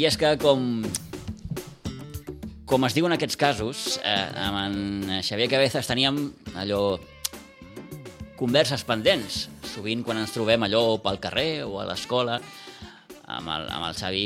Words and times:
I 0.00 0.06
és 0.08 0.16
que 0.16 0.28
com... 0.40 0.62
Com 2.70 2.86
es 2.86 2.94
diu 2.96 3.04
en 3.04 3.12
aquests 3.12 3.36
casos, 3.36 3.98
eh, 4.00 4.30
amb 4.40 4.56
en 4.56 5.20
Xavier 5.26 5.50
Cabezas 5.52 5.90
teníem 5.90 6.22
allò 6.56 6.94
converses 8.38 8.86
pendents. 8.88 9.42
Sovint 9.74 10.00
quan 10.06 10.22
ens 10.22 10.32
trobem 10.32 10.64
allò 10.64 10.96
pel 11.04 11.20
carrer 11.20 11.66
o 11.66 11.76
a 11.82 11.84
l'escola, 11.90 12.38
amb, 12.40 13.52
el, 13.58 13.68
amb 13.68 13.90
el 13.90 14.00
Xavi, 14.00 14.24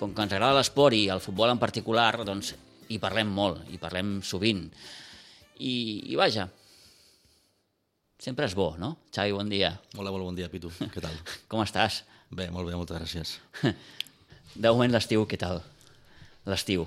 com 0.00 0.16
que 0.16 0.24
ens 0.24 0.32
agrada 0.32 0.56
l'esport 0.56 0.96
i 0.96 1.10
el 1.12 1.20
futbol 1.20 1.52
en 1.52 1.60
particular, 1.60 2.14
doncs 2.24 2.54
hi 2.88 3.02
parlem 3.02 3.28
molt, 3.36 3.66
hi 3.68 3.76
parlem 3.82 4.22
sovint. 4.24 4.64
I, 5.60 5.74
i 6.08 6.16
vaja, 6.16 6.48
sempre 8.16 8.48
és 8.48 8.56
bo, 8.56 8.72
no? 8.80 8.94
Xavi, 9.12 9.36
bon 9.36 9.52
dia. 9.52 9.74
Hola, 9.98 10.08
molt 10.08 10.30
bon 10.30 10.40
dia, 10.40 10.48
Pitu. 10.48 10.72
Què 10.80 11.04
tal? 11.04 11.20
Com 11.52 11.68
estàs? 11.68 12.06
Bé, 12.30 12.48
molt 12.54 12.70
bé, 12.70 12.78
moltes 12.78 12.96
gràcies. 12.96 13.40
De 14.54 14.72
moment 14.72 14.92
l'estiu, 14.92 15.26
què 15.28 15.38
tal? 15.40 15.60
L'estiu. 16.48 16.86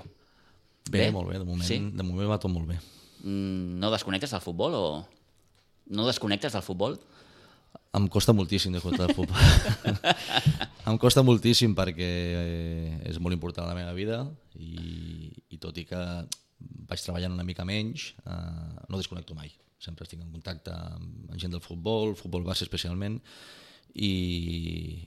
Bé, 0.90 1.06
bé, 1.06 1.10
molt 1.14 1.30
bé, 1.30 1.38
de 1.40 1.46
moment, 1.48 1.64
Sí? 1.66 1.78
de 1.80 2.04
moment 2.04 2.28
va 2.28 2.38
tot 2.40 2.52
molt 2.52 2.68
bé. 2.68 2.78
Mm, 3.24 3.78
No 3.80 3.90
desconnectes 3.90 4.30
del 4.34 4.44
futbol 4.44 4.74
o... 4.74 4.84
No 5.86 6.06
desconnectes 6.06 6.52
del 6.52 6.62
futbol? 6.64 6.98
Em 7.94 8.08
costa 8.08 8.32
moltíssim 8.34 8.72
de 8.72 8.80
del 8.80 9.14
futbol. 9.14 9.36
em 10.88 10.96
costa 10.98 11.22
moltíssim 11.22 11.74
perquè 11.76 12.08
eh, 12.08 13.02
és 13.06 13.20
molt 13.20 13.36
important 13.36 13.66
a 13.66 13.70
la 13.70 13.76
meva 13.78 13.92
vida 13.94 14.24
i, 14.58 15.30
i 15.48 15.58
tot 15.62 15.78
i 15.78 15.84
que 15.86 16.00
vaig 16.88 17.00
treballant 17.04 17.32
una 17.36 17.44
mica 17.46 17.64
menys, 17.64 18.14
eh, 18.26 18.84
no 18.88 18.98
desconnecto 18.98 19.34
mai. 19.34 19.52
Sempre 19.78 20.08
estic 20.08 20.20
en 20.20 20.32
contacte 20.32 20.72
amb, 20.72 21.30
amb 21.30 21.38
gent 21.40 21.52
del 21.54 21.62
futbol, 21.62 22.16
futbol 22.16 22.44
base 22.44 22.64
especialment, 22.66 23.20
i, 23.94 24.12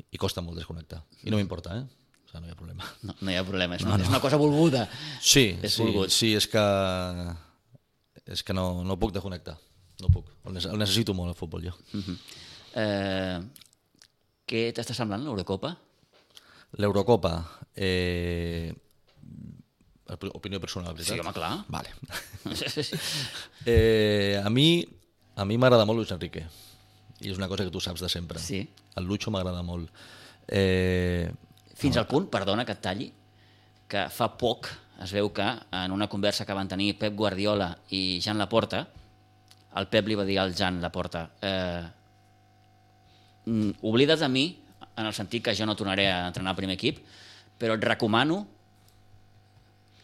i 0.10 0.18
costa 0.22 0.42
molt 0.42 0.58
desconnectar. 0.58 1.02
I 1.26 1.34
no 1.34 1.42
m'importa, 1.42 1.76
eh? 1.82 2.07
O 2.28 2.30
sigui, 2.30 2.42
no 2.44 2.48
hi 2.50 2.52
ha 2.52 2.58
problema. 2.60 2.88
No, 3.08 3.16
no 3.22 3.32
hi 3.32 3.38
ha 3.40 3.44
problema, 3.48 3.78
és, 3.80 3.86
no, 3.88 3.96
no. 3.96 4.04
és 4.04 4.10
una 4.12 4.20
cosa 4.24 4.40
volguda. 4.40 4.88
Sí, 5.24 5.46
És 5.64 5.78
sí, 5.78 5.84
volgut. 5.84 6.12
sí, 6.12 6.34
és 6.36 6.48
que, 6.52 6.64
és 8.36 8.44
que 8.44 8.56
no, 8.56 8.84
no 8.84 9.00
puc 9.00 9.16
desconnectar. 9.16 9.56
No 10.04 10.12
puc. 10.14 10.28
El, 10.46 10.60
el 10.60 10.82
necessito 10.82 11.16
molt, 11.18 11.32
el 11.34 11.40
futbol, 11.40 11.64
jo. 11.70 11.74
Eh, 12.78 13.40
què 14.48 14.68
t'està 14.76 14.94
semblant 14.94 15.24
l'Eurocopa? 15.24 15.72
L'Eurocopa, 16.78 17.32
eh, 17.74 18.76
opinió 20.36 20.60
personal, 20.62 20.94
veritat? 20.94 21.16
Sí, 21.16 21.24
home, 21.24 21.34
clar. 21.34 21.64
Vale. 21.72 21.96
eh, 23.66 24.38
a 24.44 24.52
mi 24.52 24.70
a 25.38 25.46
mi 25.46 25.58
m'agrada 25.62 25.86
molt 25.86 26.02
Luis 26.02 26.12
Enrique. 26.12 26.44
I 27.22 27.32
és 27.32 27.38
una 27.38 27.48
cosa 27.50 27.66
que 27.66 27.74
tu 27.74 27.82
saps 27.82 28.02
de 28.02 28.10
sempre. 28.10 28.40
Sí. 28.42 28.64
El 28.98 29.06
Lucho 29.06 29.30
m'agrada 29.34 29.62
molt. 29.66 29.90
Eh, 30.48 31.30
Fins 31.78 31.98
al 31.98 32.08
punt, 32.10 32.26
perdona 32.34 32.66
que 32.66 32.74
et 32.74 32.82
talli, 32.82 33.08
que 33.88 34.08
fa 34.10 34.32
poc 34.40 34.70
es 35.04 35.14
veu 35.14 35.30
que 35.30 35.46
en 35.46 35.94
una 35.94 36.08
conversa 36.10 36.46
que 36.46 36.56
van 36.58 36.68
tenir 36.68 36.96
Pep 36.98 37.14
Guardiola 37.16 37.70
i 37.94 38.20
Jan 38.24 38.40
Laporta, 38.42 38.82
el 39.78 39.88
Pep 39.94 40.08
li 40.10 40.18
va 40.18 40.26
dir 40.26 40.40
al 40.42 40.56
Jan 40.58 40.80
Laporta 40.82 41.28
eh, 41.46 41.84
mm, 43.46 43.78
oblida't 43.86 44.24
de 44.24 44.30
mi 44.34 44.48
en 44.98 45.06
el 45.06 45.14
sentit 45.14 45.44
que 45.46 45.54
jo 45.56 45.68
no 45.70 45.76
tornaré 45.78 46.08
a 46.10 46.28
entrenar 46.28 46.56
al 46.56 46.58
primer 46.58 46.80
equip, 46.80 47.04
però 47.60 47.78
et 47.78 47.86
recomano 47.86 48.40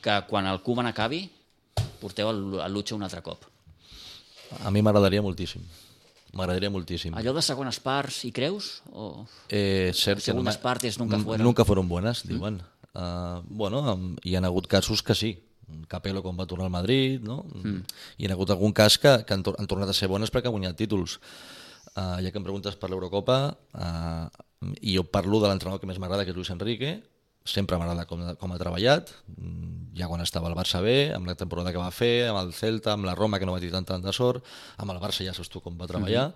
que 0.04 0.20
quan 0.30 0.46
el 0.46 0.62
Koeman 0.62 0.92
acabi 0.92 1.24
porteu 2.02 2.30
el, 2.30 2.44
el 2.62 2.74
Lucho 2.74 2.96
un 2.96 3.04
altre 3.08 3.24
cop. 3.26 3.50
a 4.62 4.70
mi 4.70 4.84
m'agradaria 4.86 5.22
moltíssim. 5.26 5.64
M'agradaria 6.34 6.72
moltíssim. 6.74 7.14
Allò 7.14 7.34
de 7.36 7.44
segones 7.46 7.78
parts, 7.80 8.24
hi 8.26 8.32
creus? 8.34 8.82
O... 8.92 9.26
Eh, 9.50 9.92
cert 9.94 10.18
que 10.20 10.32
Segundas 10.32 10.58
no- 10.58 10.64
partes 10.64 10.98
nunca 10.98 11.20
fueron. 11.22 11.46
Nunca 11.46 11.66
fueron 11.66 11.90
buenas, 11.90 12.24
diuen. 12.26 12.62
Uh, 12.94 13.42
bueno, 13.50 13.82
hi 14.24 14.36
ha 14.36 14.42
hagut 14.46 14.68
casos 14.68 15.04
que 15.06 15.14
sí. 15.18 15.34
Capello 15.90 16.22
quan 16.22 16.38
va 16.38 16.46
tornar 16.50 16.66
al 16.68 16.74
Madrid, 16.74 17.22
no? 17.22 17.44
Mm. 17.54 17.84
Hi 18.18 18.28
ha 18.28 18.34
hagut 18.34 18.50
algun 18.54 18.74
cas 18.74 18.98
que, 19.02 19.14
que 19.26 19.34
han, 19.34 19.44
tor 19.46 19.56
han 19.62 19.70
tornat 19.70 19.90
a 19.90 19.96
ser 19.98 20.10
bones 20.10 20.34
perquè 20.34 20.50
han 20.50 20.58
guanyat 20.58 20.78
títols. 20.78 21.20
Uh, 21.94 22.18
ja 22.26 22.32
que 22.34 22.42
em 22.42 22.46
preguntes 22.46 22.76
per 22.82 22.90
l'Eurocopa, 22.90 23.38
uh, 23.78 24.74
i 24.82 24.96
jo 24.98 25.04
parlo 25.06 25.38
de 25.42 25.50
l'entrenador 25.50 25.82
que 25.82 25.90
més 25.90 26.02
m'agrada, 26.02 26.26
que 26.26 26.34
és 26.34 26.38
Luis 26.38 26.50
Enrique, 26.54 26.96
sempre 27.44 27.78
m'agrada 27.78 28.06
com, 28.08 28.22
com 28.40 28.52
ha 28.54 28.60
treballat, 28.60 29.12
mm, 29.36 29.94
ja 30.00 30.08
quan 30.08 30.24
estava 30.24 30.48
al 30.50 30.56
Barça 30.58 30.82
B, 30.84 31.12
amb 31.14 31.28
la 31.28 31.36
temporada 31.36 31.74
que 31.76 31.82
va 31.82 31.92
fer, 31.92 32.30
amb 32.30 32.40
el 32.40 32.54
Celta, 32.56 32.94
amb 32.96 33.06
la 33.06 33.16
Roma, 33.16 33.40
que 33.40 33.46
no 33.46 33.56
va 33.56 33.60
tenir 33.60 33.74
tanta 33.76 34.00
de 34.00 34.14
sort, 34.16 34.46
amb 34.78 34.94
el 34.96 35.02
Barça 35.04 35.26
ja 35.26 35.36
saps 35.36 35.52
tu 35.52 35.62
com 35.62 35.76
va 35.78 35.90
treballar, 35.90 36.32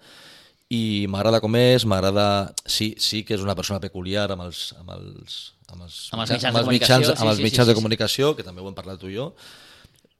i 0.69 1.07
m'agrada 1.07 1.39
com 1.39 1.55
és, 1.55 1.85
m'agrada... 1.87 2.53
Sí, 2.67 2.93
sí 2.99 3.23
que 3.23 3.37
és 3.37 3.43
una 3.43 3.55
persona 3.55 3.79
peculiar 3.79 4.27
amb 4.35 4.43
els, 4.49 4.73
amb 4.81 4.91
els, 4.97 5.37
amb 5.71 5.85
els, 5.85 6.01
Amb 6.11 6.23
els 6.23 6.33
mitjans 6.33 6.49
amb 6.51 6.59
els 6.59 6.71
mitjans, 6.71 7.05
sí, 7.07 7.13
amb 7.15 7.29
els 7.29 7.37
sí, 7.37 7.43
sí, 7.43 7.47
mitjans 7.47 7.67
sí, 7.67 7.71
de 7.71 7.77
comunicació, 7.77 8.33
que 8.35 8.43
també 8.43 8.63
ho 8.63 8.67
hem 8.67 8.75
parlat 8.75 8.99
tu 8.99 9.11
i 9.11 9.15
jo. 9.15 9.29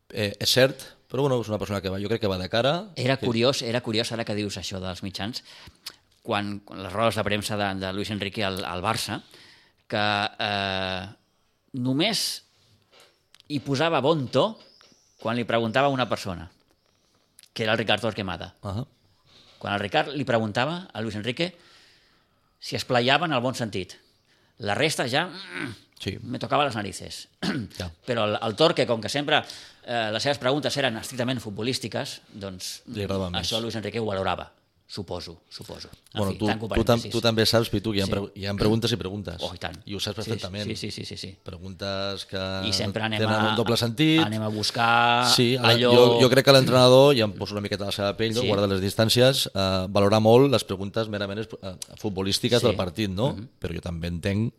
Eh, 0.07 0.31
és 0.39 0.53
cert, 0.55 0.85
però 1.11 1.25
bueno, 1.25 1.41
és 1.43 1.51
una 1.51 1.59
persona 1.59 1.81
que 1.83 1.91
va, 1.91 1.99
jo 1.99 2.07
crec 2.07 2.23
que 2.23 2.31
va 2.31 2.39
de 2.39 2.47
cara. 2.51 2.73
Era 2.95 3.17
curiós, 3.19 3.61
era 3.63 3.83
curiós 3.83 4.11
ara 4.15 4.23
que 4.27 4.35
dius 4.39 4.55
això 4.59 4.79
dels 4.83 5.03
mitjans, 5.03 5.43
quan, 6.23 6.61
quan 6.63 6.83
les 6.85 6.95
rodes 6.95 7.19
de 7.19 7.27
premsa 7.27 7.59
de, 7.59 7.73
de 7.83 7.91
Luis 7.95 8.11
Enrique 8.15 8.43
al, 8.47 8.63
al 8.67 8.83
Barça, 8.83 9.21
que 9.87 10.03
eh, 10.39 11.07
només 11.79 12.23
hi 13.47 13.59
posava 13.63 14.01
bon 14.03 14.27
to 14.27 14.49
quan 15.21 15.37
li 15.39 15.45
preguntava 15.47 15.87
a 15.87 15.93
una 15.95 16.07
persona, 16.09 16.49
que 17.53 17.63
era 17.63 17.73
el 17.73 17.79
Ricard 17.79 18.01
Torquemada. 18.01 18.53
Uh 18.61 18.69
-huh. 18.69 18.87
Quan 19.57 19.73
el 19.73 19.79
Ricard 19.79 20.13
li 20.13 20.25
preguntava 20.25 20.87
a 20.93 21.01
Luis 21.01 21.15
Enrique 21.15 21.55
si 22.59 22.75
es 22.75 22.85
playava 22.85 23.25
en 23.25 23.33
el 23.33 23.41
bon 23.41 23.55
sentit. 23.55 23.93
La 24.59 24.75
resta 24.75 25.07
ja 25.07 25.29
Sí. 25.99 26.17
me 26.21 26.37
tocava 26.37 26.63
les 26.65 26.75
narices. 26.75 27.27
Ja. 27.77 27.89
Però 28.07 28.25
el, 28.25 28.37
el 28.41 28.55
Torque, 28.55 28.85
com 28.85 29.01
que 29.01 29.09
sempre 29.09 29.43
eh, 29.85 30.09
les 30.11 30.21
seves 30.23 30.37
preguntes 30.37 30.77
eren 30.77 30.97
estrictament 30.97 31.39
futbolístiques, 31.39 32.21
doncs 32.33 32.83
agradava 32.87 33.29
més. 33.31 33.41
això 33.41 33.59
Luis 33.61 33.75
Enrique 33.75 33.99
ho 33.99 34.05
valorava. 34.05 34.51
Suposo, 34.89 35.41
suposo. 35.49 35.89
En 36.13 36.19
Bueno, 36.19 36.31
fi, 36.31 36.37
tu, 36.39 36.47
tu, 36.73 36.83
tam, 36.87 37.01
tu 37.11 37.19
també 37.19 37.43
saps, 37.45 37.67
Pitu, 37.69 37.91
que 37.91 37.97
hi 37.99 38.01
ha, 38.01 38.05
Sí. 38.05 38.11
pre 38.13 38.21
hi 38.39 38.45
ha 38.47 38.53
preguntes 38.55 38.89
i 38.93 38.95
preguntes. 38.95 39.35
Oh, 39.43 39.49
i 39.53 39.57
tant. 39.59 39.75
I 39.83 39.93
ho 39.93 39.99
saps 39.99 40.15
Sí, 40.23 40.29
perfectament. 40.31 40.63
Sí, 40.69 40.75
sí, 40.77 40.91
sí, 40.91 41.03
sí, 41.03 41.17
sí. 41.17 41.35
Preguntes 41.43 42.23
que 42.25 42.39
I 42.63 42.71
sempre 42.71 43.03
anem 43.03 43.19
tenen 43.19 43.35
a, 43.35 43.49
un 43.49 43.55
doble 43.59 43.75
sentit. 43.75 44.21
anem 44.23 44.41
a 44.41 44.47
buscar 44.47 45.27
Sí, 45.35 45.57
allò... 45.59 45.91
jo, 45.93 46.05
jo 46.21 46.29
crec 46.31 46.45
que 46.45 46.53
l'entrenador, 46.55 47.13
ja 47.17 47.25
em 47.27 47.33
poso 47.33 47.51
una 47.53 47.61
miqueta 47.61 47.83
a 47.83 47.87
la 47.87 47.91
seva 47.91 48.15
pell, 48.15 48.33
no? 48.33 48.41
Sí. 48.41 48.47
guarda 48.47 48.65
les 48.71 48.79
distàncies, 48.81 49.49
eh, 49.53 49.87
valora 49.89 50.21
molt 50.21 50.49
les 50.51 50.63
preguntes 50.63 51.09
merament 51.09 51.39
eh, 51.43 51.75
futbolístiques 51.97 52.61
Sí. 52.61 52.67
del 52.67 52.77
partit, 52.77 53.09
no? 53.11 53.35
Però 53.59 53.75
jo 53.75 53.81
també 53.81 54.07
entenc, 54.07 54.53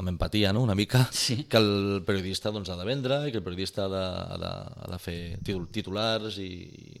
amb 0.00 0.08
empatia, 0.14 0.50
no? 0.56 0.62
una 0.64 0.74
mica, 0.74 1.02
Sí. 1.12 1.44
que 1.44 1.58
el 1.60 2.02
periodista 2.06 2.50
doncs, 2.50 2.70
ha 2.72 2.76
de 2.80 2.86
vendre 2.88 3.18
i 3.28 3.32
que 3.34 3.38
el 3.38 3.44
periodista 3.44 3.84
ha 3.84 3.90
de, 3.92 4.00
ha 4.00 4.38
de, 4.40 4.52
ha 4.84 4.88
de 4.94 4.98
fer 4.98 5.16
titul- 5.44 5.68
titulars 5.70 6.38
i, 6.40 6.48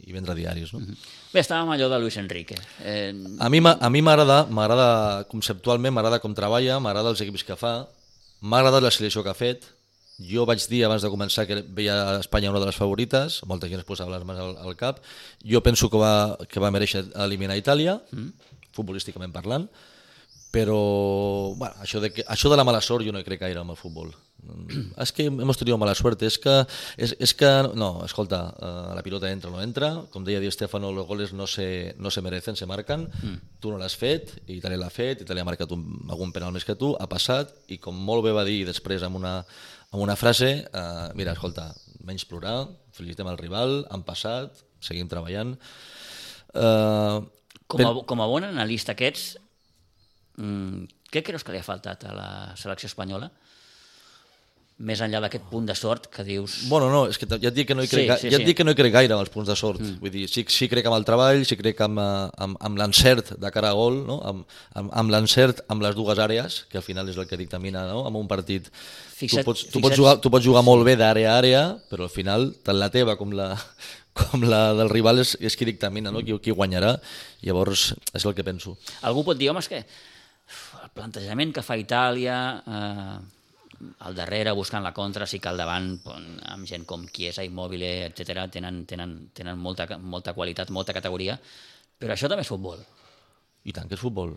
i 0.06 0.12
vendre 0.12 0.36
diaris. 0.36 0.74
No? 0.76 0.82
Bé, 1.32 1.40
estàvem 1.40 1.72
allò 1.72 1.88
de 1.88 1.98
Luis 2.02 2.18
Enrique. 2.20 2.58
Eh, 2.84 3.14
A 3.40 3.48
mi 3.48 3.60
m'a- 3.64 3.78
a 3.80 3.88
mi 3.90 4.02
m'agrada, 4.04 4.44
m'agrada 4.52 5.24
conceptualment, 5.32 5.94
m'agrada 5.96 6.20
com 6.20 6.34
treballa, 6.36 6.78
m'agrada 6.78 7.10
els 7.14 7.20
equips 7.24 7.44
que 7.48 7.56
fa, 7.56 7.74
m'agrada 8.40 8.80
la 8.84 8.90
selecció 8.92 9.24
que 9.24 9.30
ha 9.32 9.38
fet. 9.38 9.64
Jo 10.20 10.44
vaig 10.44 10.60
dir 10.68 10.82
abans 10.84 11.00
de 11.00 11.08
començar 11.08 11.46
que 11.48 11.62
veia 11.64 11.94
a 11.96 12.18
Espanya 12.20 12.50
una 12.52 12.60
de 12.60 12.66
les 12.68 12.76
favorites, 12.76 13.38
molta 13.48 13.70
gent 13.72 13.80
es 13.80 13.86
posava 13.88 14.12
les 14.18 14.26
mans 14.28 14.38
al, 14.44 14.56
al 14.60 14.76
cap. 14.76 14.98
Jo 15.40 15.62
penso 15.64 15.88
que 15.88 15.96
va, 15.96 16.36
que 16.46 16.60
va 16.60 16.68
mereixer 16.70 17.06
eliminar 17.24 17.56
Itàlia, 17.56 17.94
mm. 18.12 18.28
futbolísticament 18.76 19.32
parlant, 19.32 19.64
però 20.50 21.54
bueno, 21.54 21.74
això, 21.78 22.00
de 22.02 22.10
que, 22.12 22.24
això 22.26 22.50
de 22.50 22.58
la 22.58 22.66
mala 22.66 22.80
sort 22.82 23.06
jo 23.06 23.14
no 23.14 23.20
hi 23.22 23.26
crec 23.26 23.40
gaire 23.44 23.62
amb 23.62 23.70
el 23.70 23.78
futbol. 23.78 24.10
Mm, 24.42 24.94
És 25.02 25.12
que 25.12 25.26
hemos 25.26 25.58
tenido 25.58 25.78
mala 25.78 25.94
suerte, 25.94 26.26
és 26.26 26.38
que, 26.40 26.54
és, 26.96 27.14
és 27.20 27.34
que 27.36 27.50
no, 27.78 27.90
escolta, 28.04 28.40
eh, 28.58 28.94
la 28.96 29.04
pilota 29.06 29.30
entra 29.30 29.50
o 29.50 29.54
no 29.54 29.62
entra, 29.62 29.90
com 30.10 30.24
deia 30.24 30.40
Di 30.40 30.50
Stefano, 30.50 30.90
los 30.92 31.06
goles 31.06 31.32
no 31.32 31.46
se, 31.46 31.94
no 31.98 32.10
se 32.10 32.22
merecen, 32.22 32.56
se 32.56 32.66
marcan, 32.66 33.06
mm. 33.10 33.60
tu 33.60 33.70
no 33.70 33.78
l'has 33.78 33.96
fet, 33.96 34.32
Itàlia 34.48 34.80
l'ha 34.80 34.90
fet, 34.90 35.22
Itàlia 35.22 35.44
ha 35.44 35.48
marcat 35.48 35.70
un, 35.76 35.84
algun 36.08 36.32
penal 36.32 36.54
més 36.56 36.66
que 36.66 36.74
tu, 36.74 36.94
ha 36.98 37.06
passat, 37.06 37.52
i 37.68 37.78
com 37.78 37.94
molt 37.94 38.24
bé 38.26 38.32
va 38.34 38.46
dir 38.48 38.64
després 38.66 39.04
amb 39.06 39.20
una, 39.20 39.40
amb 39.90 40.02
una 40.02 40.16
frase, 40.18 40.50
eh, 40.66 41.08
mira, 41.18 41.36
escolta, 41.36 41.70
menys 42.06 42.26
plorar, 42.26 42.64
felicitem 42.96 43.28
el 43.30 43.38
rival, 43.38 43.84
han 43.90 44.02
passat, 44.08 44.64
seguim 44.80 45.08
treballant. 45.10 45.54
Eh, 46.54 47.20
com, 47.70 47.86
a, 47.86 47.94
com 48.08 48.24
a 48.24 48.26
bon 48.26 48.48
analista 48.48 48.96
que 48.98 49.12
ets, 49.12 49.34
mm, 50.38 50.84
què 51.10 51.22
creus 51.26 51.42
que 51.44 51.52
li 51.52 51.58
ha 51.58 51.66
faltat 51.66 52.04
a 52.06 52.14
la 52.14 52.30
selecció 52.56 52.86
espanyola? 52.86 53.30
Més 54.80 54.96
enllà 55.04 55.18
d'aquest 55.20 55.42
punt 55.50 55.66
de 55.68 55.74
sort 55.76 56.06
que 56.08 56.22
dius... 56.24 56.54
Bueno, 56.70 56.86
no, 56.88 57.02
és 57.12 57.18
que 57.20 57.26
ja 57.28 57.50
et 57.50 57.52
dic 57.52 57.66
que 57.68 57.74
no 57.76 57.82
hi 57.84 57.88
Sí, 57.90 57.98
crec, 57.98 58.06
ga- 58.08 58.14
sí, 58.16 58.30
ja 58.32 58.38
sí. 58.38 58.40
et 58.40 58.46
dic 58.48 58.56
que 58.56 58.64
no 58.64 58.72
hi 58.72 58.76
crec 58.78 58.94
gaire 58.94 59.12
amb 59.12 59.20
els 59.20 59.28
punts 59.28 59.50
de 59.50 59.56
sort. 59.60 59.82
Mm. 59.84 59.98
Vull 60.00 60.12
dir, 60.14 60.22
sí, 60.32 60.46
sí 60.48 60.70
crec 60.72 60.86
amb 60.88 60.96
el 60.96 61.04
treball, 61.04 61.42
sí 61.44 61.58
crec 61.60 61.82
amb, 61.84 62.00
eh, 62.00 62.30
amb, 62.46 62.56
amb 62.64 62.80
l'encert 62.80 63.34
de 63.42 63.50
cara 63.52 63.74
a 63.74 63.76
gol, 63.76 63.98
no? 64.08 64.16
amb, 64.30 64.46
amb, 64.80 64.88
amb 65.02 65.12
l'encert 65.12 65.60
amb 65.68 65.84
les 65.84 65.92
dues 65.98 66.16
àrees, 66.24 66.62
que 66.72 66.80
al 66.80 66.86
final 66.86 67.12
és 67.12 67.18
el 67.20 67.28
que 67.28 67.36
dictamina 67.36 67.82
no? 67.90 68.06
amb 68.08 68.16
un 68.22 68.30
partit. 68.30 68.70
Fixa't- 69.18 69.44
tu, 69.44 69.50
pots, 69.50 69.66
tu, 69.66 69.74
fixa't- 69.74 69.84
pots 69.84 70.00
jugar, 70.00 70.14
tu 70.24 70.32
pots 70.32 70.48
jugar 70.48 70.62
molt 70.64 70.88
bé 70.88 70.94
d'àrea 70.96 71.34
a 71.34 71.38
àrea, 71.42 71.62
però 71.92 72.08
al 72.08 72.14
final 72.16 72.48
tant 72.64 72.80
la 72.80 72.88
teva 72.88 73.18
com 73.20 73.36
la, 73.36 73.50
com 74.22 74.48
la 74.48 74.62
del 74.80 74.88
rival 74.88 75.20
és, 75.20 75.34
és 75.44 75.60
qui 75.60 75.68
dictamina, 75.68 76.08
no? 76.08 76.24
qui, 76.24 76.38
qui 76.40 76.56
guanyarà. 76.56 76.94
Llavors, 77.44 77.90
és 78.16 78.24
el 78.24 78.32
que 78.32 78.48
penso. 78.48 78.78
Algú 79.04 79.26
pot 79.28 79.36
dir, 79.36 79.52
home, 79.52 79.60
és 79.60 79.68
que 79.68 79.84
plantejament 80.94 81.52
que 81.54 81.62
fa 81.62 81.76
Itàlia, 81.80 82.38
eh, 82.66 83.18
al 84.04 84.14
darrere 84.14 84.52
buscant 84.52 84.84
la 84.84 84.92
contra, 84.92 85.26
sí 85.26 85.38
que 85.40 85.48
al 85.48 85.56
davant, 85.56 85.94
amb 86.52 86.66
gent 86.68 86.84
com 86.84 87.06
Chiesa, 87.08 87.44
Immobile, 87.46 88.06
etc 88.10 88.44
tenen, 88.52 88.84
tenen, 88.86 89.30
tenen 89.32 89.58
molta, 89.58 89.86
molta 89.98 90.34
qualitat, 90.36 90.68
molta 90.70 90.92
categoria, 90.92 91.38
però 91.98 92.12
això 92.16 92.28
també 92.28 92.42
és 92.44 92.48
futbol. 92.52 92.80
I 93.64 93.72
tant 93.76 93.88
que 93.88 93.94
és 93.96 94.00
futbol. 94.00 94.34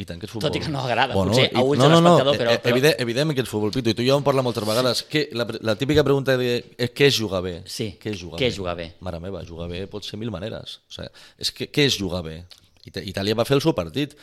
I 0.00 0.04
tant 0.08 0.20
que 0.20 0.24
és 0.24 0.32
futbol. 0.32 0.48
Tot 0.48 0.56
i 0.56 0.60
que 0.64 0.70
no 0.72 0.80
agrada, 0.80 1.12
potser, 1.12 1.50
a 1.52 1.60
ulls 1.60 1.78
no, 1.80 1.88
no, 1.90 2.00
no, 2.00 2.14
l'espectador, 2.14 2.36
però- 2.38 2.52
eh, 2.54 2.60
però- 2.62 2.72
Evident, 2.72 2.94
evidentment 3.04 3.36
que 3.36 3.42
és 3.44 3.48
futbol, 3.50 3.70
Pitu, 3.74 3.90
i 3.90 3.94
tu 3.94 4.02
i 4.02 4.08
jo 4.08 4.16
hem 4.16 4.24
parlat 4.24 4.44
moltes 4.44 4.64
vegades. 4.64 5.02
Que 5.02 5.28
la, 5.32 5.44
la 5.60 5.74
típica 5.76 6.04
pregunta 6.04 6.36
de, 6.40 6.64
és 6.78 6.90
què 6.96 7.08
és 7.10 7.18
jugar 7.18 7.42
bé? 7.42 7.62
Sí, 7.66 7.98
Què 8.00 8.12
és 8.14 8.18
jugar 8.20 8.38
què 8.40 8.48
bé? 8.48 8.54
jugar 8.56 8.76
bé? 8.76 8.86
Mare 9.00 9.20
meva, 9.20 9.42
jugar 9.44 9.68
bé 9.68 9.86
pot 9.88 10.04
ser 10.04 10.16
mil 10.16 10.30
maneres. 10.30 10.78
O 10.88 10.92
sigui, 10.94 11.08
és 11.38 11.50
que, 11.52 11.68
què 11.70 11.84
és 11.84 11.98
jugar 11.98 12.22
bé? 12.24 12.38
Itàlia 12.86 13.34
va 13.36 13.44
fer 13.44 13.56
el 13.58 13.60
seu 13.60 13.74
partit. 13.76 14.16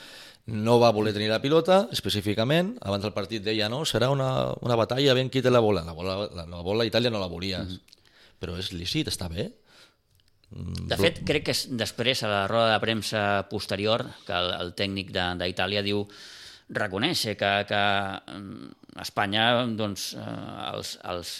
No 0.47 0.77
va 0.79 0.93
voler 0.95 1.11
tenir 1.11 1.27
la 1.27 1.41
pilota, 1.43 1.89
específicament. 1.91 2.77
Abans 2.87 3.03
del 3.03 3.11
partit 3.15 3.43
deia, 3.43 3.67
no, 3.67 3.81
serà 3.83 4.07
una, 4.13 4.53
una 4.63 4.77
batalla, 4.79 5.13
ben 5.17 5.27
qui 5.29 5.41
té 5.43 5.51
la 5.51 5.59
bola. 5.59 5.83
La 5.83 5.91
bola, 5.97 6.15
la, 6.31 6.45
la 6.47 6.61
bola 6.63 6.85
Itàlia 6.87 7.11
no 7.11 7.19
la 7.19 7.27
volia. 7.27 7.65
Mhm. 7.65 7.81
Però 8.39 8.55
és 8.61 8.71
lícit, 8.71 9.09
està 9.11 9.27
bé. 9.33 9.49
De 10.87 10.95
fet, 10.95 11.19
crec 11.27 11.43
que 11.49 11.51
és 11.51 11.65
després, 11.75 12.21
a 12.23 12.29
la 12.31 12.43
roda 12.47 12.71
de 12.71 12.79
premsa 12.79 13.21
posterior, 13.51 14.05
que 14.23 14.31
el, 14.31 14.53
el 14.61 14.69
tècnic 14.79 15.11
de- 15.11 15.33
d'Itàlia 15.41 15.81
diu 15.83 16.05
reconeix 16.69 17.25
que, 17.35 17.51
que 17.67 17.81
mm, 18.31 18.71
Espanya 19.03 19.49
doncs, 19.75 20.13
eh, 20.15 20.23
els, 20.71 20.93
els, 21.11 21.33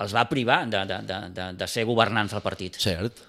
els 0.00 0.14
va 0.16 0.24
privar 0.32 0.62
de, 0.72 0.80
de, 0.88 1.02
de, 1.10 1.20
de, 1.36 1.50
de 1.60 1.68
ser 1.68 1.84
governants 1.84 2.32
al 2.32 2.44
partit. 2.46 2.80
Cert, 2.80 3.20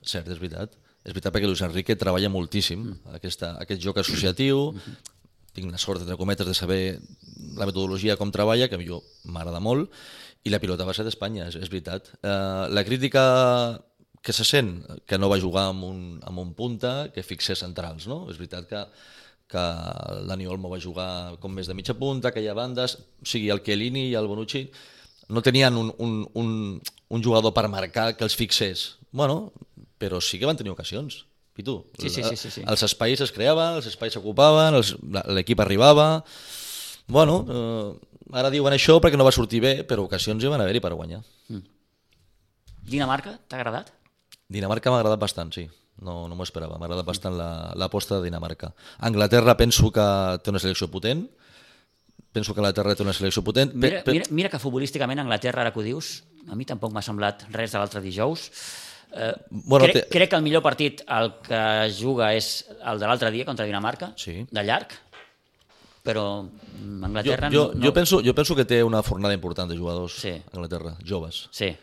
cert, 0.00 0.28
és 0.32 0.40
veritat. 0.40 0.79
És 1.00 1.14
veritat 1.14 1.32
perquè 1.32 1.48
Luis 1.48 1.62
Enrique 1.64 1.96
treballa 1.96 2.28
moltíssim 2.32 2.90
aquesta, 3.16 3.54
aquest 3.62 3.80
joc 3.80 4.02
associatiu, 4.02 4.74
tinc 5.56 5.72
la 5.72 5.80
sort, 5.80 6.02
entre 6.04 6.18
cometes, 6.20 6.46
de 6.46 6.54
saber 6.54 6.82
la 7.56 7.66
metodologia 7.68 8.18
com 8.20 8.32
treballa, 8.32 8.68
que 8.68 8.76
a 8.76 8.80
mi 8.80 8.88
m'agrada 9.24 9.62
molt, 9.64 9.90
i 10.44 10.52
la 10.52 10.60
pilota 10.60 10.86
va 10.88 10.94
ser 10.96 11.04
d'Espanya, 11.04 11.48
és, 11.48 11.56
és 11.56 11.72
veritat. 11.72 12.12
Uh, 12.20 12.68
la 12.72 12.84
crítica 12.84 13.24
que 14.22 14.34
se 14.36 14.44
sent, 14.44 14.76
que 15.08 15.18
no 15.18 15.30
va 15.32 15.40
jugar 15.40 15.70
amb 15.70 15.84
un, 15.88 16.00
amb 16.28 16.42
un 16.42 16.52
punta, 16.54 17.08
que 17.14 17.24
fixés 17.24 17.64
centrals, 17.64 18.06
no? 18.08 18.22
És 18.30 18.38
veritat 18.40 18.68
que, 18.68 18.84
que 19.50 19.64
Dani 20.28 20.46
Olmo 20.46 20.70
va 20.72 20.80
jugar 20.80 21.10
com 21.40 21.52
més 21.56 21.68
de 21.68 21.76
mitja 21.76 21.96
punta, 21.96 22.32
que 22.32 22.44
hi 22.44 22.48
ha 22.48 22.56
bandes, 22.56 22.98
o 23.00 23.28
sigui, 23.28 23.48
el 23.52 23.64
Chiellini 23.64 24.10
i 24.10 24.16
el 24.20 24.28
Bonucci 24.28 24.66
no 25.30 25.42
tenien 25.46 25.76
un, 25.78 25.92
un, 25.98 26.14
un, 26.34 26.52
un 27.08 27.24
jugador 27.24 27.54
per 27.56 27.68
marcar 27.72 28.10
que 28.16 28.26
els 28.26 28.36
fixés. 28.36 28.90
Bueno, 29.10 29.52
però 30.00 30.18
sí 30.24 30.38
que 30.40 30.48
van 30.48 30.56
tenir 30.56 30.72
ocasions. 30.72 31.26
I 31.60 31.64
tu? 31.66 31.74
Sí, 31.98 32.08
sí, 32.08 32.22
sí, 32.24 32.36
sí, 32.40 32.48
sí. 32.54 32.62
Els 32.64 32.82
espais 32.86 33.20
es 33.20 33.32
creaven, 33.36 33.74
els 33.76 33.86
espais 33.90 34.14
s'ocupaven, 34.16 34.78
la- 35.12 35.26
l'equip 35.36 35.60
arribava... 35.60 36.24
Bueno, 37.10 37.40
eh, 37.50 38.36
ara 38.38 38.52
diuen 38.54 38.72
això 38.72 39.00
perquè 39.02 39.18
no 39.18 39.26
va 39.26 39.32
sortir 39.34 39.58
bé, 39.60 39.72
però 39.84 40.04
ocasions 40.06 40.44
hi 40.44 40.48
van 40.52 40.62
haver-hi 40.62 40.80
per 40.80 40.92
guanyar. 40.94 41.18
Dinamarca, 42.86 43.36
t'ha 43.48 43.58
agradat? 43.60 43.90
Dinamarca 44.50 44.90
m'ha 44.90 45.00
agradat 45.02 45.20
bastant, 45.20 45.52
sí. 45.54 45.66
No, 46.00 46.24
no 46.30 46.36
m'ho 46.38 46.46
esperava. 46.46 46.78
M'ha 46.78 46.86
agradat 46.88 47.06
bastant 47.06 47.36
la- 47.36 47.72
l'aposta 47.76 48.16
de 48.18 48.24
Dinamarca. 48.30 48.72
Anglaterra 48.98 49.56
penso 49.58 49.90
que 49.92 50.06
té 50.42 50.50
una 50.50 50.58
selecció 50.62 50.88
potent. 50.90 51.26
Penso 52.32 52.54
que 52.54 52.60
Anglaterra 52.62 52.94
té 52.94 53.02
una 53.02 53.12
selecció 53.12 53.42
potent. 53.44 53.74
Mira, 53.74 54.02
mira, 54.06 54.24
mira 54.30 54.48
que 54.48 54.58
futbolísticament 54.62 55.18
Anglaterra, 55.20 55.62
ara 55.66 55.72
que 55.74 55.80
ho 55.80 55.82
dius, 55.82 56.22
a 56.48 56.54
mi 56.56 56.64
tampoc 56.64 56.92
m'ha 56.94 57.02
semblat 57.02 57.44
res 57.50 57.72
de 57.74 57.78
l'altre 57.78 58.00
dijous. 58.00 58.48
Eh, 59.12 59.32
Bueno, 59.50 59.84
crec, 59.86 60.04
té- 60.04 60.08
crec 60.18 60.30
que 60.30 60.36
el 60.36 60.42
millor 60.42 60.62
partit 60.62 61.02
el 61.08 61.32
que 61.42 61.60
juga 61.98 62.32
és 62.34 62.66
el 62.86 62.98
de 62.98 63.06
l'altre 63.06 63.30
dia 63.30 63.44
contra 63.44 63.66
Dinamarca, 63.66 64.12
Sí. 64.16 64.46
de 64.50 64.62
llarg, 64.64 64.88
però 66.02 66.42
mm, 66.44 67.00
jo, 67.00 67.06
Anglaterra 67.06 67.50
jo, 67.52 67.70
no, 67.74 67.84
jo, 67.84 67.92
penso, 67.92 68.20
jo 68.24 68.34
penso 68.34 68.56
que 68.56 68.64
té 68.64 68.82
una 68.84 69.02
fornada 69.02 69.34
important 69.34 69.70
de 69.70 69.76
jugadors 69.76 70.14
Sí. 70.20 70.32
Anglaterra, 70.52 70.96
joves. 71.06 71.48
Sí, 71.50 71.76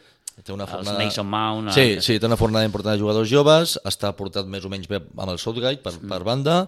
Té 0.43 0.53
una 0.53 0.65
Els 0.65 0.71
fornada... 0.71 0.99
Mason 1.03 1.25
Mount, 1.25 1.71
Sí, 1.73 1.81
el- 1.97 2.01
sí, 2.03 2.19
té 2.19 2.25
una 2.27 2.37
fornada 2.37 2.63
important 2.63 2.93
de 2.93 3.01
jugadors 3.01 3.27
joves, 3.27 3.79
està 3.83 4.11
portat 4.15 4.45
més 4.45 4.63
o 4.63 4.69
menys 4.69 4.87
bé 4.87 4.99
amb 5.17 5.31
el 5.31 5.39
Southgate 5.39 5.81
per, 5.81 5.95
per 5.97 6.19
banda 6.23 6.67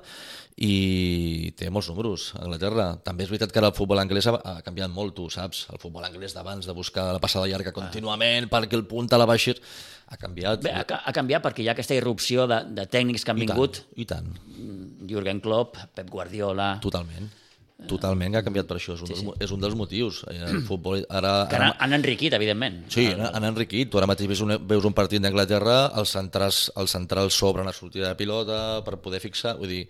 i 0.58 1.54
té 1.56 1.70
molts 1.70 1.88
números 1.92 2.32
a 2.36 2.42
Anglaterra. 2.44 2.88
També 3.06 3.24
és 3.24 3.30
veritat 3.30 3.52
que 3.54 3.60
ara 3.62 3.70
el 3.70 3.76
futbol 3.78 4.00
anglès 4.02 4.26
ha, 4.28 4.34
ha 4.44 4.56
canviat 4.66 4.90
molt, 4.90 5.14
tu 5.16 5.30
saps. 5.30 5.68
El 5.72 5.78
futbol 5.78 6.04
anglès 6.04 6.34
d'abans 6.34 6.66
de 6.66 6.74
buscar 6.74 7.12
la 7.14 7.22
passada 7.22 7.46
llarga 7.48 7.72
contínuament 7.72 8.50
perquè 8.50 8.74
el 8.76 8.88
punt 8.90 9.14
a 9.14 9.22
la 9.22 9.28
baixis 9.30 9.62
ha 10.10 10.18
canviat. 10.18 10.64
Bé, 10.66 10.72
ha, 10.74 10.86
ha 11.06 11.14
canviat 11.16 11.44
perquè 11.46 11.62
hi 11.64 11.68
ha 11.70 11.76
aquesta 11.78 11.96
irrupció 11.98 12.48
de, 12.50 12.62
de 12.78 12.86
tècnics 12.90 13.24
que 13.26 13.32
han 13.36 13.42
I 13.42 13.46
vingut, 13.48 13.82
tant, 13.84 14.00
I 14.02 14.06
tant, 14.10 14.32
Jürgen 15.10 15.40
Klopp, 15.46 15.78
Pep 15.96 16.10
Guardiola, 16.10 16.76
totalment. 16.84 17.30
Totalment 17.88 18.34
que 18.34 18.40
ha 18.42 18.44
canviat 18.44 18.68
per 18.68 18.76
això, 18.76 18.92
és 18.98 19.02
un, 19.06 19.08
dels, 19.08 19.22
mo- 19.24 19.34
és 19.40 19.52
un 19.56 19.62
dels 19.64 19.76
motius. 19.80 20.18
Eh, 20.28 20.40
El 20.50 20.58
futbol 20.68 21.00
ara, 21.08 21.46
que 21.48 21.56
ara, 21.56 21.70
han, 21.70 21.78
han 21.86 21.96
enriquit, 22.02 22.34
evidentment. 22.36 22.82
Sí, 22.92 23.06
han, 23.14 23.22
han 23.38 23.46
enriquit. 23.54 23.88
Tu 23.94 24.02
ara 24.02 24.10
mateix 24.10 24.28
veus 24.28 24.42
un, 24.44 24.52
veus 24.68 24.84
un 24.90 24.92
partit 24.98 25.24
d'Anglaterra, 25.24 25.78
els 26.02 26.12
centrals, 26.12 26.58
els 26.76 26.92
centrals 26.92 27.38
s'obren 27.40 27.72
a 27.72 27.74
sortida 27.78 28.10
de 28.12 28.18
pilota 28.20 28.58
per 28.84 28.98
poder 29.00 29.22
fixar, 29.24 29.54
vull 29.62 29.72
dir, 29.72 29.86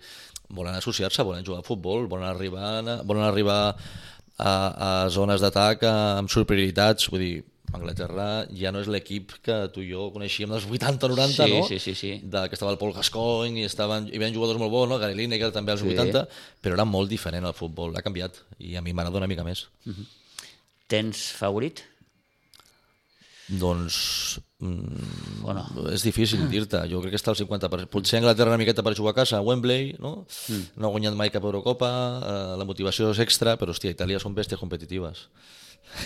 volen 0.54 0.78
associar-se, 0.78 1.26
volen 1.26 1.42
jugar 1.42 1.64
a 1.64 1.66
futbol, 1.66 2.06
volen 2.06 2.28
arribar, 2.30 2.70
volen 3.02 3.26
arribar 3.26 3.58
a, 3.74 4.52
a 4.52 4.92
zones 5.10 5.42
d'atac 5.42 5.82
amb 5.90 6.30
superioritats, 6.30 7.10
vull 7.10 7.24
dir, 7.26 7.34
Anglaterra 7.72 8.46
ja 8.56 8.72
no 8.74 8.80
és 8.82 8.88
l'equip 8.90 9.32
que 9.46 9.56
tu 9.74 9.82
i 9.84 9.90
jo 9.92 10.08
coneixíem 10.14 10.50
dels 10.50 10.64
80-90, 10.66 11.28
Sí, 11.36 11.50
no? 11.54 11.60
sí, 11.68 11.78
sí, 11.78 11.94
sí. 11.94 12.12
De, 12.24 12.42
que 12.48 12.56
estava 12.58 12.72
el 12.72 12.78
Paul 12.80 12.92
Gascoigne 12.96 13.62
i 13.62 13.68
estaven, 13.68 14.08
hi 14.10 14.16
havia 14.18 14.32
jugadors 14.34 14.58
molt 14.58 14.72
bons, 14.74 14.90
no? 14.90 14.98
Gary 14.98 15.14
Lineker 15.14 15.52
també 15.54 15.72
als 15.72 15.84
Sí. 15.84 15.92
80, 15.94 16.26
però 16.62 16.74
era 16.74 16.84
molt 16.88 17.08
diferent 17.12 17.46
el 17.46 17.54
futbol, 17.54 17.94
ha 17.96 18.02
canviat 18.02 18.42
i 18.58 18.74
a 18.76 18.82
mi 18.82 18.92
m'agrada 18.92 19.18
una 19.22 19.30
mica 19.30 19.44
més. 19.46 19.66
Tens 20.90 21.28
favorit? 21.38 21.84
Doncs 23.50 24.38
mm, 24.62 25.42
O 25.42 25.52
no? 25.56 25.64
és 25.90 26.04
difícil 26.06 26.44
dir-te, 26.52 26.84
jo 26.90 27.00
crec 27.02 27.16
que 27.16 27.18
està 27.18 27.32
al 27.32 27.38
50%. 27.38 27.88
Potser 27.90 28.20
Anglaterra 28.20 28.52
una 28.52 28.60
miqueta 28.60 28.82
per 28.86 28.92
jugar 28.94 29.10
a 29.10 29.18
casa, 29.22 29.38
a 29.40 29.42
Wembley, 29.46 29.96
no? 29.98 30.24
Mm. 30.48 30.60
no 30.78 30.86
ha 30.86 30.92
guanyat 30.94 31.16
mai 31.18 31.30
cap 31.34 31.42
Eurocopa, 31.48 31.88
eh, 32.20 32.58
la 32.60 32.66
motivació 32.68 33.10
és 33.10 33.18
extra, 33.24 33.56
però 33.58 33.74
hòstia, 33.74 33.90
Itàlia 33.96 34.20
són 34.22 34.36
bèsties 34.36 34.60
competitives. 34.60 35.24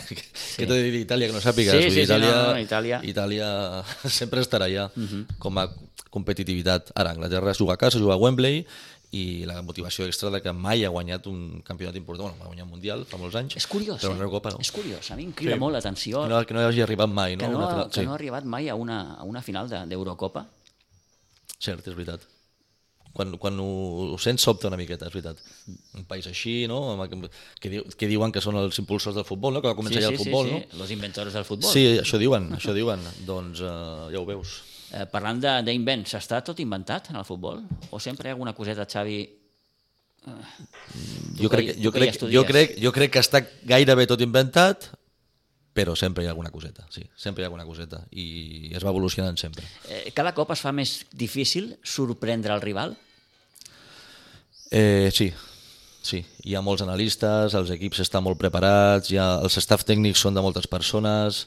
Sí. 0.09 0.17
Què 0.17 0.67
t'he 0.67 0.73
de 0.75 0.83
dir 0.85 0.93
d'Itàlia 0.95 1.27
que 1.29 1.35
no 1.37 1.41
sàpigues? 1.43 1.75
Sí, 1.75 1.89
sí, 1.91 1.95
sí, 1.97 2.03
Itàlia, 2.07 2.31
no, 2.35 2.53
no, 2.55 2.59
Itàlia. 2.63 3.01
Itàlia 3.05 3.49
sempre 4.21 4.41
estarà 4.45 4.67
allà 4.71 4.89
com 5.39 5.59
a 5.59 5.69
competitivitat. 6.11 6.93
Ara, 6.95 7.11
Anglaterra 7.17 7.55
juga 7.59 7.75
a 7.75 7.81
casa, 7.81 7.99
juga 7.99 8.15
a 8.15 8.21
Wembley, 8.23 8.65
i 9.15 9.45
la 9.47 9.61
motivació 9.63 10.07
extra 10.11 10.31
de 10.35 10.41
que 10.43 10.51
mai 10.53 10.83
ha 10.85 10.89
guanyat 10.91 11.27
un 11.31 11.61
campionat 11.63 11.95
important, 11.95 12.33
bueno, 12.33 12.41
va 12.43 12.49
guanyar 12.51 12.65
un 12.67 12.71
Mundial 12.73 13.05
fa 13.07 13.19
molts 13.21 13.37
anys, 13.39 13.55
És 13.61 13.67
curiós, 13.71 14.01
però 14.03 14.11
eh? 14.11 14.17
una 14.17 14.25
Eurocopa 14.25 14.51
no. 14.51 14.59
És 14.65 14.73
curiós, 14.75 15.11
a 15.11 15.17
mi 15.17 15.29
em 15.29 15.33
crida 15.33 15.55
Sí. 15.55 15.61
molt 15.63 15.77
l'atenció 15.77 16.25
Que 16.25 16.33
no, 16.33 16.41
que 16.47 16.55
no 16.57 16.65
hagi 16.67 16.83
arribat 16.83 17.09
mai, 17.15 17.37
no? 17.37 17.45
que 17.45 17.51
no, 17.53 17.59
Una 17.59 17.69
ha, 17.85 17.89
que 17.91 18.03
no 18.03 18.11
ha 18.11 18.19
arribat 18.19 18.45
mai 18.45 18.69
a 18.69 18.75
una, 18.75 19.15
a 19.15 19.23
una 19.23 19.43
final 19.43 19.69
de- 19.71 19.85
d'Eurocopa. 19.87 20.47
Cert, 21.61 21.87
és 21.87 21.95
veritat. 21.95 22.27
Quan, 23.15 23.37
quan 23.39 23.59
ho, 23.63 23.67
ho 24.11 24.19
sents 24.19 24.43
sobta 24.43 24.67
una 24.67 24.77
miqueta, 24.77 25.07
és 25.07 25.15
veritat. 25.15 25.39
Un 25.95 26.05
país 26.11 26.27
així, 26.27 26.65
no? 26.67 26.81
Que, 27.63 27.71
diu, 27.71 27.85
que 27.95 28.09
diuen 28.11 28.35
que 28.35 28.43
són 28.43 28.59
els 28.59 28.79
impulsors 28.83 29.15
del 29.15 29.27
futbol, 29.29 29.55
no? 29.55 29.63
Que 29.63 29.71
va 29.71 29.79
començar 29.79 30.03
ja 30.03 30.11
el 30.11 30.19
futbol, 30.19 30.49
sí, 30.51 30.57
no? 30.57 30.63
sí, 30.67 30.79
los 30.81 30.91
inventors 30.91 31.37
del 31.39 31.47
futbol. 31.47 31.71
Sí, 31.71 31.85
això 32.03 32.19
diuen, 32.19 32.51
això 32.59 32.75
diuen. 32.75 33.05
doncs 33.29 33.63
uh, 33.63 34.11
ja 34.11 34.19
ho 34.19 34.27
veus. 34.27 34.57
Eh, 34.91 35.07
parlant 35.11 35.39
de- 35.43 35.61
d'invents, 35.67 36.17
està 36.19 36.43
tot 36.45 36.59
inventat 36.63 37.13
en 37.15 37.17
el 37.23 37.25
futbol? 37.27 37.63
O 37.91 38.03
sempre 38.03 38.29
hi 38.29 38.33
ha 38.33 38.35
alguna 38.35 38.53
coseta, 38.55 38.87
Xavi? 38.87 39.23
Jo 40.25 41.49
que 41.51 41.57
crec, 41.57 41.71
jo, 41.83 41.91
crec, 41.93 42.19
jo, 42.33 42.45
crec, 42.49 42.77
jo 42.81 42.93
crec 42.97 43.11
que 43.13 43.21
està 43.23 43.43
gairebé 43.69 44.07
tot 44.09 44.23
inventat, 44.25 44.87
però 45.75 45.97
sempre 45.99 46.23
hi 46.23 46.29
ha 46.29 46.33
alguna 46.33 46.53
coseta, 46.55 46.87
sí, 46.91 47.03
sempre 47.19 47.43
hi 47.43 47.45
ha 47.45 47.49
alguna 47.51 47.67
coseta, 47.67 48.05
i 48.15 48.71
es 48.75 48.85
va 48.85 48.93
evolucionant 48.95 49.37
sempre. 49.41 49.67
Eh, 49.91 50.13
cada 50.15 50.33
cop 50.37 50.53
es 50.55 50.63
fa 50.63 50.73
més 50.73 51.01
difícil 51.11 51.75
sorprendre 51.83 52.55
el 52.55 52.63
rival? 52.63 52.95
Eh, 54.71 55.11
sí, 55.15 55.33
sí. 56.03 56.23
Hi 56.47 56.55
ha 56.55 56.63
molts 56.63 56.85
analistes, 56.87 57.57
els 57.59 57.75
equips 57.75 58.05
estan 58.07 58.25
molt 58.27 58.39
preparats, 58.41 59.11
hi 59.11 59.19
ha, 59.19 59.29
els 59.43 59.59
staff 59.59 59.85
tècnics 59.89 60.23
són 60.23 60.39
de 60.39 60.45
moltes 60.45 60.71
persones, 60.71 61.45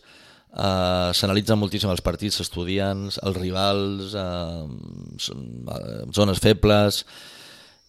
eh, 0.51 1.09
s'analitzen 1.15 1.59
moltíssim 1.59 1.91
els 1.93 2.03
partits, 2.03 2.41
s'estudien, 2.41 3.07
els 3.07 3.39
rivals, 3.39 4.13
eh, 4.13 5.31
eh, 5.31 6.03
zones 6.19 6.43
febles... 6.43 7.05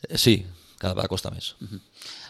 Eh, 0.07 0.15
sí, 0.15 0.39
cada 0.79 0.95
vegada 0.95 1.11
costa 1.11 1.35
més. 1.35 1.57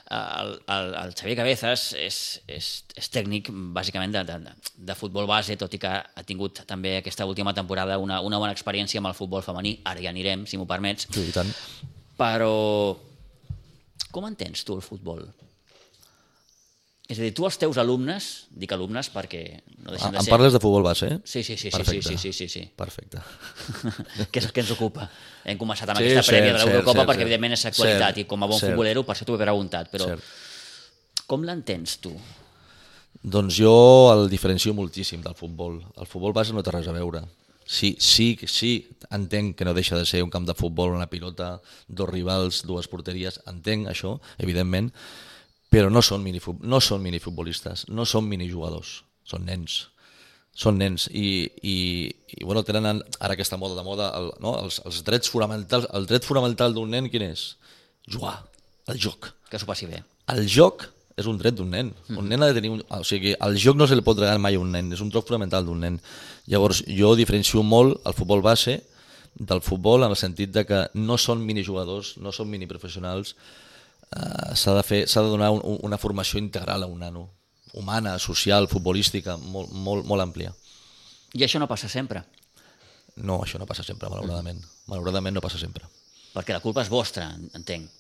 El, 0.09 0.55
el, 0.73 0.95
el 1.03 1.11
Xavier 1.13 1.37
Cabezas 1.37 1.83
és, 2.01 2.19
és, 2.49 2.69
és 2.97 3.09
tècnic 3.13 3.51
bàsicament 3.77 4.15
de, 4.15 4.23
de, 4.25 4.55
de 4.89 4.95
futbol 4.97 5.27
base, 5.29 5.57
tot 5.61 5.75
i 5.77 5.81
que 5.83 5.91
ha 6.01 6.25
tingut 6.25 6.63
també 6.71 6.95
aquesta 6.97 7.27
última 7.29 7.53
temporada 7.53 7.99
una, 8.01 8.23
una 8.25 8.39
bona 8.41 8.55
experiència 8.57 9.03
amb 9.03 9.11
el 9.11 9.17
futbol 9.19 9.45
femení, 9.45 9.75
ara 9.85 10.01
ja 10.01 10.09
anirem, 10.09 10.47
si 10.49 10.57
m'ho 10.57 10.65
permets, 10.71 11.05
Sí, 11.13 11.27
i 11.29 11.35
tant. 11.37 11.53
però 12.17 12.97
com 14.11 14.25
entens 14.31 14.65
tu 14.65 14.79
el 14.79 14.83
futbol? 14.87 15.27
És 17.09 17.17
a 17.17 17.23
dir, 17.25 17.31
tu 17.33 17.47
els 17.49 17.57
teus 17.57 17.79
alumnes, 17.81 18.25
dic 18.53 18.73
alumnes 18.77 19.09
perquè 19.09 19.63
no 19.81 19.95
deixen 19.95 20.13
de 20.13 20.19
Em 20.21 20.25
ser... 20.27 20.33
parles 20.35 20.53
de 20.53 20.61
futbol 20.61 20.83
base, 20.85 21.07
eh? 21.15 21.19
Sí, 21.25 21.41
sí, 21.43 21.57
sí, 21.57 21.71
sí, 21.71 21.71
sí, 21.71 21.77
Perfecte. 21.79 22.03
sí, 22.11 22.17
sí, 22.19 22.33
sí, 22.37 22.49
sí. 22.53 22.63
Perfecte. 22.77 23.23
que 24.31 24.43
és 24.43 24.45
el 24.45 24.53
que 24.53 24.61
ens 24.61 24.73
ocupa. 24.75 25.07
Hem 25.49 25.57
començat 25.57 25.89
amb 25.89 26.03
Sí, 26.03 26.05
aquesta 26.11 26.27
cert, 26.27 26.35
prèvia 26.37 26.53
de 26.59 26.67
l'Eurocopa 26.67 27.07
perquè 27.07 27.23
cert. 27.23 27.25
evidentment 27.31 27.57
és 27.57 27.65
actualitat 27.71 28.11
Cert, 28.13 28.21
i 28.21 28.27
com 28.29 28.45
a 28.45 28.49
bon 28.51 28.61
cert. 28.61 28.75
futbolero 28.75 29.07
per 29.09 29.15
això 29.17 29.25
t'ho 29.25 29.39
he 29.39 29.41
preguntat, 29.41 29.89
però 29.95 30.11
Cert. 30.13 30.29
Com 31.29 31.47
l'entens 31.49 31.97
tu? 32.05 32.13
Doncs 33.23 33.57
jo 33.57 33.73
el 34.13 34.29
diferencio 34.31 34.75
moltíssim 34.77 35.23
del 35.25 35.35
futbol. 35.35 35.81
El 35.97 36.07
futbol 36.07 36.33
base 36.37 36.53
no 36.53 36.63
té 36.63 36.71
res 36.77 36.89
a 36.89 36.95
veure. 36.95 37.23
Sí, 37.69 37.95
sí, 38.01 38.31
sí, 38.49 38.75
entenc 39.13 39.57
que 39.59 39.65
no 39.65 39.75
deixa 39.77 39.97
de 39.99 40.05
ser 40.09 40.23
un 40.25 40.31
camp 40.33 40.47
de 40.49 40.55
futbol, 40.57 40.95
una 40.97 41.09
pilota, 41.11 41.59
dos 41.89 42.09
rivals, 42.09 42.63
dues 42.65 42.87
porteries, 42.89 43.41
entenc 43.51 43.89
això, 43.93 44.15
evidentment, 44.41 44.93
però 45.69 45.93
no 45.93 46.03
són, 46.05 46.25
minifut 46.25 46.61
no 46.65 46.81
són 46.81 47.03
minifutbolistes, 47.05 47.87
no 47.89 48.07
són 48.09 48.29
minijugadors, 48.31 49.03
són 49.29 49.47
nens 49.49 49.87
són 50.59 50.75
nens 50.81 51.05
i, 51.15 51.47
i, 51.63 51.77
i 52.35 52.43
bueno, 52.43 52.65
tenen 52.67 53.03
ara 53.21 53.35
aquesta 53.37 53.59
moda 53.61 53.77
de 53.79 53.85
moda 53.87 54.09
el, 54.19 54.33
no? 54.43 54.57
els, 54.59 54.81
els 54.89 55.05
drets 55.07 55.31
fonamentals 55.31 55.87
el 55.95 56.09
dret 56.11 56.27
fonamental 56.27 56.75
d'un 56.75 56.91
nen 56.91 57.07
quin 57.13 57.29
és? 57.29 57.53
jugar, 58.11 58.41
el 58.91 58.99
joc 58.99 59.31
que 59.53 59.61
s'ho 59.61 59.69
passi 59.69 59.87
bé 59.87 60.03
el 60.35 60.49
joc 60.51 60.89
és 61.19 61.27
un 61.27 61.39
dret 61.41 61.57
d'un 61.59 61.71
nen. 61.73 61.91
Un 62.15 62.29
nen 62.31 62.45
ha 62.45 62.49
de 62.53 62.55
tenir 62.61 62.71
un... 62.71 62.83
O 62.95 63.01
sigui, 63.07 63.33
el 63.43 63.57
joc 63.59 63.79
no 63.79 63.89
se 63.91 63.97
li 63.99 64.05
pot 64.07 64.21
regalar 64.21 64.39
mai 64.39 64.55
a 64.55 64.61
un 64.63 64.71
nen, 64.71 64.93
és 64.95 65.03
un 65.03 65.11
troc 65.11 65.27
fonamental 65.27 65.67
d'un 65.67 65.81
nen. 65.83 65.97
Llavors, 66.47 66.85
jo 66.87 67.15
diferencio 67.19 67.65
molt 67.67 68.07
el 68.07 68.15
futbol 68.15 68.45
base 68.45 68.79
del 69.35 69.63
futbol 69.67 70.07
en 70.07 70.15
el 70.15 70.21
sentit 70.21 70.53
de 70.55 70.63
que 70.69 70.85
no 70.95 71.19
són 71.19 71.43
minijugadors, 71.47 72.15
no 72.23 72.31
són 72.35 72.51
miniprofessionals, 72.53 73.35
eh, 74.17 74.55
s'ha 74.55 74.75
de, 74.77 74.85
fer, 74.87 75.03
s'ha 75.09 75.25
de 75.25 75.33
donar 75.33 75.51
un, 75.55 75.63
una 75.83 75.99
formació 75.99 76.41
integral 76.41 76.85
a 76.85 76.91
un 76.91 77.01
nano, 77.05 77.29
humana, 77.75 78.19
social, 78.19 78.69
futbolística, 78.69 79.37
molt, 79.37 79.73
molt, 79.73 80.07
molt 80.09 80.25
àmplia. 80.25 80.55
I 81.37 81.45
això 81.45 81.61
no 81.61 81.69
passa 81.69 81.91
sempre? 81.93 82.25
No, 83.19 83.43
això 83.43 83.59
no 83.59 83.67
passa 83.67 83.85
sempre, 83.85 84.09
malauradament. 84.11 84.63
Malauradament 84.89 85.35
no 85.37 85.45
passa 85.45 85.59
sempre. 85.61 85.89
Perquè 86.35 86.55
la 86.55 86.63
culpa 86.65 86.85
és 86.85 86.91
vostra, 86.93 87.27
entenc. 87.59 87.91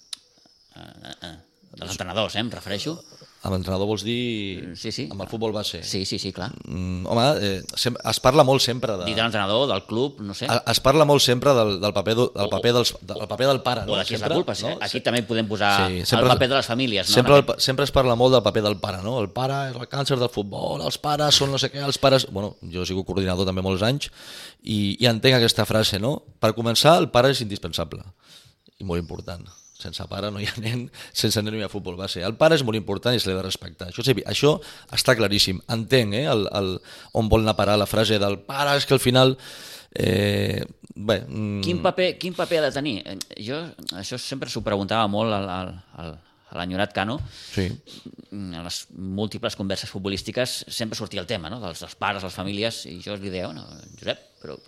Eh, 0.78 1.14
eh, 1.26 1.36
dels 1.78 1.90
entrenadors, 1.94 2.34
eh, 2.36 2.40
em 2.44 2.50
refereixo. 2.50 2.98
Amb 3.46 3.54
l'entrenador 3.54 3.86
vols 3.86 4.02
dir 4.02 4.72
Sí, 4.74 4.90
sí. 4.90 5.04
amb 5.12 5.20
el 5.22 5.28
futbol 5.30 5.52
base? 5.54 5.78
Sí, 5.86 6.00
sí, 6.04 6.18
sí, 6.18 6.32
clar. 6.34 6.48
Mm, 6.66 7.06
home, 7.06 7.26
eh, 7.40 7.62
sem- 7.78 7.94
es 8.10 8.18
parla 8.18 8.42
molt 8.42 8.60
sempre 8.60 8.96
de... 8.98 9.04
Dir 9.06 9.14
de 9.14 9.22
l'entrenador, 9.22 9.68
del 9.70 9.84
club, 9.86 10.16
no 10.26 10.34
sé. 10.34 10.48
Es 10.66 10.80
parla 10.82 11.04
molt 11.06 11.22
sempre 11.22 11.54
del, 11.54 11.76
del, 11.80 11.92
paper, 11.94 12.16
do- 12.16 12.32
del, 12.34 12.48
paper, 12.50 12.72
dels, 12.74 12.90
del 13.00 13.28
paper 13.30 13.46
del 13.46 13.60
pare. 13.62 13.82
o 13.82 13.86
No? 13.86 13.96
de 13.96 14.04
qui 14.08 14.14
és 14.18 14.20
la 14.24 14.28
culpa. 14.32 14.56
Sí. 14.58 14.66
no? 14.66 14.74
Aquí 14.82 15.00
també 15.06 15.22
podem 15.22 15.46
posar 15.46 15.86
Sí, 15.86 16.00
el 16.00 16.06
sempre- 16.10 16.28
paper 16.34 16.48
de 16.48 16.56
les 16.56 16.66
famílies. 16.66 17.08
No? 17.08 17.14
Sempre, 17.14 17.36
el, 17.38 17.44
sempre 17.62 17.84
es 17.86 17.92
parla 17.94 18.16
molt 18.16 18.34
del 18.34 18.42
paper 18.42 18.62
del 18.66 18.76
pare, 18.82 19.04
no? 19.06 19.20
El 19.20 19.30
pare 19.30 19.60
és 19.70 19.76
el 19.76 19.86
càncer 19.88 20.18
del 20.18 20.28
futbol, 20.34 20.82
els 20.82 20.98
pares 20.98 21.38
són 21.38 21.52
no 21.54 21.58
sé 21.62 21.70
què, 21.70 21.78
els 21.86 21.98
pares... 22.02 22.26
Bueno, 22.32 22.56
jo 22.62 22.82
he 22.82 22.86
sigut 22.90 23.06
coordinador 23.06 23.46
també 23.46 23.62
molts 23.62 23.86
anys 23.86 24.10
i, 24.64 24.96
i 24.98 25.06
entenc 25.06 25.36
aquesta 25.38 25.64
frase, 25.64 26.00
no? 26.02 26.24
Per 26.42 26.50
començar, 26.58 26.98
el 26.98 27.06
pare 27.14 27.30
és 27.30 27.40
indispensable 27.46 28.02
i 28.80 28.84
molt 28.84 28.98
important. 28.98 29.46
Sense 29.78 30.02
pare 30.10 30.30
no 30.34 30.40
hi 30.42 30.46
ha 30.50 30.54
nen, 30.58 30.88
sense 31.14 31.38
nen 31.42 31.54
no 31.54 31.60
hi 31.60 31.62
ha 31.62 31.70
futbol 31.70 31.94
base. 31.98 32.18
El 32.26 32.34
pare 32.40 32.56
és 32.58 32.64
molt 32.66 32.74
important 32.80 33.14
i 33.14 33.20
se 33.22 33.30
l'ha 33.30 33.36
de 33.38 33.44
respectar. 33.46 33.86
Això, 33.92 34.02
és 34.02 34.08
evi- 34.10 34.24
això 34.26 34.56
està 34.96 35.14
claríssim. 35.14 35.60
Entenc 35.70 36.16
eh, 36.18 36.24
el, 36.32 36.48
el, 36.58 36.72
on 37.20 37.28
vol 37.30 37.44
anar 37.46 37.54
a 37.54 37.60
parar 37.60 37.76
la 37.78 37.86
frase 37.86 38.18
del 38.18 38.40
pare, 38.48 38.74
és 38.80 38.86
que 38.88 38.96
al 38.98 39.02
final... 39.04 39.36
Eh, 39.94 40.64
bé, 40.94 41.22
mm, 41.26 41.62
Quin 41.64 41.78
paper, 41.82 42.10
quin 42.20 42.34
paper 42.36 42.58
ha 42.60 42.66
de 42.66 42.72
tenir? 42.74 42.96
Eh, 43.06 43.14
Jo 43.46 43.62
això 43.96 44.18
sempre 44.20 44.50
s'ho 44.52 44.60
preguntava 44.66 45.06
molt 45.08 45.32
al, 45.32 45.46
al, 45.48 45.70
al, 46.02 46.10
a 46.50 46.58
l'enyorat 46.58 46.92
Cano, 46.92 47.16
sí. 47.54 47.64
en 48.34 48.52
les 48.64 48.82
múltiples 48.98 49.56
converses 49.56 49.88
futbolístiques 49.90 50.58
sempre 50.68 50.98
sortia 50.98 51.22
el 51.22 51.26
tema 51.30 51.48
no? 51.52 51.58
dels, 51.62 51.80
dels 51.86 51.94
pares, 51.96 52.22
les 52.26 52.34
famílies, 52.36 52.82
i 52.90 52.98
jo 53.04 53.16
li 53.16 53.30
deia, 53.32 53.48
no, 53.54 53.64
Josep, 53.98 54.26
però 54.42 54.58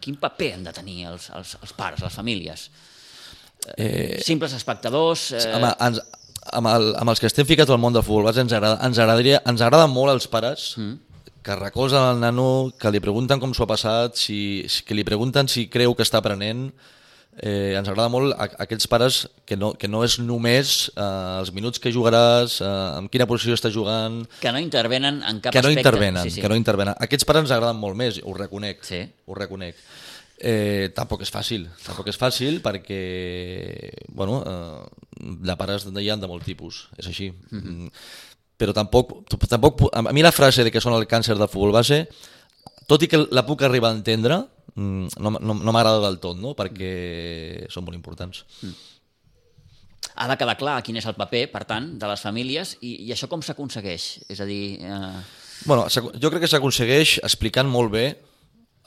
quin 0.00 0.16
paper 0.20 0.52
han 0.58 0.64
de 0.68 0.72
tenir 0.76 1.04
els, 1.08 1.30
els, 1.36 1.56
els 1.62 1.72
pares, 1.76 2.02
les 2.04 2.14
famílies? 2.20 2.68
Eh... 3.76 4.20
Simples 4.24 4.54
espectadors... 4.56 5.30
Eh... 5.32 5.44
Home, 5.56 5.72
ens, 5.86 6.00
amb, 6.52 6.70
el, 6.72 6.92
amb 7.00 7.12
els 7.12 7.20
que 7.22 7.28
estem 7.30 7.48
ficats 7.48 7.70
al 7.70 7.80
món 7.82 7.94
del 7.96 8.04
futbol 8.06 8.28
base 8.30 8.42
ens 8.44 8.54
agrada, 8.56 8.80
ens 8.86 8.98
agradaria, 8.98 9.42
ens 9.46 9.62
agrada 9.64 9.88
molt 9.90 10.14
els 10.14 10.28
pares 10.30 10.70
mm. 10.78 10.94
que 11.46 11.58
recolzen 11.58 12.06
el 12.14 12.22
nano, 12.22 12.46
que 12.80 12.92
li 12.92 13.02
pregunten 13.02 13.42
com 13.42 13.52
s'ho 13.56 13.66
ha 13.66 13.70
passat, 13.74 14.16
si, 14.20 14.40
que 14.86 14.96
li 14.96 15.04
pregunten 15.06 15.48
si 15.48 15.68
creu 15.72 15.94
que 15.96 16.06
està 16.06 16.20
aprenent. 16.22 16.70
Eh, 17.40 17.76
ens 17.78 17.86
agrada 17.88 18.10
molt 18.12 18.34
a, 18.34 18.48
a 18.50 18.64
aquells 18.66 18.88
pares 18.90 19.20
que 19.48 19.56
no, 19.56 19.70
que 19.78 19.88
no 19.88 20.02
és 20.04 20.18
només 20.20 20.90
eh, 20.90 21.04
els 21.38 21.52
minuts 21.56 21.80
que 21.80 21.92
jugaràs, 21.94 22.58
eh, 22.60 22.72
en 22.98 23.06
quina 23.08 23.24
posició 23.30 23.54
està 23.56 23.70
jugant, 23.72 24.18
que 24.42 24.50
no 24.52 24.60
intervenen 24.60 25.22
en 25.22 25.38
cap 25.40 25.54
que 25.54 25.62
no 25.62 25.70
aspecte. 25.70 25.86
intervenen, 25.86 26.24
sí, 26.26 26.34
sí. 26.34 26.42
que 26.42 26.50
no 26.50 26.58
intervenen. 26.58 26.98
Aquests 27.00 27.24
pares 27.24 27.46
ens 27.46 27.54
agraden 27.54 27.78
molt 27.80 27.96
més, 27.96 28.18
ho 28.26 28.34
reconec, 28.36 28.82
Sí. 28.84 29.04
ho 29.30 29.38
reconec. 29.38 29.78
Eh, 30.40 30.88
tampoc 30.96 31.20
és 31.20 31.28
fàcil, 31.28 31.66
tampoc 31.84 32.06
és 32.08 32.16
fàcil 32.16 32.62
perquè, 32.64 33.00
bueno, 34.08 34.38
eh, 34.40 35.10
de 35.20 35.56
pares 35.60 35.84
hi 35.84 36.08
ha 36.08 36.16
de 36.16 36.30
molt 36.30 36.46
tipus, 36.48 36.86
és 36.96 37.06
així. 37.06 37.28
Mm 37.50 37.60
-hmm. 37.60 37.90
Però 38.56 38.72
tampoc, 38.72 39.28
tampoc, 39.48 39.90
a 39.92 40.12
mi 40.12 40.22
la 40.22 40.32
frase 40.32 40.64
de 40.64 40.70
que 40.70 40.80
són 40.80 40.94
el 40.94 41.06
càncer 41.06 41.36
del 41.36 41.48
futbol 41.48 41.72
base, 41.72 42.08
tot 42.86 43.02
i 43.02 43.08
que 43.08 43.26
la 43.30 43.44
puc 43.44 43.62
arribar 43.62 43.90
a 43.90 43.96
entendre, 43.96 44.46
mm, 44.74 45.06
no, 45.18 45.30
no, 45.30 45.54
no 45.54 45.72
m'agrada 45.72 46.00
del 46.00 46.18
tot, 46.18 46.36
no? 46.36 46.54
perquè 46.54 47.66
són 47.68 47.84
molt 47.84 47.96
importants. 47.96 48.44
Ha 50.14 50.28
de 50.28 50.36
quedar 50.36 50.56
clar 50.56 50.82
quin 50.82 50.96
és 50.96 51.06
el 51.06 51.14
paper, 51.14 51.50
per 51.52 51.64
tant, 51.64 51.98
de 51.98 52.06
les 52.06 52.20
famílies 52.20 52.76
i, 52.80 53.06
i 53.06 53.12
això 53.12 53.28
com 53.28 53.42
s'aconsegueix? 53.42 54.24
És 54.28 54.40
a 54.40 54.44
dir, 54.44 54.78
eh, 54.80 55.20
Bueno, 55.66 55.86
jo 55.90 56.30
crec 56.30 56.40
que 56.40 56.48
s'aconsegueix 56.48 57.18
explicant 57.22 57.68
molt 57.68 57.92
bé 57.92 58.04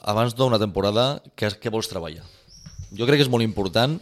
abans 0.04 0.34
d'una 0.36 0.60
temporada 0.60 1.22
què, 1.38 1.50
què 1.60 1.72
vols 1.72 1.88
treballar. 1.90 2.24
Jo 2.94 3.08
crec 3.08 3.20
que 3.20 3.26
és 3.26 3.32
molt 3.32 3.44
important, 3.44 3.96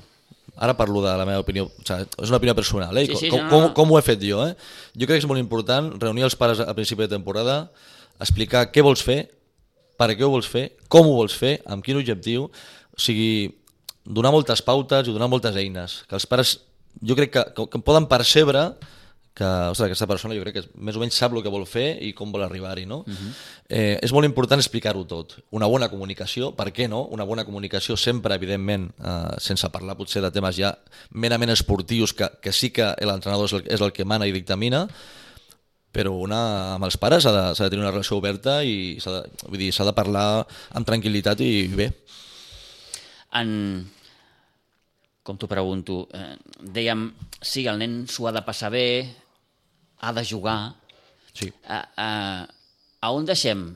ara 0.56 0.74
parlo 0.76 1.00
de 1.04 1.12
la 1.16 1.26
meva 1.28 1.40
opinió, 1.44 1.68
o 1.70 1.86
sigui, 1.86 2.08
és 2.18 2.32
una 2.32 2.40
opinió 2.40 2.54
personal, 2.58 2.98
eh? 2.98 3.06
Sí, 3.08 3.16
sí, 3.24 3.30
com, 3.32 3.40
no, 3.40 3.48
no, 3.48 3.70
com, 3.70 3.76
com 3.78 3.94
ho 3.94 4.00
he 4.00 4.04
fet 4.04 4.20
jo, 4.24 4.42
eh? 4.44 4.56
Jo 4.92 5.08
crec 5.08 5.20
que 5.20 5.24
és 5.24 5.30
molt 5.30 5.40
important 5.40 5.92
reunir 6.02 6.26
els 6.26 6.36
pares 6.38 6.60
a 6.60 6.74
principi 6.76 7.06
de 7.06 7.14
temporada, 7.14 7.56
explicar 8.20 8.66
què 8.74 8.84
vols 8.84 9.04
fer, 9.04 9.24
per 9.98 10.10
què 10.12 10.26
ho 10.26 10.32
vols 10.32 10.48
fer, 10.50 10.68
com 10.92 11.08
ho 11.08 11.16
vols 11.20 11.34
fer, 11.38 11.56
amb 11.70 11.84
quin 11.86 12.00
objectiu, 12.00 12.48
o 12.50 13.00
sigui, 13.00 13.52
donar 14.04 14.32
moltes 14.34 14.62
pautes 14.66 15.08
i 15.08 15.14
donar 15.14 15.30
moltes 15.30 15.56
eines, 15.56 16.02
que 16.08 16.18
els 16.18 16.26
pares, 16.28 16.56
jo 17.00 17.16
crec 17.18 17.32
que, 17.32 17.46
que, 17.56 17.68
que 17.72 17.82
poden 17.86 18.08
percebre 18.10 18.72
que 19.34 19.44
ostres, 19.44 19.86
aquesta 19.86 20.06
persona 20.10 20.36
jo 20.36 20.42
crec 20.44 20.58
que 20.58 20.62
més 20.84 20.96
o 20.96 21.00
menys 21.00 21.16
sap 21.16 21.32
el 21.32 21.40
que 21.44 21.52
vol 21.52 21.64
fer 21.68 21.96
i 22.04 22.10
com 22.16 22.32
vol 22.34 22.44
arribar-hi, 22.44 22.84
no? 22.86 22.98
Uh 23.06 23.12
-huh. 23.14 23.32
eh, 23.68 23.98
és 24.02 24.12
molt 24.12 24.26
important 24.26 24.60
explicar-ho 24.60 25.06
tot. 25.06 25.38
Una 25.50 25.66
bona 25.66 25.88
comunicació, 25.88 26.54
per 26.54 26.72
què 26.72 26.88
no? 26.88 27.06
Una 27.06 27.24
bona 27.24 27.44
comunicació 27.44 27.96
sempre, 27.96 28.34
evidentment, 28.34 28.92
eh, 29.02 29.34
sense 29.38 29.68
parlar 29.70 29.96
potser 29.96 30.22
de 30.22 30.30
temes 30.30 30.56
ja 30.56 30.76
merament 31.10 31.50
esportius, 31.50 32.12
que, 32.12 32.28
que 32.42 32.52
sí 32.52 32.70
que 32.70 32.94
l'entrenador 33.00 33.46
és, 33.46 33.52
el, 33.52 33.64
és 33.66 33.80
el 33.80 33.92
que 33.92 34.04
mana 34.04 34.26
i 34.26 34.32
dictamina, 34.32 34.88
però 35.92 36.12
una, 36.12 36.74
amb 36.74 36.84
els 36.84 36.96
pares 36.96 37.22
s'ha 37.22 37.32
de, 37.32 37.64
de 37.64 37.70
tenir 37.70 37.84
una 37.84 37.90
relació 37.90 38.16
oberta 38.16 38.62
i 38.64 38.98
s'ha 39.00 39.10
de, 39.10 39.30
vull 39.48 39.58
dir, 39.58 39.72
s'ha 39.72 39.84
de 39.84 39.92
parlar 39.92 40.46
amb 40.72 40.86
tranquil·litat 40.86 41.40
i 41.40 41.68
bé. 41.68 41.90
en... 43.32 43.90
Com 45.22 45.36
t'ho 45.38 45.46
pregunto, 45.46 46.08
eh, 46.18 46.34
dèiem, 46.58 47.14
sí, 47.40 47.62
el 47.70 47.78
nen 47.78 48.08
s'ho 48.10 48.26
ha 48.26 48.32
de 48.32 48.40
passar 48.42 48.72
bé, 48.74 49.21
ha 50.02 50.12
de 50.12 50.24
jugar. 50.26 50.74
Sí. 51.32 51.48
A, 51.64 51.80
a, 51.96 52.08
a 53.00 53.10
on 53.14 53.24
deixem 53.28 53.70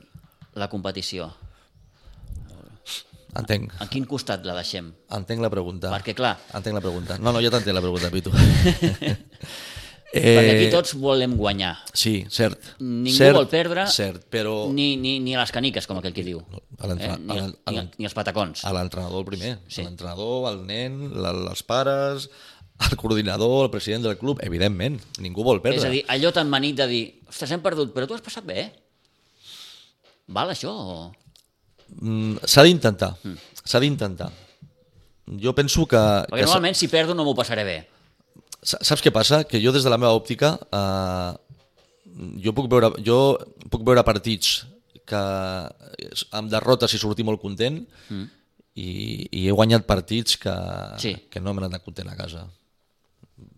la 0.58 0.68
competició? 0.68 1.30
Entenc. 3.36 3.72
A 3.84 3.86
quin 3.92 4.06
costat 4.08 4.44
la 4.48 4.56
deixem? 4.56 4.90
Entenc 5.12 5.44
la 5.44 5.52
pregunta. 5.52 5.90
Perquè, 5.92 6.16
clar, 6.16 6.36
Entenc 6.56 6.78
la 6.78 6.84
pregunta. 6.84 7.18
No, 7.20 7.32
no, 7.36 7.42
ja 7.44 7.52
t'entenc 7.52 7.76
la 7.76 7.84
pregunta, 7.84 8.10
Pitu. 8.12 8.32
perquè 10.16 10.54
aquí 10.54 10.70
tots 10.72 10.94
volem 10.96 11.34
guanyar. 11.36 11.74
Sí, 11.92 12.14
cert. 12.32 12.72
Ningú 12.80 13.16
cert, 13.18 13.36
vol 13.36 13.48
perdre 13.52 13.84
Cert, 13.92 14.24
però 14.32 14.54
ni, 14.72 14.94
ni, 15.00 15.18
ni 15.20 15.36
a 15.36 15.42
les 15.42 15.52
caniques, 15.52 15.88
com 15.88 16.00
aquell 16.00 16.16
que 16.16 16.24
diu. 16.24 16.40
Eh? 16.40 16.62
Ni, 16.96 17.50
ni, 17.68 17.84
ni 17.98 18.08
als 18.08 18.16
patacons. 18.16 18.64
a 18.64 18.72
l'entrenador 18.76 19.20
el 19.20 19.28
primer. 19.28 19.54
Sí. 19.66 19.80
Sí. 19.80 19.84
L'entrenador, 19.84 20.48
el 20.52 20.62
nen, 20.68 21.02
la, 21.20 21.34
els 21.52 21.64
pares, 21.66 22.30
el 22.90 22.96
coordinador, 23.00 23.64
el 23.66 23.70
president 23.72 24.04
del 24.04 24.18
club, 24.20 24.40
evidentment, 24.44 24.98
ningú 25.24 25.44
vol 25.46 25.62
perdre. 25.64 25.78
És 25.80 25.86
a 25.88 25.92
dir, 25.92 26.02
allò 26.12 26.32
tan 26.36 26.50
manit 26.52 26.76
de 26.76 26.86
dir, 26.90 27.04
ostres, 27.28 27.50
hem 27.54 27.62
perdut, 27.64 27.92
però 27.94 28.06
tu 28.08 28.14
has 28.16 28.24
passat 28.24 28.44
bé? 28.44 28.66
Val 30.36 30.50
això? 30.52 30.72
O... 30.72 30.96
Mm, 32.02 32.40
S'ha 32.44 32.64
d'intentar, 32.66 33.12
s'ha 33.64 33.80
d'intentar. 33.82 34.30
Jo 35.42 35.52
penso 35.58 35.86
que... 35.90 35.98
Perquè 35.98 36.42
que 36.42 36.46
normalment 36.46 36.76
si 36.78 36.88
perdo 36.90 37.14
no 37.14 37.24
m'ho 37.26 37.34
passaré 37.38 37.64
bé. 37.66 37.76
Sa- 38.62 38.80
Saps 38.82 39.02
què 39.02 39.12
passa? 39.14 39.42
Que 39.46 39.60
jo 39.62 39.72
des 39.74 39.86
de 39.86 39.90
la 39.90 39.98
meva 39.98 40.12
òptica 40.14 40.52
eh, 40.58 41.32
jo, 42.42 42.52
puc 42.54 42.68
veure, 42.70 42.92
jo 43.06 43.18
puc 43.70 43.82
veure 43.86 44.02
partits 44.06 44.64
que 45.06 45.18
amb 46.34 46.50
derrotes 46.50 46.94
i 46.94 46.98
sortir 46.98 47.26
molt 47.26 47.38
content 47.42 47.78
mm. 48.10 48.24
i, 48.82 48.86
i 49.30 49.44
he 49.46 49.54
guanyat 49.54 49.86
partits 49.86 50.34
que, 50.42 50.54
Sí. 51.02 51.14
que 51.30 51.42
no 51.42 51.54
m'he 51.54 51.66
anat 51.70 51.84
content 51.86 52.10
a 52.10 52.16
casa. 52.18 52.44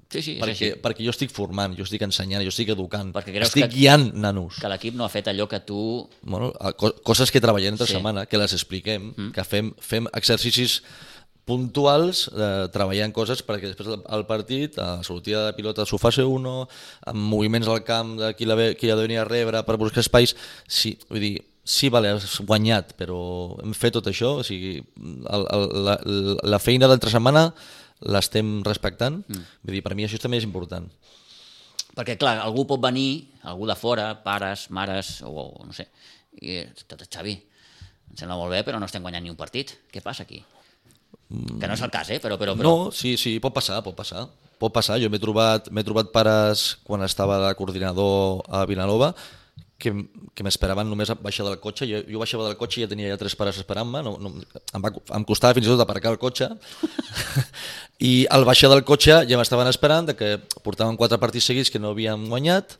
Sí, 0.08 0.22
sí, 0.24 0.38
Perquè, 0.40 0.54
així. 0.54 0.68
perquè 0.80 1.04
jo 1.04 1.12
estic 1.12 1.30
formant, 1.30 1.74
jo 1.76 1.84
estic 1.84 2.00
ensenyant, 2.06 2.40
jo 2.42 2.48
estic 2.48 2.70
educant, 2.72 3.10
Perquè 3.12 3.28
creus 3.34 3.50
estic 3.50 3.66
que- 3.66 3.74
guiant 3.76 4.06
nanos. 4.16 4.56
Que 4.58 4.68
l'equip 4.72 4.94
no 4.96 5.04
ha 5.04 5.10
fet 5.12 5.28
allò 5.28 5.46
que 5.46 5.60
tu... 5.60 6.08
Bueno, 6.22 6.52
co- 6.80 6.94
coses 7.04 7.30
que 7.30 7.42
treballem 7.44 7.74
entre 7.74 7.86
Sí. 7.86 7.92
setmana, 7.92 8.24
que 8.24 8.38
les 8.40 8.54
expliquem, 8.56 9.12
mm. 9.14 9.32
que 9.36 9.44
fem, 9.44 9.74
fem 9.78 10.06
exercicis 10.14 10.78
puntuals 11.48 12.26
eh, 12.36 12.68
treballant 12.72 13.12
coses 13.16 13.40
perquè 13.46 13.70
després 13.70 13.88
al- 14.04 14.26
partit, 14.28 14.76
a 14.78 14.98
la 14.98 15.04
sortida 15.06 15.46
de 15.46 15.54
pilota 15.56 15.84
s'ho 15.88 15.98
faci 16.00 16.20
uno, 16.24 16.66
amb 17.08 17.22
moviments 17.30 17.68
al 17.68 17.84
camp 17.84 18.16
de 18.20 18.34
qui 18.36 18.44
la, 18.48 18.54
ve, 18.58 18.74
qui 18.76 18.90
ha 18.90 18.96
de 18.96 19.06
venir 19.06 19.20
a 19.22 19.24
rebre 19.28 19.62
per 19.64 19.76
buscar 19.80 20.00
espais, 20.04 20.34
sí, 20.68 20.98
vull 21.08 21.20
dir, 21.24 21.34
sí, 21.64 21.88
vale, 21.92 22.14
has 22.16 22.40
guanyat, 22.44 22.94
però 23.00 23.56
hem 23.62 23.72
fet 23.76 23.96
tot 23.96 24.06
això, 24.12 24.38
o 24.40 24.44
sigui, 24.44 24.78
el, 25.04 25.46
el, 25.52 25.66
la, 25.88 25.98
la 26.56 26.58
feina 26.60 26.88
d'altra 26.88 27.12
setmana 27.12 27.50
l'estem 28.06 28.58
respectant, 28.66 29.22
mm. 29.26 29.46
vull 29.64 29.78
dir, 29.78 29.82
per 29.84 29.94
mi 29.98 30.06
això 30.06 30.20
també 30.22 30.38
és 30.38 30.46
important. 30.46 30.86
Perquè, 31.98 32.14
clar, 32.20 32.36
algú 32.44 32.62
pot 32.68 32.82
venir, 32.82 33.26
algú 33.50 33.66
de 33.66 33.74
fora, 33.78 34.12
pares, 34.22 34.68
mares, 34.70 35.18
o, 35.26 35.32
o 35.48 35.66
no 35.66 35.74
sé, 35.74 35.88
i 36.38 36.60
tot 36.86 37.02
Xavi, 37.08 37.34
em 38.08 38.20
sembla 38.20 38.38
molt 38.38 38.54
bé, 38.54 38.62
però 38.66 38.78
no 38.78 38.86
estem 38.86 39.02
guanyant 39.02 39.26
ni 39.26 39.32
un 39.32 39.38
partit. 39.38 39.74
Què 39.90 40.02
passa 40.04 40.22
aquí? 40.22 40.38
Que 41.28 41.66
no 41.66 41.74
és 41.74 41.82
el 41.84 41.90
cas, 41.92 42.08
eh? 42.14 42.20
Però, 42.22 42.38
però, 42.40 42.54
però... 42.56 42.68
No, 42.68 42.92
sí, 42.94 43.16
sí, 43.20 43.36
pot 43.42 43.52
passar, 43.56 43.82
pot 43.84 43.96
passar. 43.98 44.28
Pot 44.58 44.72
passar, 44.74 44.96
jo 44.98 45.10
m'he 45.10 45.20
trobat, 45.22 45.68
trobat 45.86 46.08
pares 46.14 46.78
quan 46.86 47.04
estava 47.06 47.36
de 47.44 47.50
coordinador 47.58 48.40
a 48.48 48.64
Vilanova 48.66 49.12
que, 49.78 49.92
que 50.34 50.44
m'esperaven 50.46 50.88
només 50.90 51.10
a 51.10 51.16
baixar 51.18 51.46
del 51.46 51.58
cotxe. 51.62 51.86
Jo, 51.88 52.02
jo 52.10 52.22
baixava 52.22 52.48
del 52.48 52.58
cotxe 52.60 52.80
i 52.80 52.84
ja 52.84 52.90
tenia 52.90 53.12
ja 53.12 53.18
tres 53.20 53.36
pares 53.38 53.60
esperant-me. 53.62 54.02
No, 54.06 54.16
no, 54.20 54.32
em, 54.34 54.84
va, 54.84 54.92
em 55.18 55.26
costava 55.28 55.56
fins 55.56 55.68
i 55.68 55.72
tot 55.72 55.82
aparcar 55.84 56.12
el 56.14 56.20
cotxe. 56.22 56.50
I 58.10 58.14
al 58.34 58.46
baixar 58.48 58.72
del 58.72 58.84
cotxe 58.86 59.22
ja 59.30 59.38
m'estaven 59.40 59.70
esperant 59.70 60.10
de 60.10 60.16
que 60.18 60.34
portaven 60.66 60.98
quatre 60.98 61.20
partits 61.22 61.50
seguits 61.50 61.70
que 61.70 61.82
no 61.82 61.94
havien 61.94 62.26
guanyat 62.30 62.78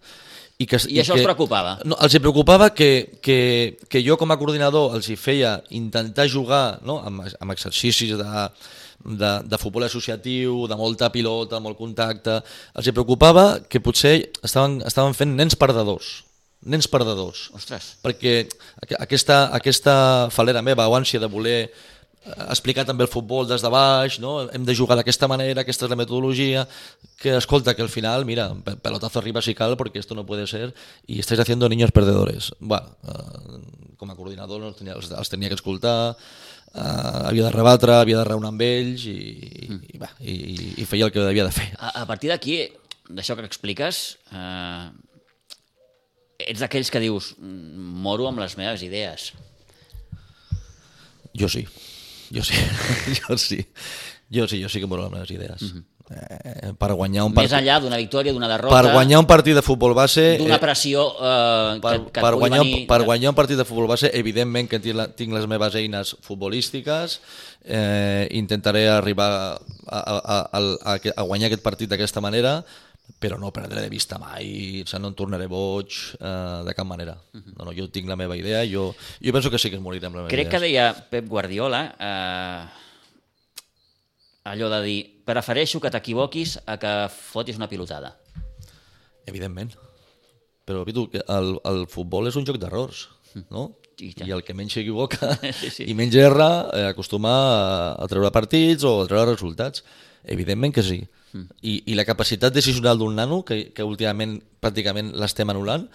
i, 0.58 0.66
que, 0.66 0.78
I 0.90 0.98
això 0.98 1.14
els 1.14 1.22
que, 1.22 1.28
preocupava? 1.28 1.76
No, 1.86 1.94
els 2.02 2.18
preocupava 2.18 2.72
que, 2.74 2.90
que, 3.22 3.38
que 3.86 4.02
jo 4.02 4.16
com 4.18 4.34
a 4.34 4.36
coordinador 4.40 4.96
els 4.98 5.06
hi 5.06 5.14
feia 5.14 5.60
intentar 5.78 6.26
jugar 6.26 6.80
no, 6.82 6.98
amb, 7.06 7.28
amb 7.30 7.54
exercicis 7.54 8.16
de, 8.18 8.46
de, 9.20 9.30
de 9.46 9.60
futbol 9.62 9.86
associatiu, 9.86 10.64
de 10.66 10.78
molta 10.80 11.12
pilota, 11.14 11.62
molt 11.62 11.78
contacte, 11.78 12.40
els 12.74 12.90
hi 12.90 12.94
preocupava 12.96 13.60
que 13.70 13.78
potser 13.78 14.16
estaven, 14.42 14.80
estaven 14.90 15.14
fent 15.14 15.36
nens 15.38 15.54
perdedors, 15.54 16.24
nens 16.62 16.88
perdedors, 16.90 17.50
Ostres, 17.54 17.94
perquè 18.02 18.48
aqu- 18.82 18.98
aquesta, 18.98 19.48
aquesta 19.54 20.28
falera 20.34 20.62
meva 20.62 20.88
o 20.88 20.96
ànsia 20.98 21.20
de 21.22 21.26
voler 21.30 21.60
eh, 21.70 21.70
explicar 22.50 22.84
també 22.84 23.04
el 23.06 23.10
futbol 23.12 23.46
des 23.46 23.62
de 23.62 23.70
baix, 23.70 24.18
no? 24.18 24.50
hem 24.50 24.64
de 24.66 24.74
jugar 24.74 24.96
d'aquesta 24.98 25.28
manera, 25.30 25.62
aquesta 25.62 25.86
és 25.86 25.90
la 25.90 25.96
metodologia, 25.96 26.66
que 27.16 27.36
escolta, 27.38 27.74
que 27.74 27.82
al 27.82 27.88
final, 27.88 28.24
mira, 28.26 28.50
pe- 28.64 28.76
pelotazo 28.76 29.18
arriba 29.20 29.40
si 29.42 29.54
cal, 29.54 29.76
porque 29.76 29.98
esto 30.00 30.14
no 30.14 30.26
puede 30.26 30.46
ser, 30.46 30.74
y 31.06 31.20
estáis 31.20 31.40
haciendo 31.40 31.68
niños 31.68 31.92
perdedores. 31.92 32.52
Bueno, 32.58 32.90
eh, 33.06 33.94
com 33.96 34.10
a 34.10 34.16
coordinador 34.16 34.62
els 34.62 34.76
tenia, 34.78 34.94
els, 34.94 35.10
els 35.10 35.28
tenia 35.30 35.48
que 35.48 35.56
escoltar, 35.58 36.16
eh, 36.74 36.78
havia 37.30 37.44
de 37.48 37.50
rebatre, 37.54 37.94
havia 37.94 38.18
de 38.18 38.24
reunir 38.28 38.50
amb 38.50 38.62
ells 38.62 39.06
i, 39.06 39.16
i, 39.16 39.80
i, 39.94 39.98
va, 39.98 40.10
i, 40.20 40.36
i 40.82 40.84
feia 40.86 41.06
el 41.08 41.12
que 41.14 41.22
havia 41.22 41.46
de 41.48 41.54
fer. 41.54 41.70
a, 41.78 42.02
a 42.02 42.06
partir 42.06 42.30
d'aquí, 42.34 42.60
d'això 43.08 43.34
que 43.38 43.46
expliques, 43.46 44.18
eh, 44.34 44.90
ets 46.38 46.60
d'aquells 46.62 46.90
que 46.90 47.00
dius 47.02 47.34
"Mm, 47.38 47.98
moro 48.04 48.28
amb 48.28 48.38
les 48.38 48.56
meves 48.56 48.82
idees. 48.86 49.32
Jo 51.34 51.48
sí, 51.48 51.66
jo 52.32 52.42
sí, 52.42 52.54
jo 53.28 53.36
sí, 53.38 53.64
jo 54.30 54.48
sí, 54.48 54.62
jo 54.62 54.68
sí 54.68 54.80
que 54.80 54.86
moro 54.86 55.06
amb 55.06 55.18
les 55.20 55.30
idees. 55.30 55.62
eh, 56.10 56.72
per 56.78 56.94
guanyar 56.96 57.26
un 57.26 57.34
Més 57.34 57.50
partit, 57.50 57.58
enllà 57.58 57.80
d'una 57.82 57.98
victòria, 58.00 58.32
d'una 58.32 58.48
derrota, 58.48 58.72
per 58.72 58.94
guanyar 58.94 59.18
un 59.20 59.26
partit 59.28 59.54
de 59.54 59.60
futbol 59.62 59.92
base, 59.94 60.38
d'una 60.40 60.56
eh, 60.56 60.62
pressió 60.62 61.02
eh, 61.20 61.78
per, 61.84 61.92
que, 62.06 62.12
que 62.16 62.22
per, 62.24 62.32
guanyar, 62.34 62.62
venir... 62.64 62.86
per 62.88 63.02
guanyar 63.04 63.34
un 63.34 63.36
partit 63.36 63.58
de 63.60 63.66
futbol 63.68 63.86
base, 63.90 64.08
evidentment 64.16 64.70
que 64.70 64.80
tinc, 64.80 64.96
la, 64.96 65.08
tinc 65.12 65.34
les 65.36 65.44
meves 65.46 65.74
eines 65.76 66.14
futbolístiques, 66.24 67.20
eh, 67.66 68.26
intentaré 68.30 68.86
arribar 68.88 69.28
a, 69.28 69.58
a, 69.84 70.00
a, 70.00 70.38
a, 70.48 70.60
a, 70.94 70.96
a 70.96 71.22
guanyar 71.28 71.50
aquest 71.52 71.62
partit 71.66 71.90
d'aquesta 71.92 72.24
manera, 72.24 72.62
però 73.18 73.38
no 73.40 73.50
perdré 73.52 73.80
de 73.82 73.88
vista 73.90 74.18
mai, 74.20 74.82
o 74.82 74.86
sigui, 74.86 75.00
no 75.02 75.08
em 75.10 75.16
tornaré 75.18 75.46
boig 75.50 75.94
eh, 76.20 76.62
de 76.66 76.74
cap 76.76 76.86
manera. 76.86 77.16
No, 77.32 77.64
no, 77.66 77.72
jo 77.74 77.88
tinc 77.90 78.06
la 78.10 78.16
meva 78.20 78.36
idea, 78.38 78.60
jo, 78.68 78.90
jo 79.24 79.32
penso 79.34 79.50
que 79.50 79.58
sí 79.58 79.70
que 79.72 79.76
es 79.80 79.82
moriré 79.82 80.06
amb 80.10 80.18
la 80.20 80.22
meva 80.26 80.30
Crec 80.34 80.46
idea. 80.46 80.52
que 80.52 80.62
deia 80.66 80.86
Pep 81.10 81.26
Guardiola 81.26 81.82
eh, 81.98 82.62
allò 84.52 84.68
de 84.72 84.80
dir 84.86 84.98
prefereixo 85.28 85.80
que 85.80 85.90
t'equivoquis 85.92 86.58
a 86.66 86.78
que 86.80 86.92
fotis 87.12 87.58
una 87.60 87.68
pilotada. 87.68 88.14
Evidentment. 89.28 89.74
Però, 90.68 90.84
Pitu, 90.84 91.06
el, 91.12 91.54
el 91.68 91.86
futbol 91.88 92.28
és 92.28 92.36
un 92.36 92.44
joc 92.48 92.56
d'errors, 92.60 93.06
no? 93.52 93.70
I 94.00 94.12
tant. 94.14 94.28
I 94.28 94.34
el 94.36 94.44
que 94.46 94.54
menys 94.54 94.76
s'equivoca 94.78 95.32
Sí, 95.60 95.70
sí. 95.74 95.86
i 95.90 95.94
menys 95.98 96.14
erra 96.20 96.48
eh, 96.72 96.84
acostuma 96.92 97.32
a, 97.34 97.94
a 97.98 98.06
treure 98.10 98.30
partits 98.34 98.84
o 98.86 99.00
a 99.02 99.08
treure 99.10 99.32
resultats. 99.34 99.82
Evidentment 100.24 100.74
que 100.74 100.82
sí. 100.82 101.00
Mm. 101.32 101.48
I, 101.62 101.72
I 101.92 101.96
la 101.98 102.04
capacitat 102.08 102.54
decisional 102.54 102.98
d'un 102.98 103.14
nano, 103.18 103.42
que, 103.46 103.70
que 103.74 103.84
últimament 103.86 104.38
pràcticament 104.62 105.10
l'estem 105.18 105.50
anul·lant, 105.50 105.88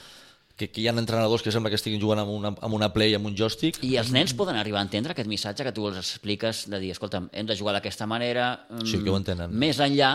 que, 0.56 0.68
que 0.70 0.84
hi 0.84 0.88
ha 0.88 0.94
entrenadors 0.94 1.42
que 1.42 1.52
sembla 1.52 1.72
que 1.74 1.80
estiguin 1.80 2.02
jugant 2.02 2.22
amb 2.22 2.30
una, 2.36 2.52
amb 2.62 2.76
una 2.78 2.92
play, 2.94 3.16
amb 3.18 3.26
un 3.26 3.34
joystick, 3.38 3.80
I 3.84 3.96
els 3.98 4.12
nens 4.14 4.36
poden 4.38 4.56
arribar 4.60 4.84
a 4.84 4.86
entendre 4.86 5.16
aquest 5.16 5.28
missatge 5.30 5.66
que 5.66 5.74
tu 5.74 5.88
els 5.90 5.98
expliques 5.98 6.68
de 6.70 6.80
dir, 6.84 6.92
escolta, 6.94 7.24
hem 7.34 7.48
de 7.50 7.58
jugar 7.58 7.74
d'aquesta 7.80 8.06
manera, 8.06 8.52
mm, 8.70 8.86
Sí, 8.86 9.00
que 9.04 9.10
ho 9.10 9.18
entenen. 9.18 9.50
més 9.52 9.80
enllà 9.82 10.12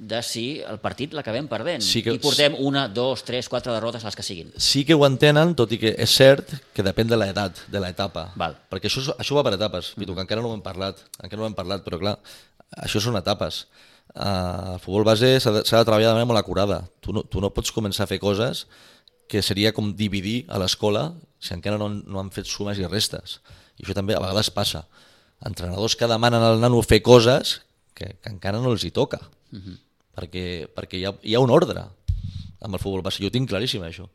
de 0.00 0.22
si 0.24 0.44
el 0.64 0.78
partit 0.80 1.12
l'acabem 1.12 1.44
perdent 1.48 1.82
Sí 1.84 2.00
que- 2.02 2.14
i 2.16 2.18
portem 2.22 2.54
una, 2.58 2.86
dos, 2.88 3.20
tres, 3.22 3.50
quatre 3.52 3.72
derrotes, 3.74 4.02
les 4.06 4.16
que 4.16 4.22
siguin. 4.24 4.48
sí 4.56 4.84
que 4.88 4.94
ho 4.96 5.04
entenen, 5.04 5.54
tot 5.54 5.72
i 5.72 5.78
que 5.78 5.90
és 5.98 6.10
cert 6.16 6.48
que 6.72 6.82
depèn 6.82 7.06
de 7.10 7.18
l'edat, 7.20 7.58
de 7.68 7.80
l'etapa. 7.84 8.30
Perquè 8.70 8.88
això, 8.88 9.02
això 9.18 9.36
va 9.36 9.42
per 9.44 9.52
etapes, 9.58 9.92
Pitu, 9.98 10.14
que 10.16 10.22
encara 10.24 10.40
no 10.40 10.48
ho 10.48 10.54
hem 10.56 10.62
parlat, 10.64 10.96
encara 11.22 11.36
no 11.36 11.44
ho 11.44 11.50
hem 11.50 11.54
parlat, 11.58 11.84
però 11.84 11.98
clar, 12.00 12.16
això 12.80 13.00
són 13.04 13.16
etapes. 13.20 13.66
Uh, 14.14 14.72
el 14.74 14.80
futbol 14.82 15.04
base 15.04 15.36
s'ha 15.38 15.52
de, 15.52 15.60
de 15.62 15.84
treballar 15.84 16.08
de 16.08 16.14
manera 16.16 16.26
molt 16.32 16.40
acurada. 16.40 16.80
Tu 17.04 17.12
no, 17.12 17.22
tu 17.22 17.40
no 17.44 17.50
pots 17.54 17.70
començar 17.70 18.04
a 18.04 18.10
fer 18.10 18.18
coses 18.18 18.64
que 19.28 19.42
seria 19.42 19.70
com 19.76 19.92
dividir 19.94 20.46
a 20.48 20.58
l'escola 20.58 21.12
si 21.38 21.52
encara 21.54 21.76
no, 21.78 21.90
no 21.90 22.18
han 22.18 22.32
fet 22.34 22.48
sumes 22.50 22.80
i 22.80 22.86
restes. 22.88 23.38
I 23.78 23.84
això 23.84 23.94
també 23.94 24.16
a 24.16 24.20
vegades 24.24 24.48
passa. 24.50 24.86
Entrenadors 25.46 25.94
que 25.94 26.08
demanen 26.10 26.42
al 26.42 26.58
nano 26.58 26.80
fer 26.82 27.02
coses 27.02 27.60
que, 27.94 28.16
que 28.20 28.32
encara 28.32 28.58
no 28.58 28.72
els 28.72 28.82
hi 28.84 28.90
toca. 28.90 29.20
Perquè, 30.16 30.44
perquè 30.74 31.00
hi 31.00 31.06
ha, 31.08 31.14
hi 31.22 31.34
ha 31.36 31.42
un 31.42 31.52
ordre 31.54 31.84
amb 32.60 32.74
el 32.74 32.80
futbol 32.82 33.02
base. 33.02 33.22
Jo 33.22 33.32
tinc 33.32 33.48
claríssim, 33.50 33.84
això. 33.86 34.08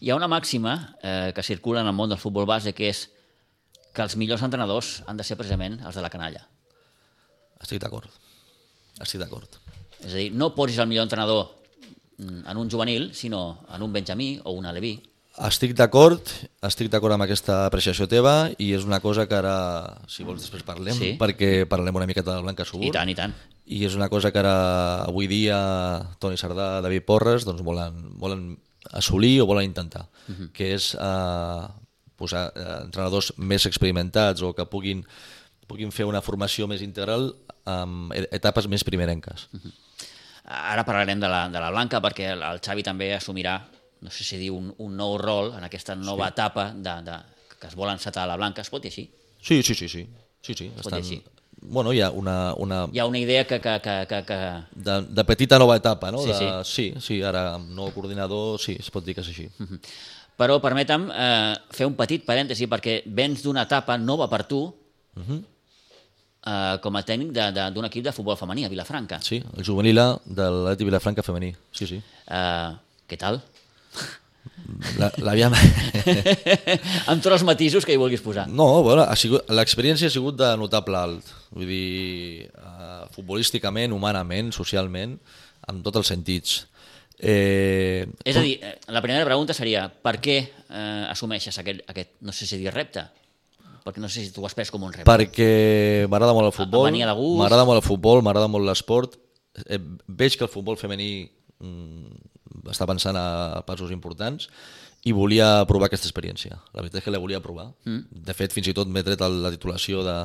Hi 0.00 0.10
ha 0.10 0.16
una 0.18 0.30
màxima 0.30 0.74
eh, 1.02 1.32
que 1.36 1.44
circula 1.46 1.82
en 1.84 1.90
el 1.90 1.96
món 1.96 2.10
del 2.10 2.18
futbol 2.18 2.48
base 2.48 2.72
que 2.74 2.88
és 2.90 3.06
que 3.94 4.02
els 4.02 4.16
millors 4.16 4.42
entrenadors 4.46 5.00
han 5.10 5.18
de 5.18 5.26
ser 5.26 5.36
precisament 5.38 5.78
els 5.84 5.98
de 5.98 6.04
la 6.04 6.10
canalla. 6.12 6.44
Estic 7.60 7.82
d'acord. 7.82 8.08
Estic 9.00 9.20
d'acord. 9.20 9.58
És 10.00 10.14
a 10.14 10.16
dir, 10.16 10.30
no 10.32 10.54
posis 10.56 10.78
el 10.80 10.88
millor 10.88 11.04
entrenador 11.04 11.50
mm, 12.16 12.46
en 12.48 12.60
un 12.60 12.70
juvenil, 12.70 13.10
sinó 13.14 13.60
en 13.68 13.82
un 13.82 13.92
Benjamí 13.92 14.38
o 14.44 14.54
un 14.56 14.66
Aleví. 14.66 14.94
Estic 15.40 15.72
d'acord, 15.72 16.28
estic 16.68 16.90
d'acord 16.92 17.14
amb 17.14 17.24
aquesta 17.24 17.62
apreciació 17.64 18.04
teva 18.10 18.50
i 18.60 18.74
és 18.76 18.84
una 18.84 18.98
cosa 19.00 19.24
que 19.28 19.38
ara, 19.38 19.54
si 20.10 20.24
vols, 20.26 20.42
després 20.44 20.66
parlem, 20.68 20.92
Sí. 20.98 21.14
perquè 21.16 21.66
parlem 21.66 21.96
una 21.96 22.06
miqueta 22.06 22.34
de 22.34 22.42
Blanca 22.42 22.66
Subur. 22.68 22.84
I 22.84 22.92
tant, 22.92 23.08
i 23.08 23.14
tant. 23.14 23.32
I 23.64 23.84
és 23.86 23.94
una 23.96 24.10
cosa 24.10 24.32
que 24.32 24.38
ara, 24.38 25.04
avui 25.04 25.26
dia, 25.28 25.56
Toni 26.18 26.36
Sardà, 26.36 26.82
David 26.82 27.06
Porres, 27.06 27.46
doncs 27.48 27.62
volen, 27.62 28.18
volen 28.18 28.58
assolir 28.92 29.40
o 29.40 29.46
volen 29.46 29.64
intentar, 29.64 30.08
uh 30.28 30.34
-huh. 30.34 30.52
que 30.52 30.74
és 30.74 30.94
eh, 30.94 31.66
posar 32.16 32.52
eh, 32.54 32.84
entrenadors 32.84 33.32
més 33.38 33.64
experimentats 33.64 34.42
o 34.42 34.52
que 34.52 34.66
puguin, 34.66 35.06
puguin 35.66 35.90
fer 35.90 36.04
una 36.04 36.20
formació 36.20 36.66
més 36.66 36.82
integral 36.82 37.34
amb 37.64 38.12
e- 38.12 38.28
etapes 38.30 38.68
més 38.68 38.84
primerenques. 38.84 39.48
Uh 39.54 39.60
-huh. 39.60 39.72
Ara 40.44 40.84
parlarem 40.84 41.20
de 41.20 41.28
la, 41.28 41.48
de 41.48 41.60
la 41.60 41.70
Blanca 41.70 42.02
perquè 42.02 42.32
el 42.32 42.60
Xavi 42.60 42.82
també 42.82 43.14
assumirà, 43.14 43.68
no 44.00 44.10
sé 44.10 44.24
si 44.24 44.38
dir, 44.40 44.50
un, 44.50 44.72
un 44.78 44.96
nou 44.96 45.18
rol 45.20 45.52
en 45.56 45.64
aquesta 45.66 45.94
nova 45.94 46.28
sí. 46.28 46.36
etapa 46.36 46.70
de, 46.72 46.94
de, 47.06 47.18
que 47.60 47.68
es 47.68 47.76
vol 47.76 47.92
encetar 47.92 48.24
a 48.24 48.30
la 48.30 48.38
Blanca. 48.40 48.64
Es 48.64 48.72
pot 48.72 48.82
dir 48.82 48.92
així? 48.92 49.08
Sí, 49.40 49.62
sí, 49.62 49.74
sí, 49.74 49.88
sí. 49.88 50.06
sí, 50.40 50.54
sí. 50.54 50.70
pot 50.80 50.92
dir 50.94 51.02
així. 51.02 51.22
Bueno, 51.60 51.92
hi 51.92 52.00
ha 52.00 52.10
una, 52.10 52.54
una, 52.56 52.86
Hi 52.92 52.98
ha 53.02 53.06
una 53.06 53.18
idea 53.18 53.46
que... 53.46 53.60
que, 53.60 53.80
que, 53.84 54.06
que, 54.08 54.22
que... 54.24 54.38
de, 54.72 55.02
de 55.12 55.24
petita 55.28 55.58
nova 55.58 55.76
etapa, 55.76 56.10
no? 56.10 56.22
Sí, 56.24 56.32
de, 56.32 56.64
sí, 56.64 56.86
sí, 57.04 57.20
ara 57.22 57.54
amb 57.58 57.68
nou 57.76 57.92
coordinador, 57.92 58.56
sí, 58.58 58.78
es 58.80 58.88
pot 58.90 59.04
dir 59.04 59.14
que 59.14 59.20
és 59.20 59.28
així. 59.28 59.44
Però 60.40 60.56
permetem 60.64 61.10
eh, 61.12 61.52
fer 61.76 61.84
un 61.84 61.98
petit 61.98 62.24
parèntesi 62.24 62.64
perquè 62.70 63.02
vens 63.04 63.44
d'una 63.44 63.66
etapa 63.68 63.98
nova 64.00 64.30
per 64.32 64.46
tu 64.48 64.62
eh, 65.20 66.76
com 66.80 66.96
a 66.96 67.04
tècnic 67.04 67.36
d'un 67.36 67.88
equip 67.90 68.08
de 68.08 68.16
futbol 68.16 68.40
femení 68.40 68.64
a 68.64 68.72
Vilafranca. 68.72 69.20
Sí, 69.20 69.42
el 69.58 69.66
juvenil 69.66 70.00
A 70.00 70.08
de 70.24 70.48
l'Atleti 70.48 70.88
Vilafranca 70.88 71.26
femení, 71.26 71.52
sí, 71.76 71.86
sí. 71.92 72.00
Eh, 72.24 72.70
què 73.04 73.20
tal? 73.20 73.42
La- 75.00 75.10
L'havíem... 75.26 75.54
amb 77.10 77.20
tots 77.22 77.34
els 77.34 77.44
matisos 77.46 77.84
que 77.86 77.94
hi 77.94 78.00
vulguis 78.00 78.22
posar. 78.24 78.46
No, 78.48 78.82
bueno, 78.86 79.04
l'experiència 79.56 80.08
ha 80.10 80.14
sigut 80.14 80.38
de 80.38 80.50
notable 80.60 80.96
alt. 81.00 81.30
Vull 81.56 81.66
dir, 81.68 82.48
uh, 82.54 83.04
futbolísticament, 83.16 83.92
humanament, 83.96 84.52
socialment, 84.56 85.16
en 85.70 85.82
tots 85.86 86.02
els 86.02 86.12
sentits. 86.14 86.58
Eh, 87.20 88.06
És 88.24 88.36
a 88.36 88.40
dir, 88.40 88.54
eh, 88.64 88.78
la 88.88 89.02
primera 89.04 89.26
pregunta 89.28 89.52
seria 89.52 89.82
per 89.92 90.14
què 90.24 90.36
eh, 90.40 91.02
assumeixes 91.12 91.58
aquest, 91.60 91.82
aquest, 91.92 92.14
no 92.24 92.32
sé 92.32 92.46
si 92.48 92.56
dir 92.60 92.72
repte, 92.74 93.04
Perquè 93.80 93.96
no 93.96 94.10
sé 94.12 94.20
si 94.20 94.28
tu 94.32 94.42
ho 94.42 94.46
has 94.46 94.52
pres 94.52 94.68
com 94.68 94.82
un 94.84 94.90
repte. 94.92 95.06
perquè 95.08 96.04
m'agrada 96.12 96.34
molt 96.36 96.50
el 96.50 96.52
futbol, 96.52 96.84
m'agrada 96.92 97.64
molt 97.64 97.80
el 97.80 97.84
futbol, 97.86 98.20
m'agrada 98.22 98.48
molt 98.52 98.66
l'esport. 98.68 99.14
Eh, 99.64 99.78
veig 100.06 100.36
que 100.36 100.44
el 100.44 100.50
futbol 100.52 100.76
femení 100.76 101.30
mm, 101.64 102.18
està 102.70 102.86
pensant 102.88 103.18
a 103.18 103.62
passos 103.66 103.92
importants 103.94 104.48
i 105.08 105.14
volia 105.16 105.64
provar 105.68 105.88
aquesta 105.88 106.08
experiència. 106.08 106.58
La 106.74 106.82
veritat 106.82 107.00
és 107.00 107.06
que 107.06 107.12
la 107.14 107.20
volia 107.22 107.40
provar. 107.40 107.70
Mm. 107.88 108.24
De 108.26 108.36
fet, 108.36 108.52
fins 108.52 108.68
i 108.68 108.76
tot 108.76 108.88
m'he 108.88 109.04
tret 109.06 109.20
la 109.20 109.52
titulació 109.54 110.04
de 110.06 110.18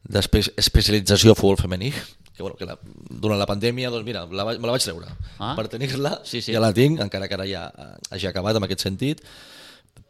d'especialització 0.00 1.34
futbol 1.36 1.58
femení, 1.60 1.90
que, 2.32 2.42
bueno, 2.42 2.56
que 2.56 2.64
la, 2.64 2.78
durant 3.10 3.36
la 3.38 3.44
pandèmia, 3.44 3.90
doncs 3.92 4.06
mira, 4.06 4.22
la, 4.24 4.46
me 4.48 4.64
la 4.64 4.72
vaig 4.72 4.84
treure. 4.84 5.10
Ah. 5.36 5.52
Per 5.58 5.66
tenir-la, 5.68 6.20
Sí, 6.24 6.40
sí. 6.40 6.54
ja 6.54 6.62
la 6.62 6.72
tinc, 6.72 7.02
encara 7.04 7.28
que 7.28 7.36
ara 7.36 7.44
ja 7.48 7.66
eh, 7.68 7.90
hagi 8.16 8.30
acabat 8.30 8.56
en 8.56 8.64
aquest 8.64 8.86
sentit, 8.86 9.20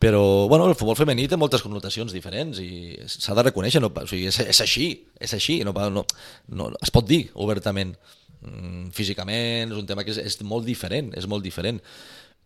però 0.01 0.47
bueno, 0.49 0.69
el 0.71 0.77
futbol 0.79 0.97
femení 0.97 1.27
té 1.29 1.37
moltes 1.37 1.65
connotacions 1.67 2.15
diferents 2.15 2.61
i 2.63 2.95
s'ha 3.11 3.35
de 3.35 3.45
reconèixer, 3.49 3.83
no, 3.83 3.91
o 3.91 4.07
sigui, 4.07 4.31
és, 4.31 4.39
és 4.47 4.63
així, 4.63 4.87
és 5.19 5.35
així, 5.35 5.59
no, 5.67 5.75
no, 5.75 6.07
no, 6.55 6.71
es 6.81 6.95
pot 6.95 7.09
dir 7.09 7.25
obertament. 7.35 7.97
Mm, 8.40 8.88
físicament 8.96 9.68
és 9.68 9.76
un 9.76 9.88
tema 9.88 10.05
que 10.05 10.14
és, 10.14 10.20
és 10.22 10.38
molt 10.48 10.64
diferent, 10.64 11.11
és 11.18 11.26
molt 11.29 11.44
diferent, 11.44 11.81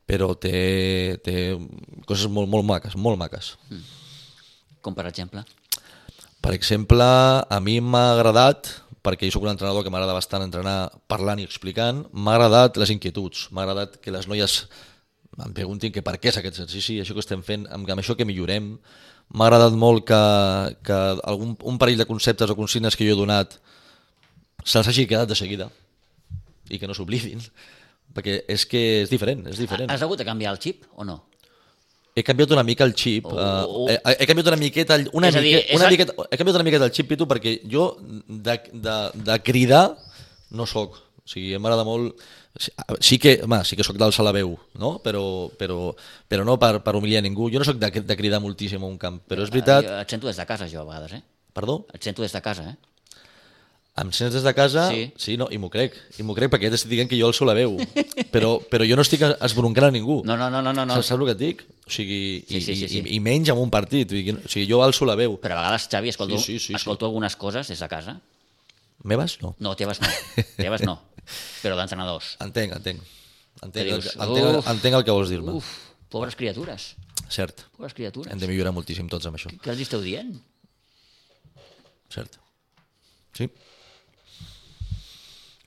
però 0.04 0.32
té, 0.34 1.20
té 1.22 1.52
coses 2.08 2.26
molt, 2.26 2.50
molt 2.50 2.66
maques, 2.66 2.96
molt 2.98 3.20
maques. 3.20 3.54
Com 4.82 4.96
per 4.96 5.06
exemple? 5.08 5.44
Per 6.44 6.52
exemple, 6.52 7.04
a 7.04 7.60
mi 7.62 7.78
m'ha 7.80 8.08
agradat, 8.16 8.72
perquè 9.04 9.28
jo 9.28 9.36
sóc 9.36 9.46
un 9.46 9.52
entrenador 9.54 9.84
que 9.84 9.92
m'agrada 9.92 10.16
bastant 10.16 10.42
entrenar 10.44 10.90
parlant 11.08 11.40
i 11.40 11.46
explicant, 11.46 12.02
m'ha 12.12 12.34
agradat 12.34 12.76
les 12.82 12.92
inquietuds, 12.92 13.46
m'ha 13.54 13.62
agradat 13.64 13.96
que 14.02 14.12
les 14.12 14.28
noies 14.28 14.64
em 15.44 15.54
preguntin 15.54 15.94
que 15.94 16.02
per 16.04 16.18
què 16.18 16.30
és 16.30 16.38
aquest 16.38 16.58
exercici, 16.58 16.98
això 17.00 17.14
que 17.14 17.22
estem 17.22 17.40
fent, 17.42 17.64
amb, 17.74 17.88
amb 17.90 18.02
això 18.02 18.14
que 18.18 18.26
millorem. 18.26 18.74
M'ha 19.34 19.46
agradat 19.48 19.74
molt 19.78 20.04
que, 20.06 20.20
que 20.84 20.98
algun, 21.24 21.54
un 21.64 21.78
parell 21.80 22.02
de 22.02 22.06
conceptes 22.06 22.50
o 22.50 22.58
consignes 22.58 22.94
que 22.94 23.06
jo 23.06 23.14
he 23.14 23.18
donat 23.18 23.56
se'ls 24.64 24.90
hagi 24.90 25.08
quedat 25.08 25.30
de 25.30 25.36
seguida 25.38 25.70
i 26.70 26.78
que 26.80 26.86
no 26.88 26.94
s'oblidin, 26.96 27.40
perquè 28.14 28.40
és 28.48 28.64
que 28.70 28.82
és 29.02 29.10
diferent, 29.12 29.46
és 29.50 29.58
diferent. 29.60 29.90
Has 29.90 30.02
hagut 30.02 30.18
de 30.20 30.24
canviar 30.28 30.52
el 30.54 30.60
xip 30.62 30.84
o 30.94 31.04
no? 31.04 31.24
He 32.14 32.22
canviat 32.22 32.52
una 32.54 32.62
mica 32.62 32.84
el 32.86 32.92
xip. 32.94 33.24
Oh. 33.26 33.34
Uh, 33.34 33.88
he, 33.90 33.96
he 34.20 34.26
canviat 34.30 34.46
una 34.52 34.56
miqueta, 34.60 34.98
una 35.18 35.32
dir, 35.34 35.40
miqueta, 35.42 35.74
una 35.74 35.84
el- 35.88 35.90
miqueta, 35.96 36.14
he 36.30 36.36
canviat 36.38 36.54
una 36.60 36.66
miqueta 36.68 36.86
el 36.86 36.92
xip, 36.94 37.08
Pitu, 37.10 37.26
perquè 37.26 37.56
jo 37.66 37.88
de, 38.28 38.54
de, 38.72 38.94
de 39.26 39.38
cridar 39.42 39.96
no 40.54 40.66
sóc. 40.70 40.94
O 41.24 41.26
sigui, 41.28 41.56
m'agrada 41.58 41.84
molt... 41.88 42.14
Sí- 42.54 42.70
Sí 43.02 43.18
que, 43.18 43.40
home, 43.42 43.58
sí 43.66 43.74
que 43.74 43.82
sóc 43.82 43.96
d'alçar 43.98 44.22
la 44.22 44.30
veu, 44.30 44.52
no? 44.78 44.92
però, 45.02 45.50
però, 45.58 45.88
però 46.30 46.44
no 46.46 46.54
per, 46.62 46.76
per 46.86 46.94
humiliar 46.94 47.24
ningú. 47.24 47.48
Jo 47.50 47.58
no 47.58 47.66
sóc 47.66 47.80
de, 47.82 47.90
de 48.06 48.16
cridar 48.16 48.38
moltíssim 48.44 48.78
a 48.78 48.86
un 48.86 48.94
camp, 48.96 49.16
però 49.26 49.42
és 49.42 49.50
veritat... 49.50 49.82
Jo 49.88 49.96
Et 50.04 50.14
sento 50.14 50.28
des 50.30 50.38
de 50.38 50.46
casa, 50.46 50.68
jo, 50.70 50.84
a 50.84 50.86
vegades, 50.86 51.16
eh? 51.18 51.22
Perdó? 51.52 51.80
Et 51.92 51.98
sento 52.06 52.22
des 52.22 52.30
de 52.30 52.40
casa, 52.44 52.68
eh? 52.70 52.76
Em 53.94 54.08
sents 54.10 54.34
des 54.34 54.42
de 54.42 54.50
casa? 54.56 54.88
Sí. 54.90 55.04
sí 55.14 55.36
no, 55.38 55.46
i 55.54 55.58
m'ho 55.62 55.68
crec. 55.70 55.94
I 56.18 56.24
m'ho 56.26 56.34
crec 56.34 56.50
perquè 56.50 56.66
t'estic 56.72 56.90
dient 56.90 57.06
que 57.10 57.14
jo 57.14 57.28
alço 57.28 57.46
la 57.46 57.54
veu. 57.54 57.76
Però, 58.34 58.56
però 58.66 58.82
jo 58.88 58.96
no 58.98 59.04
estic 59.06 59.22
esbroncant 59.22 59.86
a 59.86 59.90
ningú. 59.94 60.16
No, 60.26 60.34
no, 60.36 60.48
no, 60.50 60.58
no, 60.66 60.72
no. 60.74 60.96
Saps, 60.96 61.12
saps 61.12 61.20
el 61.20 61.28
que 61.28 61.34
et 61.36 61.38
dic? 61.44 61.62
O 61.86 61.92
sigui, 61.94 62.18
Sí, 62.48 62.56
i, 62.58 62.60
sí, 62.64 62.74
sí, 62.74 62.88
sí. 62.90 63.02
I, 63.04 63.14
i 63.14 63.20
menys 63.22 63.52
en 63.54 63.60
un 63.62 63.70
partit. 63.70 64.10
O 64.10 64.48
sigui, 64.50 64.66
jo 64.66 64.80
alço 64.82 65.06
la 65.06 65.14
veu. 65.20 65.36
Però 65.38 65.54
a 65.54 65.60
vegades, 65.62 65.86
Xavi, 65.92 66.10
escolto, 66.10 66.40
Sí, 66.42 66.56
sí, 66.56 66.58
sí, 66.58 66.66
sí. 66.72 66.74
escolto 66.80 67.06
algunes 67.06 67.36
coses 67.38 67.70
des 67.70 67.78
de 67.78 67.88
casa. 67.92 68.16
Meves? 69.04 69.36
No. 69.44 69.52
No, 69.62 69.76
teves 69.78 70.00
no. 70.02 70.10
Teves 70.56 70.82
no. 70.82 70.96
Però 71.62 71.76
d'entrenadors. 71.78 72.32
Entenc, 72.46 72.74
entenc. 72.80 73.04
Entenc, 73.62 73.74
Que 73.74 73.82
el, 73.86 74.00
dius, 74.02 74.16
entenc, 74.16 74.58
uf. 74.58 74.70
entenc 74.74 74.96
el 74.98 75.04
que 75.06 75.14
vols 75.14 75.30
dir-me. 75.30 75.54
Uf, 75.60 75.68
pobres 76.10 76.34
criatures. 76.34 76.88
Cert. 77.30 77.62
Pobres 77.76 77.94
criatures. 77.94 78.32
Hem 78.34 78.42
de 78.42 78.50
millorar 78.50 78.74
moltíssim 78.74 79.06
tots 79.12 79.30
amb 79.30 79.38
això. 79.38 79.52
Què 79.62 79.70
els 79.70 79.84
esteu 79.86 80.02
dient? 80.02 80.34
Cert. 82.10 82.40
Sí. 83.38 83.46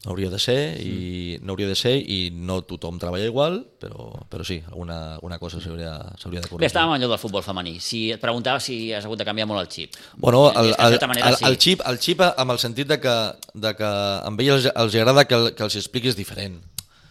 Hauria 0.07 0.29
de 0.31 0.39
ser 0.39 0.57
i 0.79 1.37
no 1.43 1.51
hauria 1.53 1.67
de 1.67 1.75
ser 1.75 1.95
i 1.99 2.29
no 2.31 2.61
tothom 2.63 2.99
treballa 3.01 3.25
igual, 3.27 3.59
però, 3.81 4.07
però 4.31 4.45
sí, 4.47 4.61
alguna, 4.69 5.15
alguna 5.15 5.39
cosa 5.41 5.59
s'hauria 5.59 5.91
de 5.97 6.39
Bé, 6.39 6.47
corregir. 6.47 6.69
estàvem 6.69 6.93
en 6.95 7.01
allò 7.01 7.09
del 7.11 7.19
futbol 7.19 7.43
femení. 7.43 7.75
Si 7.83 8.05
et 8.15 8.21
preguntava 8.21 8.61
si 8.63 8.93
has 8.95 9.05
hagut 9.05 9.19
de 9.19 9.27
canviar 9.27 9.49
molt 9.49 9.65
el 9.65 9.69
xip. 9.73 9.99
Bueno, 10.15 10.47
el, 10.53 10.71
el, 10.71 10.97
manera, 11.07 11.33
el, 11.33 11.37
el, 11.51 11.59
xip, 11.59 11.83
el 11.85 11.99
xip 11.99 12.23
amb 12.29 12.55
el 12.55 12.59
sentit 12.63 12.87
de 12.87 12.99
que, 13.03 13.17
de 13.53 13.75
que 13.75 13.91
a 13.91 14.31
ells 14.31 14.55
els, 14.55 14.71
els 14.73 14.95
agrada 14.95 15.27
que, 15.27 15.35
el, 15.35 15.53
que 15.57 15.67
els 15.67 15.75
expliquis 15.75 16.15
diferent. 16.15 16.57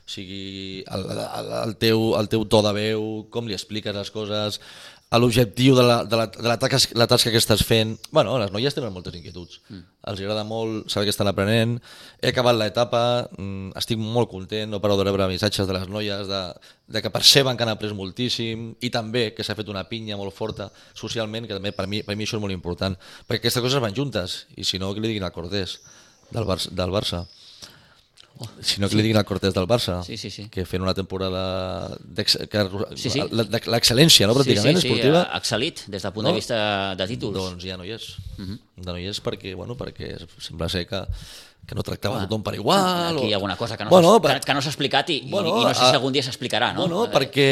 O 0.06 0.08
sigui, 0.08 0.84
el, 0.86 1.04
el, 1.10 1.48
el, 1.64 1.72
teu, 1.82 2.02
el 2.14 2.28
teu 2.30 2.44
to 2.46 2.60
de 2.62 2.72
veu, 2.76 3.06
com 3.34 3.48
li 3.50 3.56
expliques 3.56 3.94
les 3.94 4.12
coses, 4.14 4.60
l'objectiu 5.14 5.76
de, 5.76 5.82
la, 5.86 6.04
de, 6.04 6.16
la, 6.18 6.26
de 6.26 6.48
la, 6.48 6.56
tasca, 6.58 6.78
la 6.98 7.06
tasca 7.06 7.30
que 7.30 7.38
estàs 7.38 7.62
fent... 7.64 7.94
bueno, 8.10 8.34
les 8.42 8.50
noies 8.52 8.74
tenen 8.74 8.92
moltes 8.92 9.14
inquietuds. 9.14 9.60
Mm. 9.70 9.84
Els 10.10 10.22
agrada 10.22 10.42
molt 10.44 10.90
saber 10.90 11.06
que 11.06 11.14
estan 11.14 11.30
aprenent. 11.30 11.76
He 12.18 12.32
acabat 12.32 12.58
l'etapa, 12.58 13.02
mm, 13.38 13.76
estic 13.78 14.02
molt 14.02 14.28
content, 14.32 14.68
no 14.70 14.80
paro 14.82 14.98
de 14.98 15.06
rebre 15.06 15.28
missatges 15.30 15.70
de 15.70 15.76
les 15.78 15.86
noies, 15.88 16.26
de, 16.26 16.42
de 16.90 17.02
que 17.04 17.14
perceben 17.14 17.56
que 17.56 17.64
han 17.64 17.72
après 17.72 17.94
moltíssim 17.94 18.72
i 18.82 18.90
també 18.90 19.28
que 19.36 19.46
s'ha 19.46 19.56
fet 19.58 19.70
una 19.70 19.86
pinya 19.86 20.18
molt 20.18 20.34
forta 20.34 20.72
socialment, 20.94 21.46
que 21.46 21.54
també 21.54 21.70
per 21.72 21.86
mi, 21.86 22.02
per 22.02 22.18
mi 22.18 22.26
això 22.26 22.40
és 22.40 22.42
molt 22.42 22.56
important, 22.58 22.98
perquè 23.30 23.46
aquestes 23.46 23.62
coses 23.62 23.82
van 23.82 23.94
juntes, 23.94 24.42
i 24.58 24.66
si 24.66 24.82
no, 24.82 24.90
que 24.92 25.00
li 25.00 25.14
diguin 25.14 25.26
al 25.26 25.34
Cortés 25.34 25.78
del, 26.32 26.44
Bar 26.44 26.58
del 26.66 26.90
Barça. 26.90 27.26
Si 28.60 28.80
no, 28.82 28.88
que 28.88 28.96
li 28.98 29.02
diguin 29.02 29.16
al 29.16 29.24
Cortés 29.24 29.54
del 29.54 29.66
Barça, 29.66 30.02
Sí, 30.04 30.16
sí, 30.16 30.30
sí. 30.30 30.48
que 30.52 30.64
fent 30.68 30.82
una 30.82 30.92
temporada 30.94 31.96
Sí, 32.94 33.08
sí. 33.10 33.20
l'excel·lència, 33.30 34.26
no, 34.28 34.34
pràcticament, 34.36 34.76
sí, 34.76 34.82
sí, 34.82 34.88
sí, 34.88 34.92
esportiva, 34.92 35.22
ha 35.32 35.40
excel·lit 35.40 35.86
des 35.86 36.02
del 36.02 36.12
punt 36.12 36.24
No? 36.26 36.30
de 36.30 36.34
vista 36.40 36.94
de 36.96 37.06
títols. 37.08 37.34
doncs 37.36 37.64
ja 37.64 37.76
no 37.76 37.84
hi 37.84 37.92
és. 37.96 38.16
Mhm. 38.38 38.58
Ja 38.84 38.92
no 38.92 38.98
hi 38.98 39.06
és 39.08 39.22
perquè, 39.22 39.54
bueno, 39.56 39.76
perquè 39.76 40.16
sembla 40.38 40.68
ser 40.68 40.86
que, 40.86 41.04
que 41.66 41.74
no 41.74 41.82
tractava 41.82 42.20
tothom 42.22 42.44
per 42.46 42.54
igual. 42.54 42.78
Aquí 43.16 43.26
hi 43.26 43.32
ha 43.32 43.36
o... 43.36 43.40
alguna 43.40 43.56
cosa 43.58 43.76
que 43.76 43.82
no 43.84 43.90
Bueno, 43.90 44.12
s'ha 44.14 44.20
per- 44.22 44.40
que, 44.44 44.54
no 44.54 44.62
s'ha 44.62 44.70
explicat 44.70 45.08
i, 45.10 45.16
Bueno, 45.28 45.56
i, 45.58 45.62
i 45.62 45.64
no 45.66 45.72
sé 45.74 45.88
si 45.90 45.96
algun 45.98 46.12
dia 46.14 46.22
s'explicarà, 46.22 46.68
no? 46.76 46.86
No, 46.86 46.94
no, 46.94 47.04
Eh, 47.06 47.10
perquè, 47.10 47.48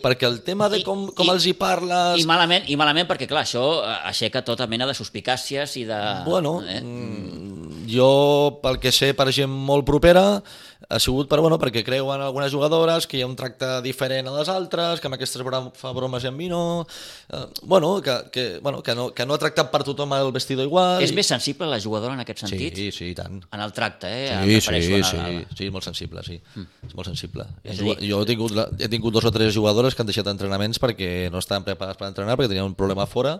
perquè 0.00 0.26
el 0.30 0.40
tema 0.46 0.70
de 0.72 0.78
I- 0.80 0.82
com, 0.86 1.06
com 1.12 1.26
i- 1.26 1.30
els 1.34 1.44
hi 1.44 1.52
parles... 1.60 2.22
I 2.22 2.24
malament, 2.24 2.64
I 2.72 2.76
malament 2.80 3.06
perquè, 3.10 3.28
clar, 3.28 3.42
això 3.44 3.66
eh, 3.84 3.98
aixeca 4.08 4.40
tota 4.46 4.66
mena 4.66 4.86
de 4.88 4.94
suspicàcies 4.96 5.76
i 5.76 5.84
de... 5.84 6.00
Bueno, 6.24 6.62
eh? 6.64 6.80
mm, 6.80 7.84
jo, 7.92 8.58
pel 8.62 8.80
que 8.80 8.92
sé, 8.96 9.12
per 9.18 9.28
gent 9.34 9.52
molt 9.52 9.84
propera, 9.84 10.40
ha 10.88 10.98
sigut 10.98 11.28
per, 11.28 11.38
bueno, 11.44 11.58
perquè 11.60 11.82
creuen 11.84 12.22
algunes 12.24 12.50
jugadores 12.52 13.06
que 13.06 13.18
hi 13.18 13.22
ha 13.22 13.26
un 13.28 13.36
tracte 13.36 13.68
diferent 13.84 14.26
a 14.28 14.32
les 14.38 14.48
altres, 14.48 14.98
que 15.00 15.06
amb 15.10 15.14
aquestes 15.18 15.42
fa 15.76 15.92
bromes 15.92 16.24
i 16.24 16.28
amb 16.30 16.38
mi 16.40 16.48
no... 16.48 16.86
Eh, 17.28 17.44
bueno, 17.62 18.00
que, 18.02 18.14
que, 18.32 18.44
bueno 18.62 18.82
que, 18.82 18.94
no, 18.94 19.10
que 19.14 19.26
no 19.26 19.34
ha 19.34 19.38
tractat 19.38 19.70
per 19.70 19.82
tothom 19.84 20.12
el 20.16 20.32
vestidor 20.32 20.64
igual. 20.66 21.02
És 21.04 21.12
i- 21.12 21.14
més 21.14 21.26
sensible 21.28 21.68
la 21.68 21.78
jugadora 21.80 22.14
en 22.16 22.20
aquest 22.24 22.46
sentit? 22.46 22.74
Sí, 22.74 22.90
sí, 22.90 23.10
i 23.12 23.14
tant. 23.14 23.42
En 23.52 23.60
el 23.60 23.72
tracte, 23.76 24.08
eh? 24.08 24.40
Sí, 24.46 24.60
sí, 24.60 24.72
la- 24.72 25.04
sí, 25.10 25.16
a 25.20 25.28
la- 25.28 25.44
sí, 25.56 25.70
molt 25.70 25.84
sensible, 25.84 26.24
sí. 26.26 26.40
Mm. 26.56 26.66
És 26.88 26.94
molt 26.96 27.08
sensible. 27.12 27.46
És 27.62 27.78
Jo, 27.78 27.84
dir- 27.94 28.10
jo 28.10 28.22
he, 28.22 28.26
tingut, 28.26 28.50
la- 28.56 28.68
he 28.78 28.88
tingut 28.88 29.12
dos 29.14 29.24
o 29.24 29.30
tres 29.30 29.54
jugadores 29.54 29.94
que 29.94 30.02
han 30.02 30.08
deixat 30.10 30.26
entrenaments 30.32 30.80
perquè 30.80 31.30
no 31.30 31.38
estaven 31.38 31.62
preparats 31.68 31.98
per 32.00 32.08
entrenar, 32.08 32.36
perquè 32.40 32.48
tenien 32.54 32.64
un 32.64 32.74
problema 32.74 33.06
fora 33.06 33.36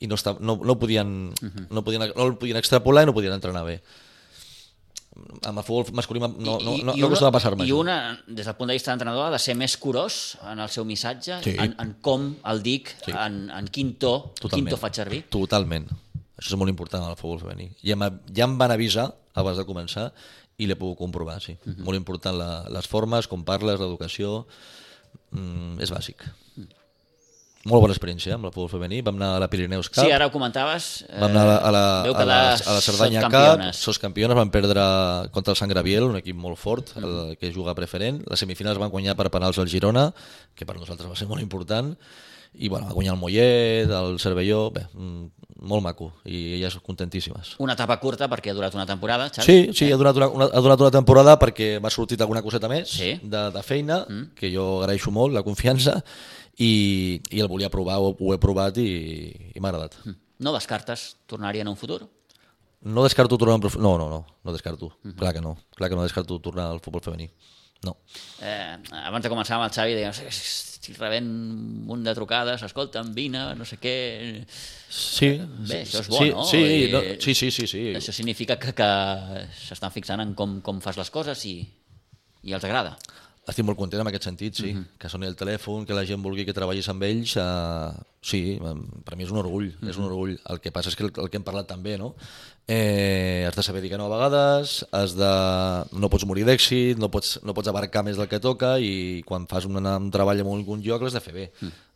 i 0.00 0.06
no, 0.06 0.14
esta, 0.14 0.36
no, 0.40 0.56
no, 0.62 0.78
podien, 0.78 1.32
no, 1.70 1.84
podien, 1.84 2.08
no 2.14 2.26
el 2.26 2.36
podien 2.38 2.56
extrapolar 2.56 3.02
i 3.02 3.06
no 3.06 3.14
podien 3.14 3.32
entrenar 3.34 3.64
bé. 3.66 3.80
Amb 5.44 5.58
el 5.58 5.64
futbol 5.64 5.92
masculí 5.94 6.20
no, 6.20 6.28
no, 6.28 6.58
no, 6.58 6.60
no, 6.62 6.74
I 6.76 6.82
no 6.82 6.92
una- 6.94 7.06
acostuma 7.06 7.28
a 7.28 7.32
passar-me 7.32 7.66
I 7.66 7.72
una, 7.72 7.96
des 8.26 8.46
del 8.46 8.54
punt 8.56 8.68
de 8.70 8.74
vista 8.78 8.90
d'entrenador, 8.92 9.26
ha 9.26 9.30
de 9.34 9.38
ser 9.38 9.54
més 9.58 9.76
curós 9.76 10.36
en 10.50 10.58
el 10.60 10.68
seu 10.70 10.84
missatge, 10.84 11.40
Sí. 11.44 11.56
en, 11.58 11.74
en 11.78 11.94
com 12.00 12.36
el 12.44 12.62
dic, 12.62 12.94
Sí. 13.04 13.12
en, 13.12 13.50
en 13.50 13.68
quin 13.68 13.94
to, 13.98 14.32
quin 14.50 14.66
to 14.66 14.76
faig 14.76 14.94
servir. 14.94 15.24
Totalment. 15.30 15.88
Això 16.38 16.52
és 16.54 16.56
molt 16.56 16.70
important 16.70 17.02
en 17.04 17.10
el 17.10 17.16
futbol 17.16 17.40
femení. 17.40 17.70
Ja, 17.82 17.96
ja 18.34 18.44
em 18.44 18.58
van 18.58 18.70
avisar 18.70 19.12
abans 19.34 19.58
de 19.58 19.64
començar 19.66 20.12
i 20.58 20.66
l'he 20.66 20.76
pogut 20.76 20.98
comprovar, 20.98 21.40
sí. 21.42 21.56
Mhm. 21.64 21.82
Molt 21.84 21.96
important 21.98 22.36
la, 22.38 22.64
les 22.70 22.86
formes, 22.86 23.26
com 23.28 23.44
parles, 23.44 23.78
l'educació... 23.80 24.46
Mm, 25.30 25.80
és 25.84 25.90
bàsic. 25.92 26.22
Molt 27.68 27.82
bona 27.84 27.94
experiència 27.94 28.34
amb 28.34 28.46
el 28.48 28.52
futbol 28.54 28.70
femení. 28.72 29.00
Vam 29.04 29.16
anar 29.20 29.34
a 29.36 29.40
la 29.42 29.48
Pirineus 29.52 29.90
Cup. 29.90 30.02
Sí, 30.04 30.10
ara 30.14 30.26
ho 30.26 30.32
comentaves. 30.32 31.04
eh, 31.08 31.18
Vam 31.20 31.30
anar 31.30 31.42
a 31.42 31.46
la, 31.46 31.56
a 31.58 31.72
la, 31.76 31.82
veu 32.08 32.16
a 32.16 32.24
la, 32.24 32.38
a 32.54 32.76
la 32.78 32.80
Cerdanya 32.84 33.22
Cup, 33.28 33.66
sos 33.76 33.98
campiones, 33.98 34.36
van 34.36 34.50
perdre 34.50 34.80
contra 35.34 35.52
el 35.52 35.56
Sant 35.60 35.70
Graviel, 35.70 36.04
un 36.08 36.16
equip 36.22 36.36
molt 36.36 36.58
fort, 36.58 36.94
Mm. 36.96 37.04
el 37.04 37.36
que 37.36 37.52
juga 37.52 37.74
preferent. 37.74 38.22
Les 38.30 38.40
semifinals 38.40 38.78
van 38.80 38.90
guanyar 38.90 39.14
per 39.16 39.28
penals 39.30 39.58
al 39.58 39.68
Girona, 39.68 40.12
que 40.54 40.64
per 40.66 40.76
nosaltres 40.78 41.08
va 41.10 41.16
ser 41.16 41.28
molt 41.28 41.42
important, 41.42 41.94
i 42.54 42.68
bueno, 42.68 42.86
va 42.88 42.94
guanyar 42.96 43.14
el 43.14 43.20
Mollet, 43.20 43.90
el 43.90 44.18
Cervelló, 44.18 44.70
bé, 44.74 44.86
mm, 44.94 45.26
molt 45.68 45.82
maco, 45.82 46.12
i 46.24 46.54
elles 46.56 46.76
contentíssimes. 46.84 47.56
Una 47.58 47.74
etapa 47.74 47.98
curta 48.00 48.28
perquè 48.30 48.50
ha 48.50 48.54
durat 48.54 48.74
una 48.74 48.86
temporada, 48.86 49.28
Xavi. 49.30 49.44
Sí, 49.46 49.72
sí, 49.74 49.90
ha 49.92 49.96
donat 49.96 50.16
una, 50.16 50.28
una, 50.28 50.48
ha 50.52 50.60
donat 50.64 50.80
una 50.80 50.90
temporada 50.94 51.36
perquè 51.38 51.78
m'ha 51.82 51.90
sortit 51.90 52.20
alguna 52.20 52.42
coseta 52.42 52.68
més 52.70 52.90
Sí. 52.90 53.14
de, 53.22 53.50
de 53.54 53.62
feina, 53.62 54.04
mm. 54.08 54.34
que 54.38 54.52
jo 54.54 54.80
agraeixo 54.82 55.10
molt, 55.10 55.34
la 55.34 55.42
confiança, 55.46 56.02
i, 56.58 57.20
i 57.30 57.40
el 57.40 57.48
volia 57.48 57.70
provar, 57.70 57.98
ho, 58.02 58.14
ho 58.18 58.34
he 58.34 58.38
provat 58.42 58.78
i, 58.82 59.52
i 59.54 59.60
m'ha 59.60 59.70
agradat. 59.70 59.98
No 60.38 60.52
descartes 60.54 61.16
tornar-hi 61.26 61.60
en 61.62 61.68
un 61.68 61.76
futur? 61.76 62.04
No 62.82 63.02
descarto 63.02 63.36
tornar. 63.38 63.58
No, 63.78 63.96
no, 63.98 64.08
no, 64.08 64.24
no 64.44 64.52
descarto. 64.52 64.92
Clar 65.16 65.32
que 65.34 65.40
no. 65.40 65.56
Clar 65.74 65.90
que 65.90 65.96
no 65.96 66.04
descarto 66.04 66.38
tornar 66.38 66.68
al 66.70 66.78
futbol 66.80 67.02
femení. 67.02 67.30
No. 67.86 67.94
Eh, 68.42 68.76
abans 69.04 69.22
de 69.22 69.30
començar 69.30 69.54
amb 69.58 69.68
el 69.68 69.74
Xavi 69.74 69.94
dèiem, 69.94 70.10
estic 70.28 70.96
rebent 70.98 71.28
un 71.28 71.84
munt 71.86 72.02
de 72.06 72.14
trucades, 72.16 72.62
escolta'm, 72.66 73.12
vine, 73.14 73.42
no 73.58 73.66
sé 73.68 73.78
què... 73.78 73.94
Sí, 74.90 75.28
Bé, 75.68 75.82
això 75.84 76.00
és 76.02 76.08
bo, 76.10 76.18
sí, 76.18 76.30
no? 76.34 76.44
Sí, 76.48 76.62
I- 76.64 76.90
no, 76.92 77.02
sí, 77.22 77.34
sí, 77.38 77.50
sí, 77.54 77.66
sí. 77.70 77.82
Això 77.98 78.14
significa 78.16 78.56
que, 78.58 78.72
que 78.74 78.88
s'estan 79.60 79.94
fixant 79.94 80.24
en 80.24 80.34
com, 80.38 80.58
com 80.64 80.80
fas 80.84 80.98
les 80.98 81.10
coses 81.14 81.44
i, 81.46 81.56
i 82.48 82.56
els 82.56 82.64
agrada. 82.66 82.96
Estic 83.48 83.64
molt 83.64 83.78
content 83.80 84.02
en 84.02 84.10
aquest 84.10 84.26
sentit, 84.28 84.58
sí. 84.60 84.74
Que 85.00 85.08
soni 85.08 85.28
el 85.28 85.36
telèfon, 85.38 85.86
que 85.88 85.96
la 85.96 86.04
gent 86.08 86.20
vulgui 86.20 86.44
que 86.44 86.52
treballis 86.56 86.90
amb 86.92 87.06
ells, 87.06 87.32
uh, 87.40 87.94
sí, 88.20 88.58
per 89.06 89.16
mi 89.16 89.24
és 89.24 89.32
un 89.32 89.40
orgull, 89.40 89.70
és 89.88 89.96
un 89.96 90.04
orgull. 90.04 90.34
El 90.52 90.60
que 90.60 90.72
passa 90.74 90.92
és 90.92 90.98
que 90.98 91.06
el, 91.06 91.12
el 91.22 91.30
que 91.32 91.40
hem 91.40 91.46
parlat 91.46 91.70
també, 91.70 91.96
no? 92.00 92.12
Eh, 92.68 93.46
has 93.48 93.56
de 93.56 93.62
saber 93.64 93.80
dir 93.80 93.88
que 93.88 93.96
no 93.96 94.04
a 94.04 94.12
vegades, 94.12 94.82
has 94.92 95.14
de... 95.16 95.28
no 95.96 96.10
pots 96.12 96.26
morir 96.28 96.44
d'èxit, 96.44 97.00
no 97.00 97.08
pots, 97.08 97.38
no 97.40 97.54
pots 97.56 97.70
abarcar 97.72 98.02
més 98.04 98.20
del 98.20 98.28
que 98.28 98.42
toca 98.44 98.74
i 98.76 99.22
quan 99.24 99.46
fas 99.48 99.64
un, 99.64 99.80
un 99.80 100.10
treball 100.12 100.44
en 100.44 100.50
algun 100.52 100.84
lloc 100.84 101.06
l'has 101.06 101.16
de 101.16 101.22
fer 101.24 101.32
bé, 101.32 101.46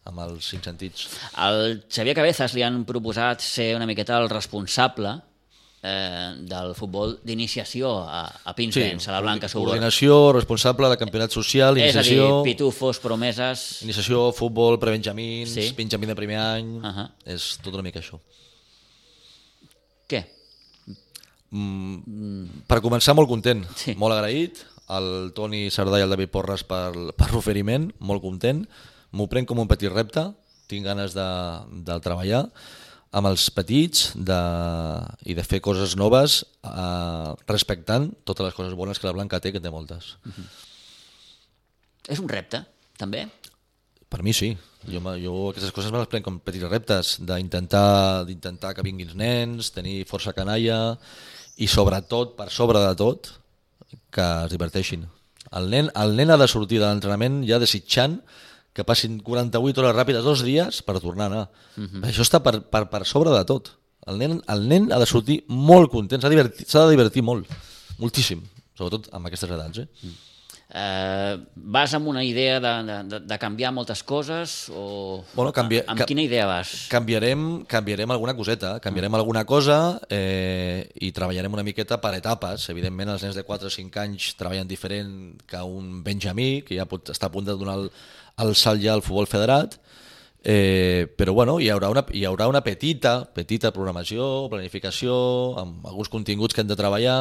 amb 0.08 0.22
els 0.24 0.48
cinc 0.54 0.64
sentits. 0.64 1.10
Al 1.36 1.82
Xavier 1.92 2.16
Cabezas 2.16 2.56
li 2.56 2.64
han 2.64 2.86
proposat 2.88 3.44
ser 3.44 3.74
una 3.76 3.90
miqueta 3.90 4.16
el 4.16 4.32
responsable 4.32 5.18
eh, 5.82 6.34
del 6.48 6.74
futbol 6.78 7.16
d'iniciació 7.26 7.90
a, 8.06 8.22
a 8.44 8.54
Pinsbens, 8.54 9.08
a 9.08 9.12
la 9.16 9.20
Blanca 9.24 9.48
Subor. 9.50 9.68
Coordinació, 9.72 10.32
responsable 10.36 10.88
de 10.92 10.98
campionat 11.00 11.34
social, 11.34 11.76
És 11.78 11.96
a 11.96 12.02
dir, 12.02 12.14
iniciació... 12.16 12.42
pitufos, 12.46 13.00
promeses... 13.02 13.82
Iniciació, 13.86 14.28
futbol, 14.32 14.78
prebenjamins, 14.82 15.50
Sí. 15.50 15.68
sí. 15.68 15.74
benjamí 15.76 16.06
de 16.06 16.14
primer 16.18 16.38
any... 16.38 16.76
Uh 16.78 16.86
Ahà. 16.92 17.08
És 17.26 17.56
tot 17.62 17.74
una 17.74 17.82
mica 17.82 18.00
això. 18.00 18.20
Què? 20.08 20.22
Per 22.68 22.78
començar, 22.80 23.14
molt 23.18 23.28
content, 23.28 23.64
Sí. 23.76 23.94
molt 23.98 24.14
agraït. 24.16 24.62
El 24.92 25.32
Toni 25.36 25.66
Sardà 25.72 25.98
i 26.00 26.04
el 26.04 26.10
David 26.10 26.30
Porres 26.32 26.64
per, 26.68 26.92
per 27.16 27.28
l'oferiment, 27.32 27.90
molt 28.00 28.22
content. 28.24 28.64
M'ho 29.12 29.26
prenc 29.28 29.48
com 29.48 29.60
un 29.60 29.68
petit 29.68 29.92
repte, 29.92 30.24
tinc 30.68 30.84
ganes 30.86 31.12
de, 31.16 31.26
de 31.84 31.98
treballar 32.00 32.46
amb 33.12 33.28
els 33.28 33.44
petits 33.52 34.10
de, 34.16 34.40
i 35.28 35.36
de 35.36 35.44
fer 35.44 35.60
coses 35.64 35.94
noves 36.00 36.40
eh, 36.64 37.30
respectant 37.50 38.08
totes 38.24 38.48
les 38.48 38.56
coses 38.56 38.76
bones 38.78 38.98
que 38.98 39.08
la 39.08 39.14
Blanca 39.16 39.40
té, 39.40 39.52
que 39.52 39.60
té 39.60 39.72
moltes. 39.72 40.14
És 42.08 42.20
un 42.22 42.30
repte, 42.30 42.64
també? 42.98 43.26
Per 44.12 44.22
mi 44.24 44.34
sí. 44.36 44.52
Jo, 44.88 45.00
jo 45.20 45.34
aquestes 45.50 45.72
coses 45.72 45.92
me 45.92 46.00
les 46.00 46.08
prenc 46.10 46.26
com 46.26 46.40
petits 46.42 46.66
reptes, 46.68 47.14
d'intentar 47.22 48.24
d'intentar 48.28 48.72
que 48.74 48.84
vinguin 48.84 49.12
nens, 49.16 49.70
tenir 49.76 50.02
força 50.10 50.34
canalla 50.36 50.96
i 51.56 51.68
sobretot, 51.68 52.34
per 52.36 52.48
sobre 52.50 52.80
de 52.82 52.94
tot, 52.98 53.30
que 54.12 54.24
es 54.46 54.52
diverteixin. 54.52 55.04
El 55.52 55.68
nen, 55.70 55.90
el 56.00 56.16
nen 56.16 56.32
ha 56.32 56.40
de 56.40 56.48
sortir 56.48 56.80
de 56.80 56.88
l'entrenament 56.88 57.42
ja 57.48 57.60
desitjant 57.60 58.18
que 58.72 58.84
passin 58.88 59.18
48 59.20 59.80
hores 59.82 59.96
ràpides 59.96 60.24
dos 60.24 60.42
dies 60.46 60.80
per 60.86 60.98
tornar 61.00 61.24
a 61.24 61.30
anar. 61.30 61.44
Uh 61.76 61.84
-huh. 61.84 62.02
Això 62.08 62.22
està 62.24 62.42
per, 62.42 62.62
per, 62.62 62.88
per 62.88 63.04
sobre 63.06 63.30
de 63.30 63.44
tot. 63.44 63.76
El 64.06 64.18
nen, 64.18 64.42
el 64.48 64.68
nen 64.68 64.92
ha 64.92 64.98
de 64.98 65.06
sortir 65.06 65.44
molt 65.46 65.90
content, 65.90 66.20
s'ha 66.20 66.28
de, 66.28 66.34
divertir, 66.34 66.66
de 66.66 66.90
divertir 66.90 67.22
molt, 67.22 67.46
moltíssim, 67.98 68.42
sobretot 68.74 69.08
amb 69.12 69.26
aquestes 69.26 69.50
edats. 69.50 69.78
Eh? 69.78 69.86
Eh, 70.74 71.36
vas 71.54 71.92
amb 71.92 72.06
una 72.08 72.22
idea 72.24 72.56
de, 72.58 72.70
de, 73.04 73.18
de, 73.28 73.36
canviar 73.38 73.74
moltes 73.76 74.00
coses 74.08 74.70
o... 74.72 75.20
Bueno, 75.34 75.52
canvia- 75.52 75.82
amb 75.86 76.00
ca- 76.00 76.06
quina 76.08 76.22
idea 76.24 76.46
vas? 76.48 76.86
Canviarem, 76.88 77.42
canviarem 77.68 78.10
alguna 78.14 78.32
coseta, 78.38 78.78
canviarem 78.80 79.12
alguna 79.18 79.44
cosa 79.44 80.00
eh, 80.08 80.88
i 81.04 81.10
treballarem 81.12 81.52
una 81.52 81.62
miqueta 81.66 82.00
per 82.00 82.14
etapes. 82.16 82.70
Evidentment, 82.72 83.12
els 83.12 83.26
nens 83.26 83.36
de 83.36 83.44
4 83.44 83.68
o 83.68 83.74
5 83.74 84.00
anys 84.00 84.30
treballen 84.40 84.70
diferent 84.70 85.42
que 85.44 85.60
un 85.60 86.00
benjamí, 86.06 86.62
que 86.64 86.80
ja 86.80 86.88
pot 86.88 87.12
estar 87.12 87.28
a 87.28 87.34
punt 87.36 87.44
de 87.50 87.58
donar 87.60 87.76
el, 87.82 87.90
el 88.40 88.54
salt 88.56 88.80
ja 88.80 88.94
al 88.96 89.04
futbol 89.04 89.28
federat, 89.28 89.76
eh, 90.42 91.04
però 91.18 91.34
bueno, 91.36 91.58
hi 91.60 91.68
haurà, 91.70 91.90
una, 91.92 92.06
hi 92.16 92.24
haurà 92.24 92.48
una 92.48 92.64
petita, 92.64 93.18
petita 93.34 93.70
programació, 93.76 94.48
planificació, 94.50 95.12
amb 95.60 95.84
alguns 95.86 96.08
continguts 96.08 96.54
que 96.56 96.64
hem 96.64 96.72
de 96.72 96.80
treballar, 96.80 97.18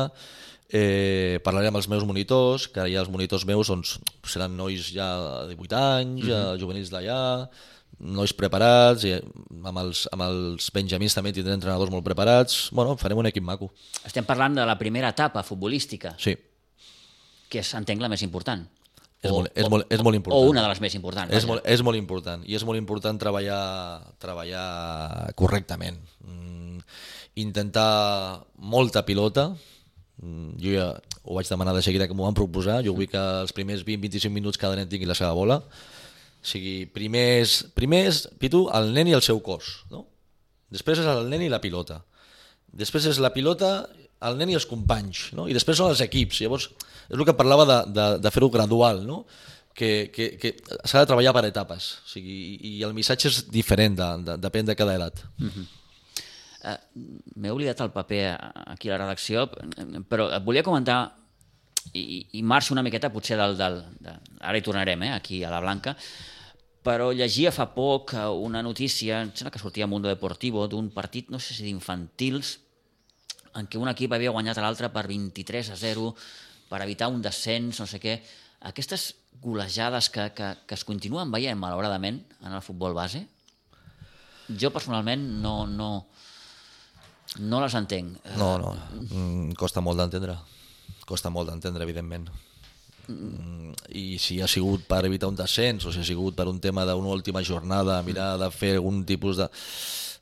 eh, 0.71 1.39
parlaré 1.43 1.67
amb 1.69 1.77
els 1.77 1.89
meus 1.91 2.05
monitors, 2.07 2.67
que 2.71 2.88
ja 2.89 3.03
els 3.03 3.12
monitors 3.12 3.45
meus 3.45 3.67
doncs, 3.71 3.97
seran 4.23 4.55
nois 4.57 4.91
ja 4.95 5.10
de 5.47 5.55
18 5.55 5.77
anys, 5.77 6.23
mm 6.23 6.31
-hmm. 6.31 6.60
juvenils 6.60 6.91
d'allà, 6.91 7.49
nois 7.99 8.34
preparats, 8.34 9.03
i 9.03 9.13
amb 9.13 9.77
els, 9.77 10.07
amb 10.12 10.23
els 10.23 10.71
benjamins 10.73 11.13
també 11.13 11.34
tindrem 11.34 11.60
entrenadors 11.60 11.91
molt 11.91 12.03
preparats. 12.03 12.69
Bueno, 12.71 12.97
farem 12.97 13.17
un 13.17 13.27
equip 13.27 13.43
maco. 13.43 13.71
Estem 14.05 14.25
parlant 14.25 14.55
de 14.55 14.65
la 14.65 14.77
primera 14.77 15.10
etapa 15.10 15.43
futbolística, 15.43 16.15
Sí, 16.17 16.36
que 17.51 17.60
és, 17.60 17.73
entenc, 17.75 18.01
la 18.01 18.10
més 18.10 18.23
important. 18.23 18.63
és, 19.21 19.29
molt, 19.29 19.51
és, 19.53 19.67
molt, 19.69 19.86
és 19.93 20.01
molt 20.01 20.15
O 20.15 20.17
important. 20.17 20.49
una 20.49 20.62
de 20.63 20.69
les 20.71 20.79
més 20.81 20.95
importants. 20.95 21.31
És 21.31 21.43
vaja. 21.43 21.47
molt, 21.47 21.65
és 21.65 21.84
molt 21.84 21.97
important 21.97 22.43
i 22.47 22.55
és 22.55 22.63
molt 22.65 22.79
important 22.79 23.19
treballar, 23.19 24.01
treballar 24.17 25.34
correctament. 25.36 25.99
Mm, 26.25 26.79
intentar 27.36 28.41
molta 28.57 29.05
pilota. 29.05 29.51
Mm, 30.19 30.58
jo 30.62 30.76
ja 30.76 30.88
ho 31.24 31.38
vaig 31.38 31.50
demanar 31.50 31.74
de 31.78 31.84
seguida 31.86 32.08
que 32.08 32.17
m'ho 32.17 32.28
van 32.28 32.38
proposar. 32.38 32.82
Jo 32.86 32.95
vull 32.97 33.10
que 33.10 33.21
els 33.21 33.54
primers 33.56 33.86
20-25 33.88 34.34
minuts 34.34 34.60
cada 34.62 34.78
nen 34.78 34.89
tingui 34.89 35.10
la 35.10 35.17
seva 35.17 35.34
bola. 35.38 35.62
O 35.62 36.47
sigui, 36.52 36.86
primers, 36.89 37.62
primers, 37.78 38.26
Pitu, 38.41 38.65
el 38.74 38.91
nen 38.95 39.12
i 39.12 39.17
el 39.17 39.24
seu 39.26 39.41
cos. 39.45 39.84
No? 39.93 40.06
Després 40.74 41.04
és 41.04 41.10
el 41.10 41.30
nen 41.30 41.45
i 41.45 41.52
la 41.52 41.62
pilota. 41.62 42.02
Després 42.71 43.06
és 43.12 43.19
la 43.21 43.34
pilota, 43.36 43.71
el 44.28 44.38
nen 44.39 44.50
i 44.50 44.58
els 44.58 44.65
companys. 44.69 45.30
No? 45.38 45.47
I 45.50 45.58
després 45.58 45.78
són 45.78 45.93
els 45.93 46.02
equips. 46.02 46.41
Llavors, 46.41 46.69
és 47.10 47.17
el 47.17 47.26
que 47.28 47.38
parlava 47.38 47.67
de, 47.69 47.80
de, 47.93 48.08
de 48.24 48.34
fer-ho 48.34 48.50
gradual, 48.54 49.04
no? 49.06 49.26
que, 49.76 50.12
que, 50.13 50.32
que 50.38 50.54
s'ha 50.84 51.04
de 51.04 51.10
treballar 51.10 51.34
per 51.36 51.45
etapes. 51.47 51.91
O 52.06 52.13
sigui, 52.13 52.39
i, 52.56 52.74
i 52.78 52.82
el 52.88 52.95
missatge 52.97 53.30
és 53.32 53.43
diferent, 53.54 53.95
de, 54.00 54.10
de, 54.28 54.39
depèn 54.41 54.67
de 54.67 54.76
cada 54.78 54.97
edat. 55.00 55.21
Eh, 56.63 56.78
M'he 57.36 57.52
oblidat 57.54 57.82
el 57.82 57.93
paper 57.93 58.21
aquí 58.67 58.89
a 58.89 58.95
la 58.95 59.02
redacció, 59.06 59.47
però 60.10 60.30
et 60.36 60.45
volia 60.45 60.65
comentar, 60.65 61.00
i, 61.93 62.28
i 62.38 62.43
marxo 62.43 62.76
una 62.76 62.84
miqueta 62.86 63.12
potser 63.13 63.39
del... 63.39 63.58
del 63.58 63.82
de, 64.00 64.17
ara 64.41 64.58
hi 64.58 64.65
tornarem, 64.65 65.08
eh, 65.08 65.13
aquí 65.15 65.43
a 65.43 65.52
la 65.54 65.62
Blanca, 65.63 65.95
però 66.86 67.12
llegia 67.13 67.54
fa 67.54 67.67
poc 67.76 68.15
eh, 68.15 68.26
una 68.26 68.62
notícia, 68.65 69.21
em 69.26 69.34
sembla 69.34 69.54
que 69.54 69.62
sortia 69.62 69.86
a 69.86 69.91
Mundo 69.91 70.10
Deportivo, 70.10 70.67
d'un 70.67 70.91
partit, 70.93 71.30
no 71.34 71.39
sé 71.39 71.58
si 71.58 71.65
d'infantils, 71.67 72.60
en 73.58 73.67
què 73.67 73.82
un 73.82 73.91
equip 73.91 74.13
havia 74.15 74.32
guanyat 74.32 74.62
a 74.62 74.63
l'altre 74.63 74.89
per 74.93 75.08
23 75.10 75.74
a 75.74 75.76
0 75.76 76.13
per 76.69 76.80
evitar 76.86 77.10
un 77.12 77.21
descens, 77.21 77.82
no 77.82 77.88
sé 77.89 78.00
què. 78.00 78.15
Aquestes 78.69 79.10
golejades 79.43 80.10
que, 80.13 80.30
que, 80.38 80.54
que 80.67 80.78
es 80.78 80.86
continuen 80.88 81.34
veient, 81.34 81.60
malauradament, 81.60 82.21
en 82.45 82.56
el 82.56 82.63
futbol 82.63 82.95
base, 82.95 83.26
jo 84.60 84.71
personalment 84.71 85.24
no, 85.41 85.65
no, 85.67 86.08
no 87.39 87.62
les 87.63 87.74
entenc. 87.80 88.17
No, 88.38 88.58
no, 88.60 88.74
mm, 89.10 89.54
costa 89.60 89.82
molt 89.82 89.98
d'entendre. 90.00 90.38
Costa 91.08 91.30
molt 91.30 91.50
d'entendre, 91.50 91.84
evidentment. 91.84 92.30
Mm, 93.08 93.72
I 93.98 94.17
si 94.22 94.39
ha 94.41 94.48
sigut 94.48 94.84
per 94.88 95.06
evitar 95.06 95.28
un 95.32 95.36
descens 95.36 95.86
o 95.86 95.91
si 95.91 96.00
ha 96.00 96.06
sigut 96.08 96.36
per 96.36 96.48
un 96.48 96.60
tema 96.63 96.86
d'una 96.86 97.10
última 97.10 97.41
jornada, 97.44 98.02
mirar 98.04 98.38
de 98.39 98.52
fer 98.52 98.76
algun 98.78 99.04
tipus 99.06 99.38
de... 99.41 99.48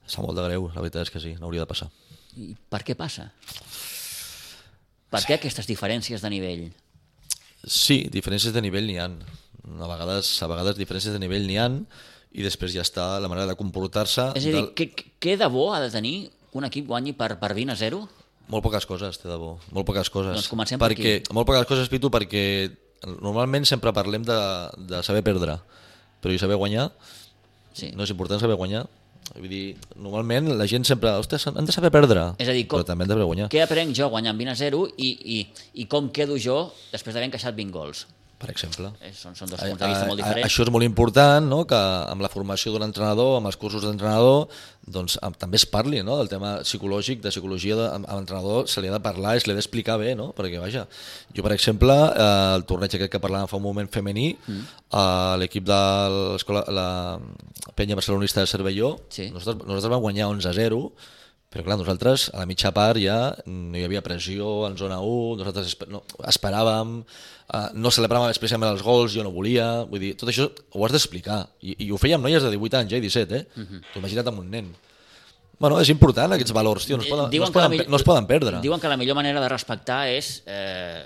Està 0.10 0.24
molt 0.26 0.38
de 0.40 0.46
greu, 0.48 0.70
la 0.74 0.82
veritat 0.82 1.04
és 1.06 1.12
que 1.14 1.20
sí, 1.22 1.36
no 1.38 1.46
hauria 1.50 1.62
de 1.66 1.70
passar. 1.70 1.90
I 2.38 2.56
per 2.70 2.82
què 2.88 2.96
passa? 2.98 3.28
Per 5.10 5.22
què 5.26 5.36
aquestes 5.38 5.68
diferències 5.70 6.22
de 6.22 6.30
nivell? 6.34 6.64
Sí, 7.66 8.04
diferències 8.14 8.54
de 8.56 8.62
nivell 8.64 8.88
n'hi 8.90 8.98
han. 9.02 9.20
A 9.82 9.90
vegades, 9.90 10.32
a 10.42 10.48
vegades 10.50 10.78
diferències 10.80 11.14
de 11.14 11.22
nivell 11.22 11.46
n'hi 11.50 11.58
han 11.62 11.80
i 12.32 12.46
després 12.46 12.74
ja 12.74 12.82
està 12.86 13.20
la 13.22 13.30
manera 13.30 13.50
de 13.52 13.58
comportar-se. 13.60 14.30
És 14.38 14.46
a 14.46 14.48
dir, 14.48 14.56
del- 14.56 14.72
què, 14.78 14.90
què 15.20 15.36
de 15.38 15.48
bo 15.52 15.72
ha 15.74 15.80
de 15.84 15.90
tenir 15.94 16.30
un 16.54 16.66
equip 16.66 16.88
guanyi 16.88 17.14
per, 17.14 17.36
per 17.40 17.54
20 17.54 17.72
a 17.74 17.78
0? 17.80 18.02
Molt 18.50 18.64
poques 18.66 18.86
coses, 18.90 19.20
té 19.22 19.30
de 19.30 19.36
bo. 19.38 19.60
Molt 19.76 19.86
poques 19.86 20.10
coses. 20.10 20.34
Doncs 20.34 20.50
comencem 20.50 20.80
per 20.82 20.90
perquè, 20.90 21.20
Molt 21.38 21.46
poques 21.48 21.68
coses, 21.70 21.90
Pitu, 21.92 22.10
perquè 22.10 22.44
normalment 23.22 23.66
sempre 23.70 23.94
parlem 23.94 24.24
de, 24.26 24.38
de 24.90 25.04
saber 25.06 25.22
perdre, 25.24 25.60
però 26.20 26.34
i 26.34 26.40
saber 26.42 26.58
guanyar 26.60 26.90
Sí. 27.74 27.92
no 27.96 28.04
és 28.04 28.10
important 28.12 28.42
saber 28.42 28.58
guanyar. 28.58 28.88
Vull 29.38 29.48
dir, 29.48 29.76
normalment 29.96 30.48
la 30.58 30.66
gent 30.66 30.84
sempre, 30.90 31.12
ostres, 31.22 31.46
han 31.48 31.64
de 31.68 31.72
saber 31.72 31.92
perdre, 31.94 32.32
És 32.42 32.50
a 32.50 32.52
dir, 32.56 32.66
com- 32.68 32.80
però 32.82 32.86
també 32.88 33.04
han 33.06 33.10
de 33.12 33.14
saber 33.14 33.28
guanyar, 33.30 33.48
Què 33.54 33.62
aprenc 33.62 33.94
jo 33.96 34.08
guanyant 34.10 34.36
20 34.40 34.50
a 34.52 34.56
0 34.58 34.80
i, 34.98 35.10
i, 35.38 35.40
i 35.84 35.86
com 35.86 36.10
quedo 36.10 36.36
jo 36.42 36.72
després 36.92 37.14
d'haver 37.14 37.30
encaixat 37.30 37.54
20 37.56 37.72
gols? 37.72 38.08
Per 38.40 38.50
exemple. 38.54 38.88
Eh, 39.04 39.12
Són, 39.14 39.36
són 39.36 39.50
dos 39.52 39.60
A- 39.60 39.68
punts 39.68 39.82
de 39.82 39.88
vista 39.92 40.06
molt 40.08 40.22
a- 40.22 40.24
a- 40.24 40.28
diferents. 40.30 40.48
Això 40.48 40.64
és 40.64 40.72
molt 40.72 40.86
important, 40.88 41.46
no? 41.46 41.66
que 41.68 41.76
amb 41.76 42.22
la 42.24 42.30
formació 42.32 42.72
d'un 42.72 42.86
entrenador, 42.88 43.36
amb 43.38 43.48
els 43.52 43.58
cursos 43.60 43.84
d'entrenador, 43.84 44.48
doncs 44.88 45.18
amb, 45.22 45.36
també 45.38 45.58
es 45.60 45.66
parli 45.68 46.00
no? 46.08 46.16
del 46.18 46.30
tema 46.32 46.54
psicològic, 46.64 47.20
de 47.22 47.30
psicologia, 47.30 47.76
de, 47.76 47.90
l'entrenador 48.08 48.66
se 48.72 48.80
li 48.82 48.88
ha 48.88 48.94
de 48.96 49.02
parlar 49.04 49.36
i 49.36 49.42
se 49.44 49.48
li 49.48 49.54
ha 49.54 49.60
d'explicar 49.60 49.98
bé, 50.00 50.16
no? 50.16 50.32
perquè 50.34 50.58
vaja, 50.64 50.88
jo 51.36 51.44
per 51.44 51.52
exemple, 51.52 51.94
eh, 51.94 52.56
el 52.56 52.64
torneig 52.66 52.96
aquest 52.96 53.12
que 53.12 53.20
parlàvem 53.22 53.52
fa 53.52 53.58
un 53.60 53.64
moment 53.68 53.92
femení, 53.92 54.32
mm. 54.48 54.64
eh, 54.94 55.36
l'equip 55.44 55.68
de 55.68 55.82
l'escola, 56.32 56.64
la 56.72 57.20
penya 57.76 57.96
barcelonista 58.00 58.40
de 58.42 58.48
Cervelló, 58.48 58.96
Sí. 59.10 59.30
nosaltres, 59.36 59.68
nosaltres 59.68 59.92
vam 59.92 60.02
guanyar 60.02 60.28
11 60.32 60.48
a 60.48 60.54
0, 60.54 60.92
Però 61.50 61.64
clar, 61.66 61.80
nosaltres 61.80 62.28
a 62.30 62.44
la 62.44 62.46
mitja 62.46 62.70
part 62.76 63.00
ja 63.02 63.16
no 63.50 63.78
hi 63.78 63.82
havia 63.88 64.04
pressió 64.06 64.68
en 64.68 64.76
zona 64.78 65.00
1, 65.02 65.38
nosaltres 65.40 65.72
esper 65.72 65.88
no, 65.90 66.04
esperàvem, 66.30 66.92
uh, 67.02 67.64
no 67.74 67.90
celebràvem 67.90 68.30
especialment 68.30 68.70
els 68.76 68.84
gols, 68.86 69.16
jo 69.18 69.24
no 69.26 69.32
volia, 69.34 69.66
vull 69.90 70.04
dir, 70.04 70.12
tot 70.20 70.30
això 70.30 70.46
ho 70.46 70.86
has 70.86 70.94
d'explicar. 70.94 71.40
I, 71.66 71.74
I 71.88 71.90
ho 71.90 71.98
fèiem 71.98 72.22
noies 72.22 72.46
de 72.46 72.52
18 72.54 72.78
anys, 72.84 72.94
ja, 72.94 73.00
i 73.02 73.02
17, 73.08 73.40
eh? 73.40 73.48
Uh 73.58 73.64
-huh. 73.66 73.82
T'ho 73.94 74.00
imagina't 74.04 74.28
amb 74.30 74.40
un 74.44 74.50
nen. 74.52 74.70
Bueno, 75.60 75.80
és 75.82 75.90
important 75.90 76.32
aquests 76.32 76.54
valors, 76.54 76.86
tio, 76.86 76.98
no 76.98 77.04
es 77.04 77.10
poden, 77.10 77.26
no 77.40 77.44
es 77.44 77.52
poden, 77.52 77.72
mill- 77.72 77.90
no 77.90 77.96
es 77.98 78.04
poden 78.04 78.28
perdre. 78.28 78.62
Diuen 78.62 78.80
que 78.80 78.88
la 78.88 78.96
millor 78.96 79.16
manera 79.16 79.42
de 79.42 79.50
respectar 79.50 80.08
és, 80.08 80.44
eh, 80.46 81.04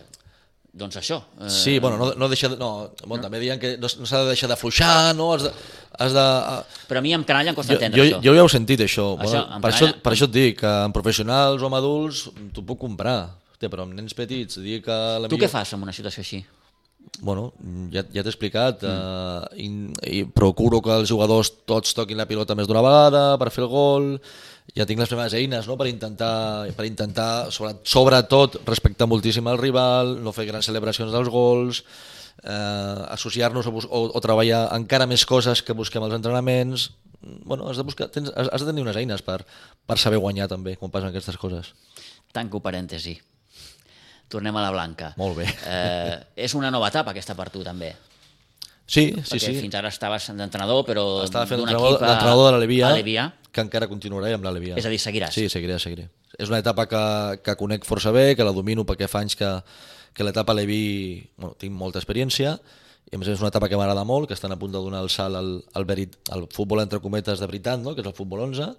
doncs 0.74 0.98
això. 0.98 1.20
Eh, 1.40 1.50
Sí, 1.54 1.78
bueno, 1.80 1.98
no, 2.02 2.08
no 2.18 2.28
deixa 2.32 2.50
de, 2.50 2.58
no, 2.58 2.90
bueno, 3.06 3.22
també 3.24 3.40
diuen 3.40 3.60
que 3.62 3.76
no, 3.78 3.88
no 4.00 4.08
s'ha 4.10 4.24
de 4.24 4.32
deixar 4.34 4.50
de 4.50 4.58
fluixar, 4.58 5.14
no? 5.16 5.28
Has 5.36 5.44
de, 5.46 5.52
has 6.00 6.16
de, 6.16 6.24
ah, 6.24 6.64
Però 6.90 6.98
a 6.98 7.06
mi 7.06 7.14
amb 7.14 7.28
canalla 7.30 7.54
em 7.54 7.56
costa 7.56 7.74
jo, 7.76 7.78
entendre 7.80 8.02
jo, 8.02 8.08
això. 8.10 8.22
jo 8.26 8.34
ja 8.34 8.44
ho 8.44 8.50
he 8.50 8.54
sentit, 8.56 8.82
això. 8.82 9.06
Això, 9.20 9.30
bueno, 9.30 9.44
en 9.56 9.62
per, 9.62 9.72
canalla- 9.72 9.92
això, 9.94 10.02
per 10.08 10.14
això 10.16 10.26
et 10.30 10.34
dic 10.40 10.60
que 10.64 10.74
en 10.90 10.96
professionals 10.96 11.62
o 11.62 11.70
amb 11.70 11.78
adults 11.78 12.26
t'ho 12.56 12.66
puc 12.66 12.80
comprar. 12.88 13.20
Hòstia, 13.54 13.70
però 13.70 13.86
amb 13.86 13.94
nens 13.94 14.18
petits, 14.18 14.58
dir 14.60 14.82
que... 14.84 14.92
La 15.24 15.30
tu 15.30 15.38
millor... 15.38 15.46
què 15.46 15.52
fas 15.54 15.72
en 15.78 15.86
una 15.86 15.94
situació 15.94 16.26
així? 16.26 16.42
Bueno, 17.24 17.54
ja, 17.94 18.04
ja 18.12 18.24
t'he 18.24 18.32
explicat. 18.32 18.82
Mm. 18.84 18.90
Uh, 18.90 19.44
i, 19.56 20.20
I 20.20 20.24
procuro 20.28 20.82
que 20.84 20.96
els 20.96 21.12
jugadors 21.12 21.54
tots 21.70 21.96
toquin 21.96 22.20
la 22.20 22.28
pilota 22.28 22.58
més 22.58 22.68
d'una 22.68 22.84
vegada 22.84 23.24
per 23.40 23.52
fer 23.54 23.64
el 23.64 23.72
gol. 23.72 24.10
Ja 24.76 24.88
tinc 24.90 25.00
les 25.00 25.12
primeres 25.12 25.36
eines 25.38 25.68
no? 25.70 25.78
per 25.80 25.88
intentar, 25.92 26.72
per 26.76 26.88
intentar 26.88 27.52
sobre, 27.52 27.76
sobretot, 27.88 28.62
respectar 28.68 29.08
moltíssim 29.12 29.48
el 29.52 29.60
rival, 29.60 30.18
no 30.24 30.34
fer 30.36 30.48
grans 30.50 30.68
celebracions 30.68 31.12
dels 31.14 31.32
gols, 31.32 31.84
eh, 32.44 33.02
associar-nos 33.16 33.68
o, 33.68 33.76
o, 33.84 34.04
o 34.16 34.24
treballar 34.24 34.66
encara 34.76 35.08
més 35.10 35.28
coses 35.28 35.62
que 35.62 35.76
busquem 35.78 36.04
als 36.04 36.16
entrenaments. 36.16 36.92
Bueno, 37.44 37.70
has 37.70 37.80
de, 37.80 37.86
buscar, 37.88 38.10
tens, 38.12 38.32
has, 38.36 38.50
has 38.52 38.64
de 38.64 38.72
tenir 38.72 38.84
unes 38.84 39.00
eines 39.00 39.24
per, 39.24 39.44
per 39.88 40.00
saber 40.00 40.20
guanyar 40.24 40.50
també 40.52 40.76
quan 40.80 40.92
passen 40.92 41.12
aquestes 41.12 41.40
coses. 41.40 41.76
Tanco 42.36 42.64
parèntesi. 42.64 43.20
Tornem 44.32 44.56
a 44.58 44.64
la 44.66 44.72
Blanca. 44.74 45.14
Molt 45.18 45.38
bé. 45.38 45.46
Eh, 45.70 46.18
és 46.48 46.56
una 46.58 46.72
nova 46.74 46.90
etapa 46.90 47.14
aquesta 47.14 47.36
per 47.38 47.50
tu, 47.54 47.64
també. 47.66 47.94
Sí, 48.86 49.08
sí, 49.16 49.24
perquè 49.30 49.40
sí. 49.46 49.56
fins 49.62 49.76
ara 49.80 49.90
estaves 49.94 50.28
d'entrenador, 50.36 50.84
però 50.86 51.06
Estava 51.24 51.48
fent 51.48 51.64
l'entrenador 51.64 52.50
de 52.50 52.58
l'Alevia, 52.58 53.30
que 53.54 53.64
encara 53.64 53.88
continuaré 53.88 54.34
amb 54.36 54.44
l'Alevia. 54.46 54.76
És 54.80 54.86
a 54.86 54.92
dir, 54.92 55.00
seguiràs. 55.00 55.34
Sí, 55.36 55.48
seguiré, 55.50 55.78
seguiré. 55.80 56.10
És 56.38 56.50
una 56.50 56.60
etapa 56.60 56.86
que, 56.90 57.04
que 57.46 57.56
conec 57.56 57.88
força 57.88 58.12
bé, 58.12 58.34
que 58.36 58.46
la 58.46 58.54
domino 58.56 58.84
perquè 58.90 59.08
fa 59.08 59.22
anys 59.24 59.38
que, 59.40 59.50
que 60.14 60.26
l'etapa 60.26 60.56
Levi 60.58 61.22
bueno, 61.38 61.54
tinc 61.62 61.76
molta 61.78 62.02
experiència, 62.02 62.58
i 63.12 63.16
a 63.16 63.22
més 63.22 63.30
és 63.30 63.42
una 63.44 63.52
etapa 63.54 63.70
que 63.70 63.78
m'agrada 63.78 64.04
molt, 64.10 64.28
que 64.28 64.36
estan 64.36 64.52
a 64.56 64.58
punt 64.60 64.74
de 64.74 64.82
donar 64.82 65.04
el 65.06 65.12
salt 65.14 65.38
al, 65.38 65.52
al, 65.78 65.86
verit, 65.86 66.18
al 66.34 66.48
futbol 66.52 66.82
entre 66.82 67.02
cometes 67.04 67.40
de 67.40 67.50
veritat, 67.50 67.82
no? 67.84 67.94
que 67.94 68.02
és 68.02 68.10
el 68.10 68.16
futbol 68.18 68.42
11, 68.48 68.72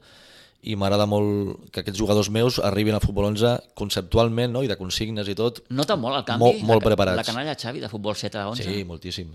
i 0.65 0.77
m'agrada 0.81 1.07
molt 1.11 1.71
que 1.73 1.83
aquests 1.83 1.99
jugadors 2.01 2.31
meus 2.33 2.59
arribin 2.59 2.97
al 2.97 3.03
futbol 3.05 3.27
11 3.29 3.57
conceptualment 3.79 4.53
no? 4.55 4.63
i 4.65 4.71
de 4.71 4.77
consignes 4.81 5.29
i 5.29 5.35
tot. 5.39 5.63
Nota 5.71 5.97
molt 6.01 6.17
el 6.21 6.25
canvi? 6.29 6.45
Molt- 6.45 6.63
molt 6.65 6.83
la, 6.83 6.91
preparats. 6.91 7.21
La 7.21 7.27
canalla 7.27 7.57
Xavi 7.59 7.83
de 7.85 7.91
futbol 7.93 8.17
7 8.17 8.39
a 8.41 8.49
11? 8.53 8.65
Sí, 8.65 8.85
moltíssim. 8.89 9.35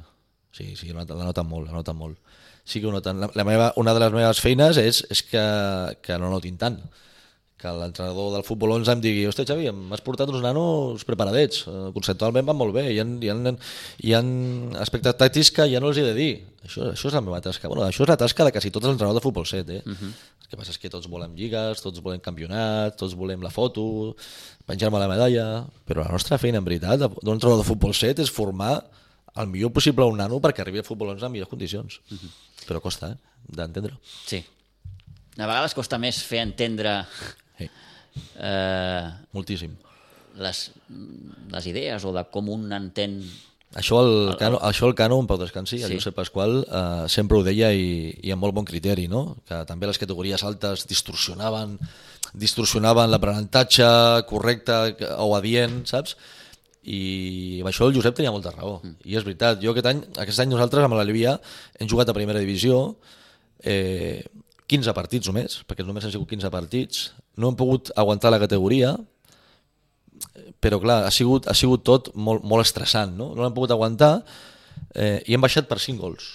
Sí, 0.51 0.71
sí, 0.75 0.89
la, 0.93 1.05
la 1.05 1.27
noten 1.27 1.45
molt, 1.45 1.69
la 1.69 1.77
noten 1.77 1.95
molt. 1.97 2.17
Sí 2.65 2.81
que 2.81 2.89
ho 2.89 2.93
noten. 2.93 3.19
La, 3.21 3.29
la 3.33 3.45
meva, 3.45 3.73
una 3.81 3.93
de 3.93 4.01
les 4.03 4.13
meves 4.13 4.41
feines 4.41 4.77
és, 4.81 5.03
és 5.09 5.21
que, 5.25 5.43
que 6.05 6.17
no 6.21 6.29
notin 6.33 6.57
tant. 6.57 6.79
Que 7.59 7.71
l'entrenador 7.75 8.31
del 8.37 8.45
futbol 8.47 8.71
11 8.77 8.93
em 8.93 9.01
digui 9.03 9.25
hòstia, 9.27 9.43
Xavi, 9.49 9.67
m'has 9.75 9.99
portat 10.05 10.29
uns 10.31 10.39
nanos 10.41 11.03
preparadets, 11.03 11.65
eh, 11.67 11.89
conceptualment 11.91 12.47
van 12.47 12.55
molt 12.55 12.71
bé, 12.77 12.85
hi 12.93 13.01
ha, 13.01 13.03
hi, 13.03 13.31
ha, 13.33 13.53
hi 13.99 14.13
ha 14.15 14.21
aspectes 14.79 15.17
tàctics 15.19 15.51
que 15.57 15.65
ja 15.67 15.81
no 15.83 15.89
els 15.91 15.99
he 15.99 16.05
de 16.07 16.13
dir. 16.15 16.29
Això, 16.63 16.93
això 16.93 17.09
és 17.11 17.17
la 17.17 17.23
meva 17.25 17.41
tasca. 17.43 17.67
Bueno, 17.67 17.83
això 17.83 18.05
és 18.05 18.11
la 18.13 18.17
tasca 18.21 18.47
de 18.47 18.53
quasi 18.55 18.71
tots 18.71 18.87
els 18.87 18.95
entrenadors 18.95 19.19
de 19.19 19.25
futbol 19.25 19.45
7, 19.49 19.75
eh? 19.75 19.83
Uh 19.83 19.91
-huh. 19.97 20.13
El 20.49 20.55
que 20.55 20.57
passa 20.57 20.73
és 20.73 20.79
que 20.81 20.89
tots 20.89 21.05
volem 21.05 21.35
lligues, 21.37 21.77
tots 21.83 22.01
volem 22.01 22.21
campionats, 22.25 22.97
tots 22.97 23.13
volem 23.13 23.43
la 23.45 23.51
foto, 23.53 24.15
penjar-me 24.65 24.97
la 24.97 25.09
medalla, 25.11 25.43
però 25.85 26.01
la 26.01 26.15
nostra 26.15 26.39
feina, 26.41 26.57
en 26.57 26.65
veritat, 26.65 27.03
d'un 27.05 27.35
entrenador 27.35 27.61
de 27.61 27.67
futbol 27.67 27.93
7 27.93 28.23
és 28.25 28.31
formar 28.33 28.79
el 29.37 29.45
millor 29.51 29.69
possible 29.75 30.07
un 30.09 30.17
nano 30.17 30.39
perquè 30.41 30.63
arribi 30.63 30.81
al 30.81 30.87
futbol 30.87 31.11
11 31.13 31.27
en 31.27 31.35
millors 31.35 31.51
condicions. 31.51 31.99
Uh 32.09 32.17
-huh. 32.17 32.31
Però 32.65 32.81
costa, 32.81 33.11
eh? 33.11 33.17
d'entendre. 33.45 33.93
Sí. 34.25 34.41
A 35.37 35.45
vegades 35.45 35.75
costa 35.77 35.99
més 36.01 36.23
fer 36.23 36.41
entendre 36.41 37.05
Sí, 37.59 37.69
eh, 38.39 39.11
moltíssim. 39.31 39.77
les, 40.35 40.71
les 41.51 41.65
idees 41.67 42.03
o 42.05 42.11
de 42.11 42.23
com 42.31 42.49
un 42.49 42.71
entén... 42.73 43.21
Això 43.77 43.99
el, 44.01 44.35
Cano, 44.39 44.57
això 44.65 44.87
el 44.87 44.95
Cano, 44.97 45.19
en 45.21 45.27
Pau 45.29 45.37
Descansi, 45.37 45.77
sí. 45.77 45.83
el. 45.85 45.99
Josep 45.99 46.15
Pasqual, 46.17 46.63
eh, 46.65 47.03
sempre 47.11 47.37
ho 47.37 47.43
deia 47.45 47.69
i, 47.69 48.09
i 48.25 48.33
amb 48.33 48.41
molt 48.41 48.55
bon 48.57 48.65
criteri, 48.65 49.05
no? 49.11 49.37
que 49.45 49.61
també 49.69 49.85
les 49.85 50.01
categories 50.01 50.41
altes 50.47 50.87
distorsionaven, 50.89 51.75
distorsionaven 52.33 53.13
l'aprenentatge 53.13 53.89
correcte 54.29 54.79
o 55.21 55.35
adient, 55.37 55.83
saps? 55.89 56.17
I 56.89 57.59
amb 57.61 57.69
això 57.69 57.85
el 57.85 57.93
Josep 57.93 58.17
tenia 58.17 58.33
molta 58.33 58.55
raó. 58.55 58.79
Mm. 58.81 58.97
I 59.05 59.19
és 59.19 59.27
veritat, 59.27 59.61
jo 59.61 59.75
aquest 59.75 59.91
any, 59.91 60.01
aquest 60.25 60.41
any 60.41 60.49
nosaltres 60.49 60.87
amb 60.87 60.97
l'Alivia 60.97 61.35
hem 61.77 61.89
jugat 61.91 62.09
a 62.09 62.17
primera 62.17 62.41
divisió, 62.41 62.81
eh, 63.61 64.25
15 64.69 64.97
partits 64.97 65.29
només, 65.29 65.61
perquè 65.69 65.85
només 65.85 66.05
han 66.05 66.13
sigut 66.13 66.29
15 66.29 66.49
partits, 66.53 67.11
no 67.37 67.49
hem 67.49 67.57
pogut 67.57 67.93
aguantar 67.97 68.33
la 68.33 68.41
categoria, 68.41 68.95
però 70.61 70.79
clar, 70.81 71.03
ha 71.07 71.11
sigut, 71.11 71.47
ha 71.47 71.53
sigut 71.57 71.83
tot 71.87 72.11
molt, 72.15 72.43
molt 72.43 72.65
estressant, 72.65 73.15
no? 73.17 73.31
No 73.35 73.43
l'hem 73.45 73.53
pogut 73.55 73.71
aguantar 73.75 74.23
eh, 74.95 75.21
i 75.27 75.33
hem 75.35 75.41
baixat 75.41 75.67
per 75.69 75.79
5 75.79 75.99
gols, 76.01 76.29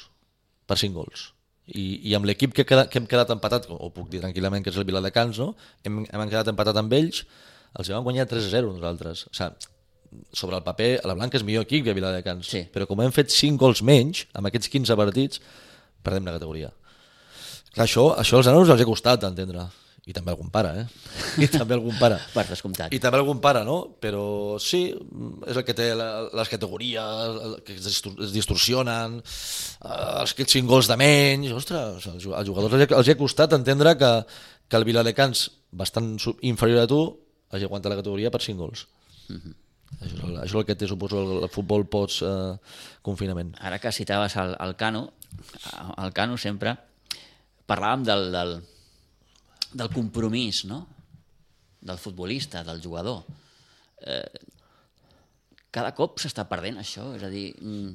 per 0.66 0.78
5 0.80 0.94
gols. 0.96 1.30
I, 1.66 2.10
i 2.10 2.14
amb 2.14 2.26
l'equip 2.28 2.52
que, 2.52 2.62
he 2.62 2.68
quedat- 2.68 2.90
que 2.92 2.98
hem 3.00 3.06
quedat 3.08 3.30
empatat, 3.32 3.66
o 3.72 3.88
puc 3.90 4.10
dir 4.12 4.20
tranquil·lament 4.20 4.62
que 4.64 4.70
és 4.70 4.76
el 4.76 4.84
Viladecans, 4.84 5.38
no? 5.40 5.54
hem, 5.82 6.02
hem 6.04 6.24
quedat 6.28 6.50
empatat 6.52 6.76
amb 6.76 6.92
ells, 6.92 7.22
els 7.78 7.88
vam 7.90 8.04
guanyar 8.04 8.26
3-0 8.28 8.68
nosaltres. 8.74 9.24
O 9.30 9.34
sigui, 9.34 9.70
sobre 10.36 10.56
el 10.60 10.62
paper, 10.62 11.00
la 11.08 11.14
Blanca 11.16 11.38
és 11.40 11.42
millor 11.42 11.64
equip 11.64 11.84
que 11.88 11.94
Viladecans, 11.96 12.46
Sí. 12.46 12.66
però 12.70 12.86
com 12.86 13.00
hem 13.02 13.10
fet 13.16 13.32
5 13.34 13.58
gols 13.58 13.80
menys, 13.82 14.26
amb 14.34 14.46
aquests 14.46 14.68
15 14.70 14.94
partits, 15.00 15.40
perdem 16.04 16.28
la 16.28 16.36
categoria. 16.36 16.70
Clar, 17.74 17.86
això, 17.88 18.10
això 18.20 18.36
als 18.38 18.46
nanos 18.46 18.68
els 18.68 18.80
ha 18.84 18.86
costat 18.86 19.24
d'entendre. 19.24 19.64
I 20.04 20.12
també 20.12 20.34
algun 20.34 20.50
pare, 20.52 20.70
eh? 20.82 20.86
I 21.44 21.46
també 21.48 21.78
algun 21.78 21.94
pare. 21.96 22.18
Per 22.34 22.42
descomptat. 22.50 22.92
I 22.92 22.98
també 23.00 23.16
algun 23.22 23.38
pare, 23.40 23.62
no? 23.64 23.76
Però 24.02 24.58
sí, 24.60 24.82
és 25.48 25.56
el 25.56 25.64
que 25.64 25.72
té 25.78 25.86
la, 25.96 26.26
les 26.28 26.50
categories, 26.52 27.38
el- 27.46 27.54
que 27.64 27.78
es, 27.78 27.86
distor 27.86 28.18
es 28.26 28.34
distorsionen, 28.34 29.16
eh, 29.22 30.20
els 30.20 30.34
aquests 30.36 30.58
cinc 30.58 30.68
gols 30.68 30.90
de 30.92 30.98
menys... 31.00 31.54
Ostres, 31.56 32.04
als 32.10 32.20
ju- 32.26 32.34
als 32.36 32.48
jugadors 32.50 32.76
els, 32.76 32.92
els 32.92 33.08
ha 33.08 33.16
costat 33.16 33.56
entendre 33.56 33.94
que, 33.96 34.10
que 34.68 34.76
el 34.76 34.84
Viladecans, 34.84 35.46
bastant 35.72 36.12
inferior 36.44 36.84
a 36.84 36.90
tu, 36.90 37.00
hagi 37.54 37.64
aguantat 37.64 37.94
la 37.94 38.00
categoria 38.02 38.30
per 38.34 38.42
cinc 38.44 38.60
gols. 38.60 38.84
això, 39.30 40.04
és 40.04 40.20
el, 40.20 40.36
això 40.42 40.50
és 40.50 40.54
el 40.60 40.68
que 40.68 40.76
té, 40.76 40.90
suposo, 40.90 41.22
el, 41.24 41.42
el 41.48 41.52
futbol 41.54 41.88
post 41.88 42.20
eh, 42.28 42.52
confinament. 43.06 43.54
Ara 43.64 43.80
que 43.80 43.92
citaves 43.94 44.36
el, 44.36 44.52
el 44.60 44.76
Cano, 44.76 45.06
el 45.96 46.12
Cano 46.12 46.36
sempre, 46.36 46.76
parlàvem 47.70 48.04
del, 48.04 48.28
del, 48.34 48.56
del 49.74 49.90
compromís, 49.90 50.64
no? 50.70 50.86
Del 51.84 51.98
futbolista, 51.98 52.62
del 52.64 52.80
jugador. 52.80 53.24
Eh, 54.00 54.30
cada 55.74 55.92
cop 55.94 56.20
s'està 56.22 56.46
perdent 56.48 56.78
això, 56.78 57.10
és 57.18 57.22
a 57.26 57.28
dir, 57.32 57.48
mm, 57.60 57.90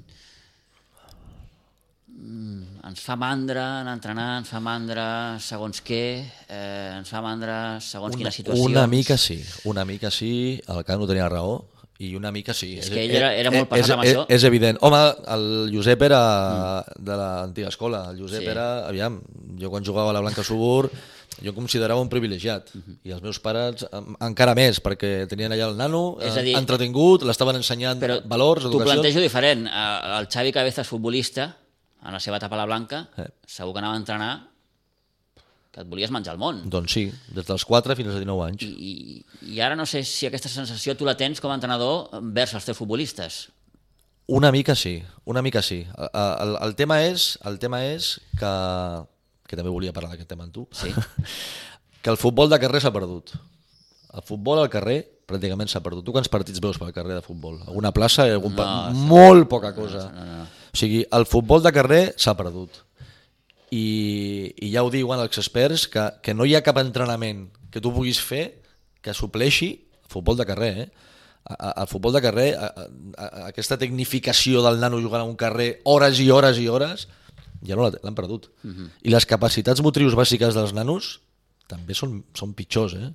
mm, 2.08 2.86
ens 2.90 3.02
fa 3.06 3.16
mandra 3.20 3.66
en 3.82 3.88
entrenar, 3.94 4.30
ens 4.42 4.50
fa 4.52 4.60
mandra 4.64 5.06
segons 5.44 5.82
què, 5.86 6.04
eh, 6.50 6.94
ens 7.00 7.10
fa 7.10 7.22
mandra 7.24 7.80
segons 7.82 8.14
Una, 8.16 8.20
quines 8.24 8.36
situacions. 8.42 8.68
una 8.68 8.86
mica 8.88 9.18
sí, 9.18 9.40
una 9.66 9.86
mica 9.86 10.12
sí, 10.12 10.62
el 10.68 10.84
Cano 10.86 11.08
tenia 11.08 11.30
raó, 11.30 11.66
i 12.00 12.14
una 12.16 12.32
mica 12.32 12.54
sí. 12.54 12.78
És 12.80 12.90
que 12.90 13.02
ell 13.04 13.12
era- 13.12 13.34
era 13.36 13.52
molt 13.52 13.66
és, 13.66 13.82
passat 13.82 13.92
amb 13.98 14.04
és, 14.06 14.14
això. 14.16 14.26
És 14.30 14.44
evident. 14.48 14.78
Home, 14.82 15.00
el 15.36 15.70
Josep 15.74 16.02
era 16.08 16.86
de 16.96 17.16
l'antiga 17.18 17.68
escola. 17.68 18.06
El 18.12 18.22
Josep 18.22 18.40
Sí. 18.40 18.48
era, 18.48 18.88
aviam, 18.88 19.18
jo 19.60 19.70
quan 19.70 19.84
jugava 19.84 20.12
a 20.12 20.14
la 20.14 20.22
Blanca 20.22 20.42
Subur, 20.42 20.90
jo 21.44 21.52
em 21.52 21.56
considerava 21.56 22.02
un 22.02 22.10
privilegiat. 22.10 22.72
I 23.06 23.12
els 23.16 23.22
meus 23.24 23.40
pares 23.40 23.86
encara 24.26 24.56
més, 24.58 24.82
perquè 24.84 25.28
tenien 25.30 25.52
allà 25.56 25.70
el 25.70 25.78
nano 25.78 26.18
És 26.22 26.36
a 26.36 26.42
dir- 26.44 26.56
eh, 26.56 26.60
entretingut, 26.60 27.24
l'estaven 27.24 27.56
ensenyant 27.62 28.00
Però 28.02 28.20
valors, 28.26 28.64
t'ho 28.64 28.70
educació... 28.74 28.94
plantejo 28.94 29.22
diferent. 29.24 29.68
Eh, 29.68 30.20
El 30.20 30.28
Xavi 30.28 30.52
Cabezas, 30.52 30.88
futbolista, 30.88 31.56
en 32.06 32.14
la 32.16 32.20
seva 32.20 32.38
etapa 32.38 32.56
a 32.56 32.60
la 32.64 32.66
Blanca, 32.66 33.10
Eh. 33.18 33.28
segur 33.46 33.74
que 33.74 33.80
anava 33.80 33.94
a 33.96 34.00
entrenar 34.00 34.32
que 35.72 35.82
et 35.84 35.88
volies 35.88 36.10
menjar 36.12 36.34
el 36.34 36.40
món. 36.42 36.64
Doncs 36.70 36.92
sí, 36.92 37.04
des 37.30 37.46
dels 37.46 37.64
4 37.66 37.96
fins 37.96 38.10
als 38.10 38.18
19 38.18 38.42
anys. 38.48 38.64
I, 38.66 38.74
i, 38.74 39.54
I 39.54 39.60
ara 39.62 39.76
no 39.78 39.86
sé 39.86 40.02
si 40.04 40.26
aquesta 40.26 40.50
sensació 40.50 40.96
tu 40.98 41.06
la 41.06 41.16
tens 41.16 41.40
com 41.40 41.52
a 41.52 41.58
entrenador 41.60 42.10
vers 42.34 42.56
els 42.58 42.66
teus 42.66 42.78
futbolistes. 42.78 43.50
Una 44.30 44.52
mica 44.52 44.76
sí, 44.76 45.02
una 45.26 45.42
mica 45.42 45.62
sí. 45.62 45.86
El, 45.98 46.10
el, 46.14 46.56
el 46.68 46.76
tema 46.76 47.00
és, 47.06 47.38
el 47.50 47.58
tema 47.62 47.84
és 47.86 48.20
que, 48.38 48.52
que 49.50 49.58
també 49.58 49.72
volia 49.74 49.94
parlar 49.96 50.14
d'aquest 50.14 50.30
tema 50.30 50.46
amb 50.46 50.54
tu, 50.54 50.68
Sí. 50.78 50.94
que 52.04 52.12
el 52.14 52.18
futbol 52.22 52.50
de 52.52 52.60
carrer 52.62 52.80
s'ha 52.84 52.94
perdut. 52.94 53.34
El 54.14 54.24
futbol 54.26 54.62
al 54.62 54.70
carrer 54.74 55.02
pràcticament 55.30 55.70
s'ha 55.70 55.82
perdut. 55.86 56.06
Tu 56.06 56.14
quants 56.16 56.30
partits 56.32 56.62
veus 56.64 56.78
pel 56.82 56.94
carrer 56.96 57.18
de 57.20 57.26
futbol? 57.26 57.60
Alguna 57.68 57.92
plaça? 57.94 58.24
Algun 58.30 58.56
pa... 58.58 58.68
No, 58.94 59.04
Molt 59.10 59.50
poca 59.52 59.74
cosa. 59.76 60.08
no, 60.14 60.26
no. 60.26 60.46
O 60.70 60.78
sigui, 60.78 61.02
el 61.18 61.26
futbol 61.30 61.62
de 61.66 61.72
carrer 61.74 62.04
s'ha 62.18 62.36
perdut. 62.38 62.78
I, 63.70 64.54
I 64.66 64.72
ja 64.74 64.82
ho 64.86 64.90
diuen 64.94 65.20
els 65.22 65.38
experts 65.38 65.86
que, 65.94 66.08
que 66.26 66.34
no 66.34 66.46
hi 66.50 66.56
ha 66.58 66.64
cap 66.66 66.80
entrenament 66.82 67.48
que 67.70 67.82
tu 67.82 67.92
puguis 67.94 68.18
fer 68.22 68.44
que 69.06 69.14
supleixi 69.14 69.70
el 70.00 70.10
futbol 70.10 70.38
de 70.40 70.46
carrer, 70.50 70.72
eh? 70.86 70.90
El 71.50 71.88
futbol 71.90 72.14
de 72.14 72.22
carrer, 72.22 72.48
a, 72.58 72.68
a, 72.68 72.84
a, 73.26 73.28
aquesta 73.50 73.78
tecnificació 73.82 74.62
del 74.66 74.80
nano 74.82 74.98
jugant 75.02 75.22
a 75.24 75.30
un 75.30 75.38
carrer 75.40 75.80
hores 75.90 76.20
i 76.22 76.28
hores 76.34 76.58
i 76.62 76.66
hores, 76.70 77.08
ja 77.64 77.76
no 77.76 77.84
la- 77.88 78.00
l'han 78.04 78.16
perdut. 78.16 78.50
I 79.04 79.10
les 79.10 79.26
capacitats 79.26 79.82
motrius 79.82 80.16
bàsiques 80.16 80.54
dels 80.56 80.74
nanos 80.74 81.20
també 81.68 81.94
són, 81.94 82.24
són 82.34 82.54
pitjors, 82.54 82.94
eh? 82.96 83.12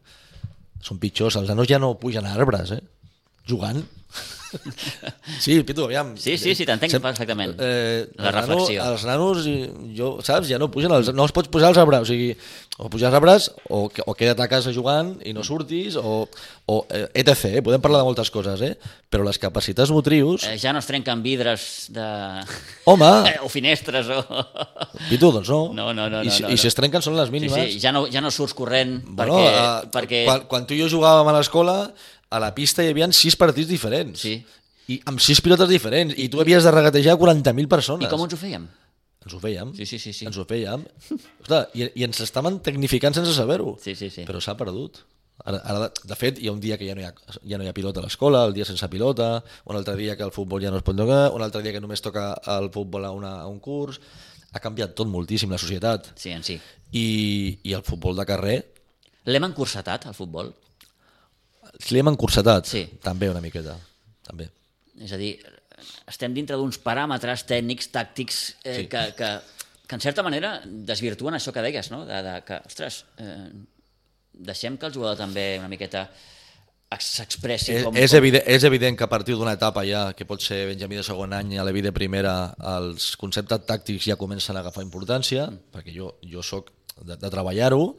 Són 0.84 0.99
pitjors. 0.99 1.36
Els 1.36 1.49
nanos 1.49 1.66
ja 1.68 1.78
no 1.78 1.95
pugen 1.99 2.26
a 2.26 2.34
arbres, 2.34 2.70
eh? 2.70 2.82
Jugant. 3.49 3.84
Sí, 5.40 5.57
Pitu, 5.66 5.82
aviam. 5.88 6.12
Sí, 6.16 6.36
sí, 6.38 6.53
sí, 6.55 6.62
t'entenc 6.62 6.92
perfectament. 7.03 7.57
Eh, 7.59 8.07
La 8.16 8.30
nano- 8.30 8.55
reflexió. 8.55 8.84
els 8.86 9.03
nanos, 9.05 9.40
jo, 9.97 10.20
saps, 10.22 10.47
ja 10.49 10.61
no 10.62 10.68
pugen, 10.70 10.92
als, 10.95 11.09
no 11.12 11.24
els 11.26 11.32
pots 11.34 11.51
posar 11.51 11.72
als 11.72 11.78
arbres, 11.82 12.05
o 12.05 12.07
sigui, 12.07 12.36
o 12.78 12.86
pujar 12.92 13.09
als 13.11 13.16
arbres, 13.18 13.49
o, 13.68 13.88
o 14.07 14.14
queda't 14.14 14.38
a 14.40 14.47
casa 14.47 14.70
jugant 14.72 15.16
i 15.26 15.32
no 15.34 15.42
surtis, 15.42 15.97
o, 15.99 16.28
o 16.70 16.76
eh, 16.88 17.09
etc. 17.18 17.57
Eh? 17.59 17.62
Podem 17.66 17.82
parlar 17.82 18.05
de 18.05 18.07
moltes 18.07 18.30
coses, 18.30 18.62
eh? 18.62 18.76
però 19.11 19.26
les 19.26 19.40
capacitats 19.42 19.90
motrius... 19.90 20.47
Eh, 20.47 20.55
ja 20.62 20.70
no 20.72 20.78
es 20.78 20.86
trenquen 20.86 21.22
vidres 21.26 21.88
de... 21.90 22.07
Home, 22.86 23.11
Eh, 23.34 23.36
o 23.47 23.51
finestres 23.51 24.07
o... 24.14 24.22
Pitu, 25.11 25.32
doncs 25.34 25.51
no. 25.51 25.72
No, 25.74 25.90
no, 25.92 26.07
no, 26.09 26.22
I, 26.22 26.30
si- 26.30 26.47
no, 26.47 26.55
I 26.55 26.55
no. 26.55 26.62
si 26.62 26.70
es 26.70 26.78
trenquen 26.78 27.03
són 27.03 27.18
les 27.18 27.26
Sí, 27.26 27.34
mínimes. 27.34 27.72
sí, 27.74 27.80
ja 27.82 27.90
no, 27.90 28.07
ja 28.07 28.22
no 28.22 28.30
surts 28.30 28.55
corrent 28.55 29.01
Bueno, 29.11 29.34
perquè... 29.42 29.51
eh, 29.51 29.90
perquè... 29.99 30.24
quan, 30.30 30.47
quan 30.47 30.66
tu 30.70 30.78
i 30.78 30.82
jo 30.84 30.86
jugàvem 30.95 31.26
a 31.34 31.38
l'escola, 31.40 31.78
a 32.35 32.41
la 32.43 32.51
pista 32.57 32.82
hi 32.82 32.91
havia 32.91 33.07
sis 33.14 33.37
partits 33.39 33.70
diferents. 33.70 34.24
Sí. 34.26 34.39
I 34.91 34.99
amb 35.09 35.22
sis 35.22 35.41
pilotes 35.45 35.70
diferents. 35.70 36.16
I 36.18 36.28
tu 36.32 36.43
havies 36.43 36.66
de 36.66 36.72
regatejar 36.74 37.14
40.000 37.20 37.70
persones. 37.70 38.09
I 38.09 38.11
com 38.11 38.24
ens 38.26 38.35
ho 38.35 38.41
fèiem? 38.41 38.66
Ens 39.24 39.35
ho 39.37 39.41
fèiem. 39.41 39.72
Sí, 39.78 39.87
sí, 39.89 40.01
sí, 40.03 40.12
sí. 40.12 40.26
Ens 40.28 40.37
ho 40.37 40.45
fèiem. 40.49 40.82
Ostres, 41.14 41.70
i, 41.78 41.87
I 41.95 42.07
ens 42.09 42.20
estaven 42.26 42.59
tecnificant 42.64 43.16
sense 43.16 43.32
saber-ho. 43.37 43.76
Sí, 43.82 43.95
sí, 43.97 44.11
sí. 44.12 44.26
Però 44.28 44.43
s'ha 44.43 44.57
perdut. 44.59 45.01
Ara, 45.45 45.59
ara, 45.66 45.87
de 46.11 46.18
fet, 46.18 46.39
hi 46.39 46.51
ha 46.51 46.53
un 46.55 46.61
dia 46.62 46.76
que 46.78 46.87
ja 46.87 46.95
no 46.95 47.03
hi 47.03 47.09
ha, 47.09 47.14
ja 47.51 47.59
no 47.59 47.64
hi 47.64 47.70
ha 47.70 47.74
pilota 47.74 48.03
a 48.03 48.05
l'escola, 48.05 48.45
el 48.47 48.55
dia 48.55 48.66
sense 48.68 48.87
pilota, 48.91 49.30
un 49.66 49.78
altre 49.78 49.97
dia 49.99 50.14
que 50.18 50.22
el 50.26 50.30
futbol 50.35 50.62
ja 50.62 50.70
no 50.70 50.78
es 50.78 50.87
pot 50.87 50.99
tocar, 50.99 51.24
un 51.35 51.43
altre 51.43 51.62
dia 51.64 51.72
que 51.74 51.82
només 51.82 52.05
toca 52.05 52.28
el 52.59 52.70
futbol 52.74 53.09
a, 53.09 53.11
una, 53.16 53.32
a 53.43 53.49
un 53.51 53.59
curs. 53.62 53.99
Ha 54.55 54.62
canviat 54.62 54.95
tot 54.95 55.11
moltíssim 55.11 55.51
la 55.51 55.59
societat. 55.59 56.12
Sí, 56.20 56.30
en 56.30 56.47
sí. 56.47 56.61
I, 56.95 57.09
i 57.66 57.74
el 57.74 57.82
futbol 57.82 58.14
de 58.18 58.26
carrer 58.28 58.59
L'hem 59.24 59.47
encursetat, 59.47 60.05
el 60.11 60.16
futbol? 60.16 60.51
L'hem 61.90 62.08
encursetat. 62.12 62.66
Sí. 62.70 62.84
També 63.02 63.28
una 63.30 63.40
miqueta. 63.44 63.76
També. 64.26 64.48
És 65.02 65.12
a 65.12 65.18
dir, 65.20 65.32
estem 66.08 66.34
dintre 66.36 66.56
d'uns 66.56 66.78
paràmetres 66.80 67.42
tècnics, 67.48 67.90
tàctics, 67.92 68.42
eh, 68.64 68.76
Sí. 68.82 68.86
que, 68.88 69.02
que, 69.18 69.30
que 69.86 69.94
en 69.98 70.00
certa 70.00 70.22
manera 70.22 70.60
desvirtuen 70.64 71.34
això 71.34 71.52
que 71.52 71.62
deies, 71.64 71.90
no? 71.90 72.04
De, 72.06 72.22
de 72.22 72.36
que, 72.46 72.60
ostres, 72.66 73.04
eh, 73.18 73.50
deixem 74.32 74.78
que 74.78 74.86
el 74.86 74.94
jugador 74.94 75.18
també 75.18 75.58
una 75.58 75.68
miqueta 75.68 76.06
ex- 76.90 77.10
s'expressi 77.18 77.72
És, 77.74 77.84
com... 77.84 77.96
és, 77.96 78.10
com... 78.10 78.18
evident, 78.18 78.44
és 78.46 78.64
evident 78.64 78.96
que 78.98 79.04
a 79.04 79.10
partir 79.10 79.34
d'una 79.36 79.52
etapa 79.58 79.84
ja, 79.86 80.12
que 80.14 80.24
pot 80.26 80.40
ser 80.42 80.64
Benjamí 80.72 80.96
de 80.96 81.04
segon 81.06 81.32
any 81.36 81.56
a 81.58 81.64
la 81.66 81.72
vida 81.74 81.92
primera, 81.92 82.54
els 82.78 83.12
conceptes 83.20 83.66
tàctics 83.66 84.06
ja 84.08 84.16
comencen 84.16 84.56
a 84.56 84.60
agafar 84.64 84.82
importància, 84.86 85.50
perquè 85.74 85.94
jo, 85.94 86.14
jo 86.22 86.42
sóc 86.42 86.70
de, 87.02 87.16
de 87.18 87.30
treballar-ho, 87.30 87.96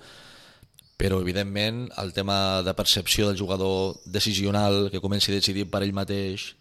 però 0.95 1.19
evidentment 1.19 1.89
el 2.01 2.13
tema 2.13 2.61
de 2.63 2.73
percepció 2.73 3.27
del 3.27 3.39
jugador 3.39 3.97
decisional, 4.05 4.89
que 4.91 5.03
comenci 5.03 5.31
a 5.31 5.35
decidir 5.35 5.67
per 5.69 5.83
ell 5.83 5.95
mateix, 5.95 6.53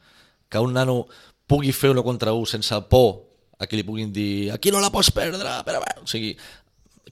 que 0.48 0.58
un 0.58 0.74
nano 0.74 1.04
pugui 1.46 1.72
fer 1.72 1.92
uno 1.94 2.02
contra 2.02 2.32
un 2.32 2.46
sense 2.46 2.74
por 2.90 3.22
a 3.58 3.68
qui 3.70 3.78
li 3.78 3.86
puguin 3.86 4.10
dir 4.12 4.50
aquí 4.50 4.72
no 4.74 4.80
la 4.82 4.90
pots 4.90 5.12
perdre, 5.14 5.60
però 5.66 5.80
bé, 5.82 5.92
o 6.02 6.06
sigui, 6.10 6.34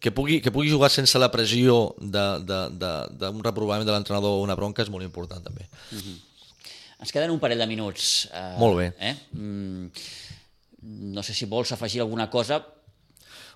que 0.03 0.11
pugui, 0.11 0.41
que 0.43 0.51
pugui 0.51 0.73
jugar 0.73 0.91
sense 0.91 1.18
la 1.23 1.31
pressió 1.31 1.95
d'un 2.01 3.43
reprovament 3.47 3.87
de 3.87 3.95
l'entrenador 3.95 4.39
o 4.39 4.43
una 4.43 4.59
bronca 4.59 4.83
és 4.83 4.91
molt 4.91 5.07
important 5.07 5.45
també. 5.45 5.68
Ens 7.03 7.14
queden 7.14 7.31
un 7.35 7.41
parell 7.43 7.62
de 7.62 7.68
minuts. 7.70 8.29
Eh, 8.31 8.57
Molt 8.59 8.79
bé. 8.79 8.89
Eh? 8.99 9.14
Mm, 9.35 9.87
no 11.14 11.23
sé 11.23 11.35
si 11.35 11.47
vols 11.51 11.70
afegir 11.75 12.03
alguna 12.03 12.29
cosa. 12.31 12.61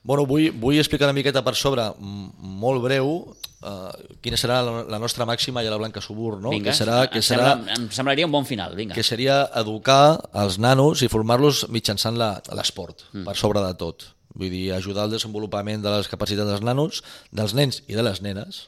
Bueno, 0.07 0.23
vull, 0.31 0.53
vull 0.55 0.79
explicar 0.79 1.09
una 1.09 1.17
miqueta 1.17 1.43
per 1.43 1.57
sobre, 1.59 1.83
molt 1.99 2.83
breu, 2.85 3.09
uh, 3.27 3.89
quina 4.23 4.39
serà 4.39 4.61
la, 4.63 4.85
la 4.95 5.01
nostra 5.03 5.27
màxima 5.27 5.65
i 5.65 5.67
a 5.67 5.73
la 5.73 5.79
Blanca 5.81 6.01
Subur, 6.05 6.37
no? 6.39 6.53
Vinga, 6.55 6.71
que 6.71 6.77
serà, 6.79 6.99
que 7.11 7.19
em, 7.19 7.27
serà, 7.27 7.49
sembla, 7.57 7.75
em 7.75 7.89
semblaria 7.97 8.29
un 8.29 8.35
bon 8.37 8.47
final. 8.47 8.77
Vinga. 8.79 8.95
que 8.95 9.03
seria 9.07 9.41
educar 9.59 10.15
els 10.45 10.61
nanos 10.63 11.03
i 11.03 11.09
formar-los 11.11 11.65
mitjançant 11.75 12.15
la- 12.21 12.37
l'esport, 12.55 13.03
mm. 13.13 13.25
per 13.27 13.35
sobre 13.41 13.65
de 13.67 13.75
tot. 13.83 14.07
Vull 14.37 14.53
dir, 14.53 14.65
ajudar 14.77 15.09
al 15.09 15.11
desenvolupament 15.17 15.83
de 15.83 15.91
les 15.97 16.09
capacitats 16.13 16.51
dels 16.55 16.63
nanos, 16.63 17.03
dels 17.33 17.55
nens 17.59 17.83
i 17.89 17.99
de 17.99 18.05
les 18.07 18.23
nenes, 18.23 18.67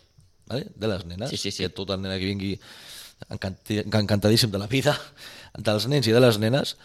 vale? 0.51 0.67
de 0.75 0.91
les 0.91 1.05
nenes, 1.07 1.31
Sí, 1.31 1.37
sí, 1.37 1.53
sí. 1.53 1.63
que 1.63 1.69
tot 1.77 1.91
el 1.95 2.01
nen 2.03 2.19
que 2.19 2.25
vingui 2.33 2.55
encantadíssim 3.29 4.51
de 4.51 4.59
la 4.59 4.67
vida, 4.67 4.95
dels 5.59 5.87
nens 5.91 6.07
i 6.09 6.15
de 6.15 6.21
les 6.23 6.39
nenes, 6.39 6.77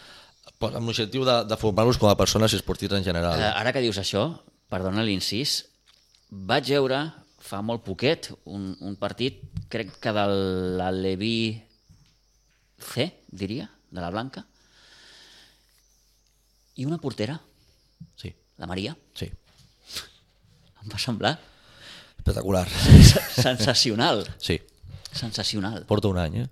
però 0.58 0.76
amb 0.78 0.88
l'objectiu 0.88 1.24
de, 1.26 1.36
de 1.48 1.56
formar-los 1.60 1.98
com 2.00 2.08
a 2.10 2.16
persones 2.18 2.52
i 2.52 2.58
esportistes 2.60 2.98
en 3.00 3.04
general. 3.06 3.38
Eh, 3.40 3.50
ara 3.60 3.72
que 3.74 3.82
dius 3.84 3.98
això, 4.00 4.26
perdona 4.72 5.04
l'incís, 5.06 5.62
vaig 6.30 6.70
veure 6.72 7.02
fa 7.44 7.60
molt 7.60 7.82
poquet 7.84 8.30
un, 8.48 8.70
un 8.80 8.94
partit, 8.96 9.42
crec 9.68 9.90
que 10.00 10.12
de 10.16 10.22
l'Aleví 10.80 11.60
C, 12.80 13.10
diria, 13.28 13.66
de 13.92 14.00
la 14.00 14.08
Blanca, 14.10 14.44
i 16.76 16.86
una 16.88 16.98
portera, 16.98 17.38
Sí, 18.18 18.32
la 18.58 18.66
Maria, 18.66 18.94
sí. 19.16 19.28
em 20.82 20.88
va 20.90 20.98
semblar 21.00 21.34
Espectacular. 22.18 22.64
sensacional, 23.46 24.24
Sí, 24.38 24.58
sensacional. 25.12 25.84
porta 25.86 26.08
un 26.08 26.18
any, 26.18 26.38
eh? 26.44 26.48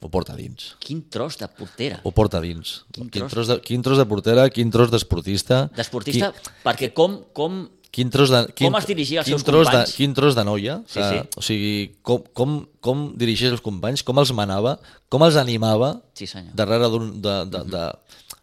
Ho 0.00 0.08
porta 0.08 0.32
dins. 0.36 0.74
Quin 0.80 1.02
tros 1.12 1.36
de 1.36 1.46
portera. 1.52 1.98
Ho 2.04 2.12
porta 2.16 2.40
dins. 2.40 2.84
Quin 2.92 3.10
Quin, 3.10 3.20
tros. 3.26 3.32
tros 3.34 3.48
de, 3.52 3.58
quin 3.60 3.82
tros 3.84 3.98
de 4.00 4.06
portera, 4.08 4.46
quin 4.48 4.70
tros 4.72 4.90
d'esportista. 4.90 5.66
D'esportista, 5.76 6.32
Quin, 6.32 6.54
perquè 6.64 6.88
com, 6.96 7.18
com 7.36 7.66
quin 7.92 8.08
tros 8.08 8.30
de, 8.32 8.46
quin, 8.54 8.70
Com 8.70 8.78
es 8.78 8.86
dirigia 8.88 9.20
als 9.20 9.28
quin 9.28 9.36
seus 9.36 9.44
tros 9.44 9.66
companys? 9.68 9.90
De, 9.92 9.96
quin 10.00 10.14
tros 10.16 10.34
de 10.38 10.44
noia. 10.48 10.78
Sí, 10.86 11.00
que, 11.02 11.08
sí. 11.10 11.20
O 11.36 11.42
sigui, 11.44 11.74
com, 12.06 12.24
com, 12.32 12.56
com 12.80 13.04
dirigeix 13.18 13.52
els 13.52 13.60
companys, 13.60 14.00
com 14.06 14.16
els 14.22 14.32
manava, 14.32 14.78
com 15.12 15.20
els 15.26 15.36
animava 15.36 15.98
Sí, 16.16 16.26
senyor. 16.26 16.54
darrere 16.56 16.88
d'un... 16.88 17.12
De, 17.20 17.36
de, 17.52 17.64
de, 17.76 17.84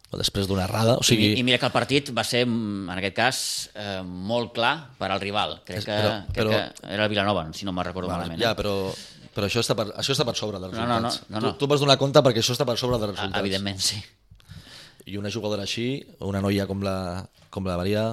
o 0.08 0.16
després 0.16 0.46
d'una 0.48 0.62
errada. 0.64 0.94
O 0.96 1.02
I, 1.02 1.04
sigui, 1.04 1.26
I 1.36 1.42
mira 1.44 1.58
que 1.60 1.66
el 1.68 1.72
partit 1.74 2.06
va 2.16 2.22
ser, 2.24 2.46
mm, 2.48 2.86
en 2.88 2.96
aquest 2.96 3.12
cas, 3.18 3.40
eh, 3.76 3.98
molt 4.06 4.54
clar 4.56 4.94
per 4.96 5.10
al 5.12 5.20
rival. 5.20 5.58
Crec, 5.68 5.82
que, 5.84 5.92
Però- 5.98 6.14
crec 6.32 6.38
però- 6.46 6.54
que 6.54 6.94
era 6.94 7.04
el 7.04 7.10
Vilanova, 7.12 7.42
si 7.52 7.66
no 7.68 7.74
me'n 7.76 7.84
recordo 7.90 8.08
malament. 8.08 8.40
ja, 8.40 8.54
eh? 8.54 8.56
però, 8.56 8.72
però 9.38 9.46
això, 9.46 9.62
està 9.62 9.76
per, 9.78 9.86
això 9.94 10.16
està 10.16 10.26
per 10.26 10.34
sobre 10.34 10.58
dels 10.58 10.74
No, 10.74 10.82
no, 10.82 10.98
no, 10.98 11.08
resultats. 11.12 11.30
no, 11.30 11.40
no. 11.46 11.52
Tu, 11.54 11.62
tu 11.62 11.70
vas 11.70 11.78
donar 11.86 11.94
compte 12.00 12.18
perquè 12.26 12.42
això 12.42 12.56
està 12.58 12.66
per 12.66 12.74
sobre 12.80 12.98
dels 12.98 13.12
Ah, 13.12 13.14
resultats. 13.14 13.44
Evidentment, 13.46 13.78
sí. 13.78 14.02
I 15.06 15.16
una 15.16 15.30
jugadora 15.30 15.62
així, 15.62 16.02
una 16.26 16.42
noia 16.44 16.66
com 16.68 16.82
la, 16.84 16.96
com 17.54 17.64
la 17.70 17.78
Maria, 17.80 18.08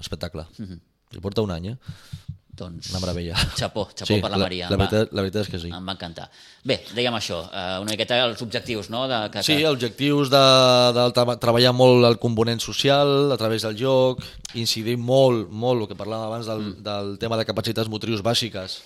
espectacle. 0.00 0.46
Mhm. 0.58 0.78
Li 1.14 1.20
porta 1.20 1.42
un 1.42 1.50
any, 1.54 1.72
eh? 1.74 1.76
Doncs, 2.54 2.92
Una 2.92 3.00
meravella. 3.02 3.34
Xapó, 3.58 3.88
xapó 3.98 4.14
per 4.22 4.30
la, 4.30 4.38
Maria. 4.38 4.68
La, 4.70 4.76
va- 4.78 4.84
veritat, 4.86 5.10
la 5.12 5.22
veritat 5.24 5.42
és 5.42 5.48
que 5.50 5.58
sí. 5.58 5.70
Em 5.74 5.88
va 5.88 5.96
encantar. 5.96 6.28
Bé, 6.62 6.76
dèiem 6.94 7.16
això, 7.18 7.40
eh, 7.50 7.80
una 7.82 7.90
miqueta 7.90 8.20
els 8.28 8.40
objectius, 8.46 8.90
no? 8.94 9.08
De, 9.10 9.18
que, 9.34 9.42
Sí, 9.42 9.56
que... 9.58 9.66
objectius 9.72 10.30
de, 10.30 10.42
de 10.94 11.08
tra 11.16 11.34
treballar 11.42 11.72
molt 11.74 12.06
el 12.06 12.18
component 12.22 12.62
social 12.62 13.32
a 13.34 13.36
través 13.40 13.66
del 13.66 13.74
joc, 13.80 14.22
incidir 14.54 14.94
molt, 15.02 15.50
molt, 15.50 15.82
el 15.82 15.88
que 15.90 15.98
parlàvem 15.98 16.28
abans 16.30 16.46
del, 16.46 16.62
Mm. 16.62 16.82
del 16.86 17.10
tema 17.18 17.36
de 17.36 17.44
capacitats 17.50 17.90
motrius 17.90 18.22
bàsiques, 18.22 18.78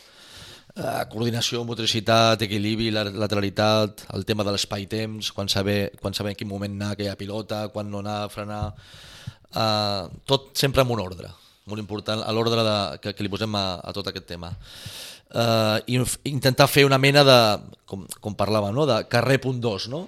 eh, 0.77 1.05
coordinació, 1.11 1.65
motricitat, 1.65 2.43
equilibri, 2.43 2.91
la- 2.91 3.05
lateralitat, 3.05 4.05
el 4.15 4.25
tema 4.25 4.45
de 4.45 4.53
l'espai-temps, 4.55 5.33
quan 5.33 5.49
saber, 5.49 5.93
quan 6.01 6.15
saber 6.15 6.33
en 6.35 6.39
quin 6.39 6.49
moment 6.49 6.75
anar 6.77 6.93
aquella 6.93 7.17
pilota, 7.17 7.69
quan 7.75 7.91
no 7.91 8.01
anar, 8.05 8.29
frenar, 8.31 8.75
eh, 9.55 10.03
tot 10.27 10.51
sempre 10.59 10.83
amb 10.83 10.93
un 10.97 11.01
ordre, 11.01 11.31
molt 11.67 11.81
important, 11.81 12.23
a 12.25 12.33
l'ordre 12.33 12.63
que, 13.01 13.15
que 13.15 13.23
li 13.27 13.29
posem 13.33 13.55
a, 13.55 13.67
a 13.81 13.93
tot 13.93 14.07
aquest 14.09 14.27
tema. 14.27 14.53
Eh, 15.29 15.99
intentar 16.25 16.69
fer 16.69 16.87
una 16.89 16.99
mena 16.99 17.25
de, 17.25 17.41
com, 17.85 18.07
com 18.21 18.35
parlàvem, 18.39 18.73
no? 18.75 18.87
de 18.89 19.03
carrer 19.13 19.41
punt 19.45 19.61
dos, 19.61 19.89
no? 19.93 20.07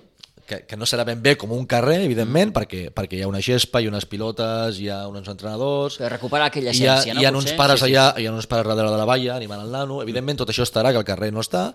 Que, 0.50 0.64
que 0.66 0.76
no 0.78 0.88
serà 0.90 1.04
ben 1.06 1.20
bé 1.22 1.36
com 1.38 1.52
un 1.54 1.62
carrer, 1.70 2.00
evidentment, 2.08 2.50
perquè, 2.56 2.88
perquè 2.94 3.20
hi 3.20 3.22
ha 3.22 3.30
una 3.30 3.42
gespa, 3.44 3.78
hi 3.78 3.86
ha 3.86 3.92
unes 3.94 4.08
pilotes, 4.10 4.80
hi 4.82 4.88
ha 4.90 5.04
uns 5.06 5.30
entrenadors, 5.30 6.00
Per 6.02 6.10
recuperar 6.10 6.50
aquella 6.50 6.74
hi 6.74 6.82
ha, 6.88 6.98
essència, 6.98 7.14
no? 7.14 7.22
hi 7.22 7.28
ha 7.28 7.32
Potser? 7.32 7.52
uns 7.54 7.58
pares 7.60 7.78
sí, 7.80 7.86
sí. 7.86 7.94
allà, 7.94 8.06
hi 8.18 8.26
ha 8.26 8.34
uns 8.34 8.50
pares 8.50 8.66
darrere 8.66 8.90
de 8.90 8.98
la 8.98 9.06
valla 9.08 9.36
animant 9.38 9.62
el 9.62 9.70
nano, 9.70 10.00
evidentment 10.02 10.42
tot 10.42 10.50
això 10.50 10.66
estarà, 10.66 10.90
que 10.90 10.98
el 10.98 11.06
carrer 11.06 11.30
no 11.32 11.44
està, 11.46 11.68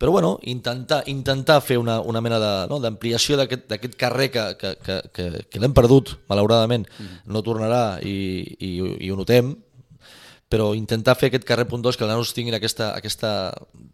però 0.00 0.10
bueno, 0.10 0.32
intentar, 0.50 1.02
intentar 1.06 1.60
fer 1.62 1.76
una, 1.78 2.00
una 2.00 2.20
mena 2.24 2.40
de- 2.42 2.66
no, 2.72 2.80
d'ampliació 2.82 3.36
d'aquest 3.38 3.94
carrer 4.00 4.30
que, 4.32 4.46
que, 4.58 4.72
que, 4.82 4.96
que, 5.14 5.28
que 5.50 5.60
l'hem 5.62 5.76
perdut, 5.76 6.16
malauradament, 6.32 6.88
no 7.30 7.44
tornarà 7.46 8.00
i, 8.02 8.16
i, 8.58 8.72
i 9.06 9.12
ho 9.12 9.20
notem, 9.20 9.52
però 10.50 10.72
intentar 10.76 11.14
fer 11.18 11.30
aquest 11.30 11.46
carrer 11.48 11.64
punt 11.70 11.82
dos 11.82 11.96
que 11.96 12.04
els 12.04 12.10
nanos 12.12 12.34
tinguin 12.34 12.54
aquesta, 12.54 12.92
aquesta 12.94 13.30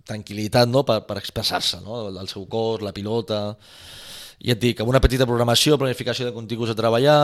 tranquil·litat 0.08 0.68
no? 0.68 0.82
per, 0.88 1.02
per 1.08 1.16
expressar-se, 1.20 1.80
no? 1.84 2.06
el 2.10 2.28
seu 2.28 2.46
cos, 2.50 2.82
la 2.84 2.94
pilota... 2.96 3.56
I 4.40 4.54
et 4.54 4.60
dic, 4.60 4.80
amb 4.80 4.88
una 4.88 5.00
petita 5.04 5.26
programació, 5.28 5.76
planificació 5.80 6.26
de 6.28 6.32
continguts 6.32 6.72
a 6.72 6.76
treballar, 6.78 7.16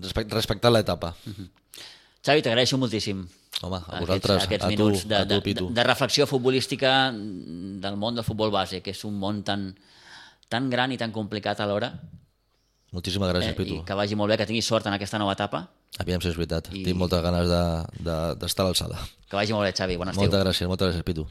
respect, 0.00 0.32
respectar 0.32 0.70
l'etapa. 0.72 1.12
Xavi, 2.24 2.40
t'agraeixo 2.44 2.78
moltíssim 2.78 3.24
Home, 3.62 3.78
a 3.78 4.00
vosaltres, 4.00 4.46
aquests, 4.46 4.46
aquests 4.46 4.64
a 4.64 4.68
tu, 4.68 4.72
minuts 4.72 5.04
de, 5.10 5.16
a 5.18 5.26
tu, 5.26 5.34
de, 5.34 5.40
Pitu. 5.44 5.66
de, 5.68 5.74
de 5.76 5.84
reflexió 5.84 6.26
futbolística 6.26 7.10
del 7.12 7.96
món 8.00 8.16
del 8.16 8.24
futbol 8.24 8.50
base, 8.54 8.80
que 8.82 8.94
és 8.94 9.04
un 9.04 9.18
món 9.20 9.42
tan, 9.44 9.68
tan 10.48 10.70
gran 10.72 10.94
i 10.94 10.98
tan 10.98 11.12
complicat 11.12 11.60
alhora, 11.60 11.92
Moltíssimes 12.92 13.30
gràcies, 13.32 13.52
eh, 13.52 13.56
Pitu. 13.56 13.74
i 13.80 13.84
que 13.88 13.94
vagi 13.96 14.16
molt 14.16 14.28
bé, 14.32 14.36
que 14.36 14.44
tinguis 14.48 14.66
sort 14.68 14.86
en 14.86 14.92
aquesta 14.96 15.18
nova 15.20 15.32
etapa, 15.36 15.66
Aviam 16.00 16.22
si 16.24 16.28
és 16.30 16.36
veritat. 16.36 16.70
I- 16.72 16.84
Tinc 16.86 16.96
moltes 16.96 17.20
ganes 17.20 17.44
d'estar 17.48 17.92
de, 18.00 18.40
de, 18.40 18.62
a 18.62 18.64
l'alçada. 18.64 18.98
que 19.28 19.36
vagi 19.36 19.52
molt 19.52 19.66
bé, 19.68 19.72
Xavi, 19.76 19.96
bon 20.00 20.08
estiu. 20.08 20.22
Moltes 20.24 20.40
gràcies, 20.46 20.68
moltes 20.68 20.88
gràcies, 20.88 21.04
Pitu. 21.04 21.28